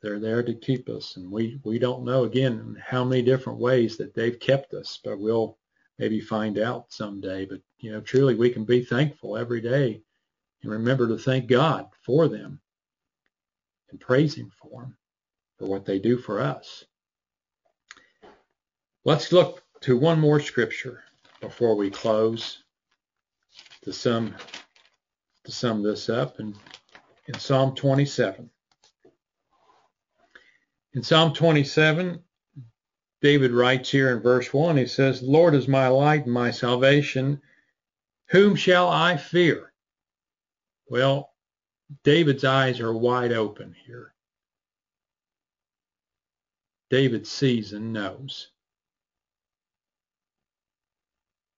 They're 0.00 0.18
there 0.18 0.42
to 0.42 0.54
keep 0.54 0.88
us. 0.88 1.16
And 1.16 1.30
we, 1.30 1.60
we 1.62 1.78
don't 1.78 2.04
know, 2.04 2.24
again, 2.24 2.82
how 2.84 3.04
many 3.04 3.22
different 3.22 3.58
ways 3.58 3.98
that 3.98 4.14
they've 4.14 4.40
kept 4.40 4.72
us, 4.72 4.98
but 5.04 5.20
we'll 5.20 5.58
maybe 5.98 6.20
find 6.20 6.58
out 6.58 6.90
someday. 6.90 7.44
But, 7.44 7.60
you 7.78 7.92
know, 7.92 8.00
truly 8.00 8.34
we 8.34 8.48
can 8.48 8.64
be 8.64 8.82
thankful 8.82 9.36
every 9.36 9.60
day 9.60 10.00
and 10.62 10.72
remember 10.72 11.06
to 11.08 11.18
thank 11.18 11.46
God 11.46 11.86
for 12.02 12.26
them 12.26 12.60
and 13.90 14.00
praise 14.00 14.34
Him 14.34 14.50
for 14.60 14.82
them, 14.82 14.96
for 15.58 15.66
what 15.66 15.84
they 15.84 15.98
do 15.98 16.18
for 16.18 16.40
us. 16.40 16.84
Let's 19.04 19.32
look 19.32 19.62
to 19.82 19.96
one 19.96 20.20
more 20.20 20.40
scripture 20.40 21.02
before 21.40 21.74
we 21.76 21.90
close 21.90 22.62
to 23.82 23.92
sum 23.92 24.34
to 25.44 25.52
sum 25.52 25.82
this 25.82 26.10
up 26.10 26.38
in, 26.38 26.54
in 27.26 27.34
Psalm 27.38 27.74
27. 27.74 28.50
In 30.92 31.02
Psalm 31.02 31.32
27, 31.32 32.22
David 33.22 33.52
writes 33.52 33.90
here 33.90 34.10
in 34.10 34.22
verse 34.22 34.52
1, 34.52 34.76
he 34.76 34.86
says, 34.86 35.22
Lord 35.22 35.54
is 35.54 35.68
my 35.68 35.88
light 35.88 36.24
and 36.24 36.32
my 36.34 36.50
salvation. 36.50 37.40
Whom 38.30 38.54
shall 38.54 38.88
I 38.88 39.16
fear? 39.16 39.72
Well, 40.88 41.29
David's 42.04 42.44
eyes 42.44 42.80
are 42.80 42.92
wide 42.92 43.32
open 43.32 43.74
here. 43.86 44.14
David 46.88 47.26
sees 47.26 47.72
and 47.72 47.92
knows 47.92 48.48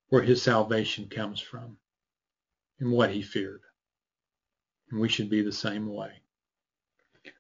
where 0.09 0.23
his 0.23 0.43
salvation 0.43 1.09
comes 1.09 1.41
from 1.41 1.77
and 2.81 2.93
what 2.93 3.11
he 3.11 3.23
feared. 3.23 3.63
And 4.91 5.01
we 5.01 5.09
should 5.09 5.31
be 5.31 5.43
the 5.43 5.53
same 5.53 5.93
way. 5.93 6.13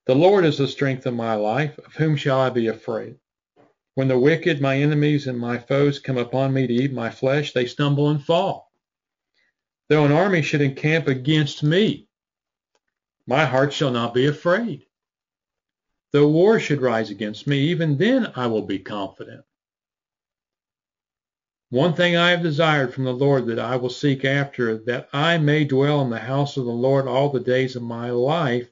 The 0.07 0.15
Lord 0.15 0.45
is 0.45 0.59
the 0.59 0.69
strength 0.69 1.07
of 1.07 1.15
my 1.15 1.35
life. 1.35 1.77
Of 1.79 1.95
whom 1.95 2.17
shall 2.17 2.41
I 2.41 2.51
be 2.51 2.69
afraid? 2.69 3.17
When 3.95 4.09
the 4.09 4.19
wicked, 4.19 4.61
my 4.61 4.79
enemies, 4.79 5.27
and 5.27 5.39
my 5.39 5.59
foes 5.59 5.99
come 5.99 6.17
upon 6.17 6.53
me 6.53 6.67
to 6.67 6.73
eat 6.73 6.93
my 6.93 7.11
flesh, 7.11 7.53
they 7.53 7.67
stumble 7.67 8.09
and 8.09 8.25
fall. 8.25 8.73
Though 9.89 10.07
an 10.07 10.13
army 10.13 10.41
should 10.41 10.63
encamp 10.63 11.09
against 11.09 11.63
me, 11.63 12.09
my 13.27 13.45
heart 13.45 13.73
shall 13.73 13.91
not 13.91 14.15
be 14.15 14.27
afraid. 14.27 14.87
Though 16.13 16.29
war 16.29 16.59
should 16.61 16.83
rise 16.83 17.11
against 17.11 17.47
me, 17.47 17.59
even 17.71 17.97
then 17.97 18.33
I 18.37 18.47
will 18.49 18.63
be 18.63 18.79
confident. 18.79 19.45
One 21.71 21.95
thing 21.95 22.17
I 22.17 22.31
have 22.31 22.43
desired 22.43 22.93
from 22.93 23.05
the 23.05 23.15
Lord 23.15 23.47
that 23.47 23.59
I 23.59 23.77
will 23.77 23.89
seek 23.89 24.27
after, 24.27 24.77
that 24.85 25.09
I 25.13 25.39
may 25.39 25.65
dwell 25.65 26.03
in 26.03 26.11
the 26.11 26.19
house 26.19 26.59
of 26.59 26.67
the 26.67 26.71
Lord 26.71 27.09
all 27.09 27.31
the 27.31 27.41
days 27.41 27.77
of 27.77 27.83
my 27.83 28.11
life, 28.11 28.71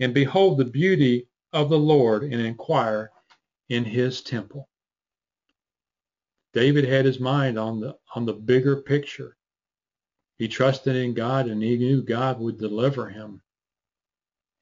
and 0.00 0.12
behold 0.12 0.58
the 0.58 0.64
beauty 0.64 1.28
of 1.52 1.68
the 1.68 1.78
Lord, 1.78 2.24
and 2.24 2.40
inquire 2.40 3.12
in 3.68 3.84
his 3.84 4.22
temple. 4.22 4.68
David 6.52 6.84
had 6.84 7.04
his 7.04 7.20
mind 7.20 7.58
on 7.58 7.78
the 7.80 7.96
on 8.14 8.26
the 8.26 8.32
bigger 8.34 8.76
picture. 8.76 9.36
He 10.38 10.48
trusted 10.48 10.96
in 10.96 11.14
God 11.14 11.46
and 11.46 11.62
he 11.62 11.76
knew 11.76 12.02
God 12.02 12.40
would 12.40 12.58
deliver 12.58 13.08
him 13.08 13.40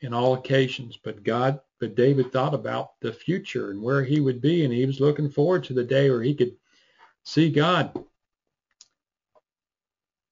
in 0.01 0.15
all 0.15 0.35
occasions. 0.35 0.97
But 0.97 1.23
God, 1.23 1.61
but 1.79 1.95
David 1.95 2.33
thought 2.33 2.55
about 2.55 3.01
the 3.01 3.13
future 3.13 3.71
and 3.71 3.83
where 3.83 4.05
he 4.05 4.21
would 4.21 4.41
be, 4.41 4.65
and 4.65 4.73
he 4.73 4.87
was 4.87 5.01
looking 5.01 5.31
forward 5.31 5.65
to 5.65 5.75
the 5.75 5.85
day 5.85 6.11
where 6.11 6.23
he 6.23 6.35
could 6.35 6.57
see 7.25 7.51
God, 7.51 7.99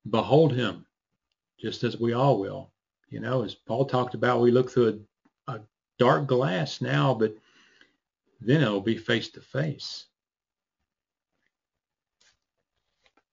behold 0.08 0.52
him, 0.52 0.86
just 1.58 1.84
as 1.84 1.98
we 1.98 2.12
all 2.12 2.38
will. 2.38 2.70
You 3.10 3.20
know, 3.20 3.42
as 3.42 3.54
Paul 3.54 3.86
talked 3.86 4.14
about, 4.14 4.40
we 4.40 4.50
look 4.50 4.70
through 4.70 5.04
a, 5.48 5.52
a 5.54 5.60
dark 5.98 6.26
glass 6.26 6.80
now, 6.80 7.14
but 7.14 7.34
then 8.40 8.62
it'll 8.62 8.80
be 8.80 8.96
face 8.96 9.30
to 9.30 9.40
face. 9.40 10.06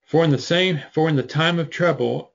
For 0.05 0.23
in 0.23 0.29
the 0.29 0.37
same, 0.37 0.81
for 0.93 1.09
in 1.09 1.15
the 1.15 1.23
time 1.23 1.59
of 1.59 1.69
trouble, 1.69 2.31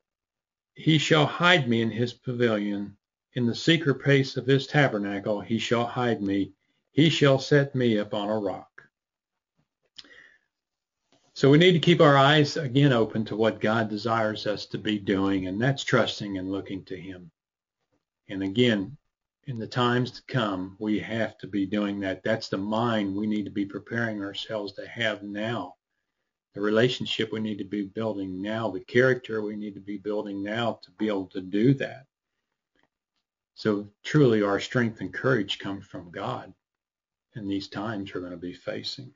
he 0.75 0.99
shall 0.99 1.27
hide 1.27 1.69
me 1.69 1.83
in 1.83 1.91
his 1.91 2.13
pavilion. 2.13 2.97
In 3.35 3.47
the 3.47 3.55
secret 3.55 4.03
place 4.03 4.37
of 4.37 4.47
his 4.47 4.67
tabernacle 4.67 5.41
he 5.41 5.59
shall 5.59 5.87
hide 5.87 6.21
me. 6.21 6.53
He 6.91 7.09
shall 7.09 7.39
set 7.39 7.75
me 7.75 7.97
upon 7.97 8.29
a 8.29 8.39
rock. 8.39 8.83
So 11.35 11.49
we 11.49 11.59
need 11.59 11.73
to 11.73 11.79
keep 11.79 12.01
our 12.01 12.17
eyes 12.17 12.57
again 12.57 12.93
open 12.93 13.25
to 13.27 13.37
what 13.37 13.61
God 13.61 13.89
desires 13.89 14.47
us 14.47 14.67
to 14.67 14.79
be 14.79 14.99
doing, 14.99 15.47
and 15.47 15.63
that's 15.63 15.85
trusting 15.85 16.39
and 16.39 16.51
looking 16.51 16.85
to 16.87 16.97
him. 17.01 17.31
And 18.29 18.43
again, 18.43 18.97
in 19.47 19.59
the 19.59 19.67
times 19.67 20.11
to 20.11 20.23
come, 20.27 20.77
we 20.81 20.99
have 20.99 21.39
to 21.39 21.47
be 21.47 21.67
doing 21.67 22.01
that. 22.01 22.23
That's 22.23 22.49
the 22.49 22.59
mind 22.59 23.15
we 23.15 23.27
need 23.27 23.45
to 23.45 23.51
be 23.51 23.65
preparing 23.65 24.21
ourselves 24.23 24.73
to 24.75 24.87
have 24.87 25.23
now. 25.23 25.77
The 26.55 26.61
relationship 26.61 27.33
we 27.33 27.41
need 27.41 27.59
to 27.59 27.65
be 27.65 27.85
building 27.85 28.43
now, 28.43 28.71
the 28.71 28.81
character 28.81 29.41
we 29.41 29.57
need 29.57 29.75
to 29.75 29.81
be 29.81 29.99
building 29.99 30.43
now 30.43 30.81
to 30.83 30.91
be 30.99 31.07
able 31.07 31.27
to 31.29 31.41
do 31.41 31.75
that. 31.75 32.07
So 33.61 33.91
truly 34.03 34.43
our 34.43 34.59
strength 34.59 35.03
and 35.03 35.13
courage 35.13 35.59
come 35.59 35.83
from 35.83 36.11
God 36.11 36.55
in 37.35 37.47
these 37.47 37.69
times 37.69 38.15
we're 38.15 38.23
going 38.23 38.33
to 38.33 38.39
be 38.39 38.55
facing. 38.55 39.13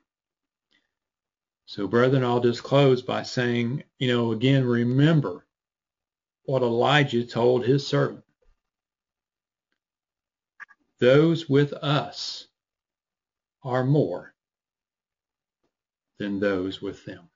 So 1.65 1.87
brethren, 1.87 2.23
I'll 2.23 2.41
just 2.41 2.61
close 2.61 3.01
by 3.01 3.23
saying, 3.23 3.83
you 3.97 4.07
know, 4.07 4.33
again, 4.33 4.63
remember 4.63 5.47
what 6.43 6.61
Elijah 6.61 7.25
told 7.25 7.65
his 7.65 7.87
servant. 7.87 8.23
Those 10.99 11.49
with 11.49 11.73
us 11.73 12.45
are 13.63 13.83
more 13.83 14.35
than 16.19 16.39
those 16.39 16.83
with 16.83 17.03
them. 17.03 17.27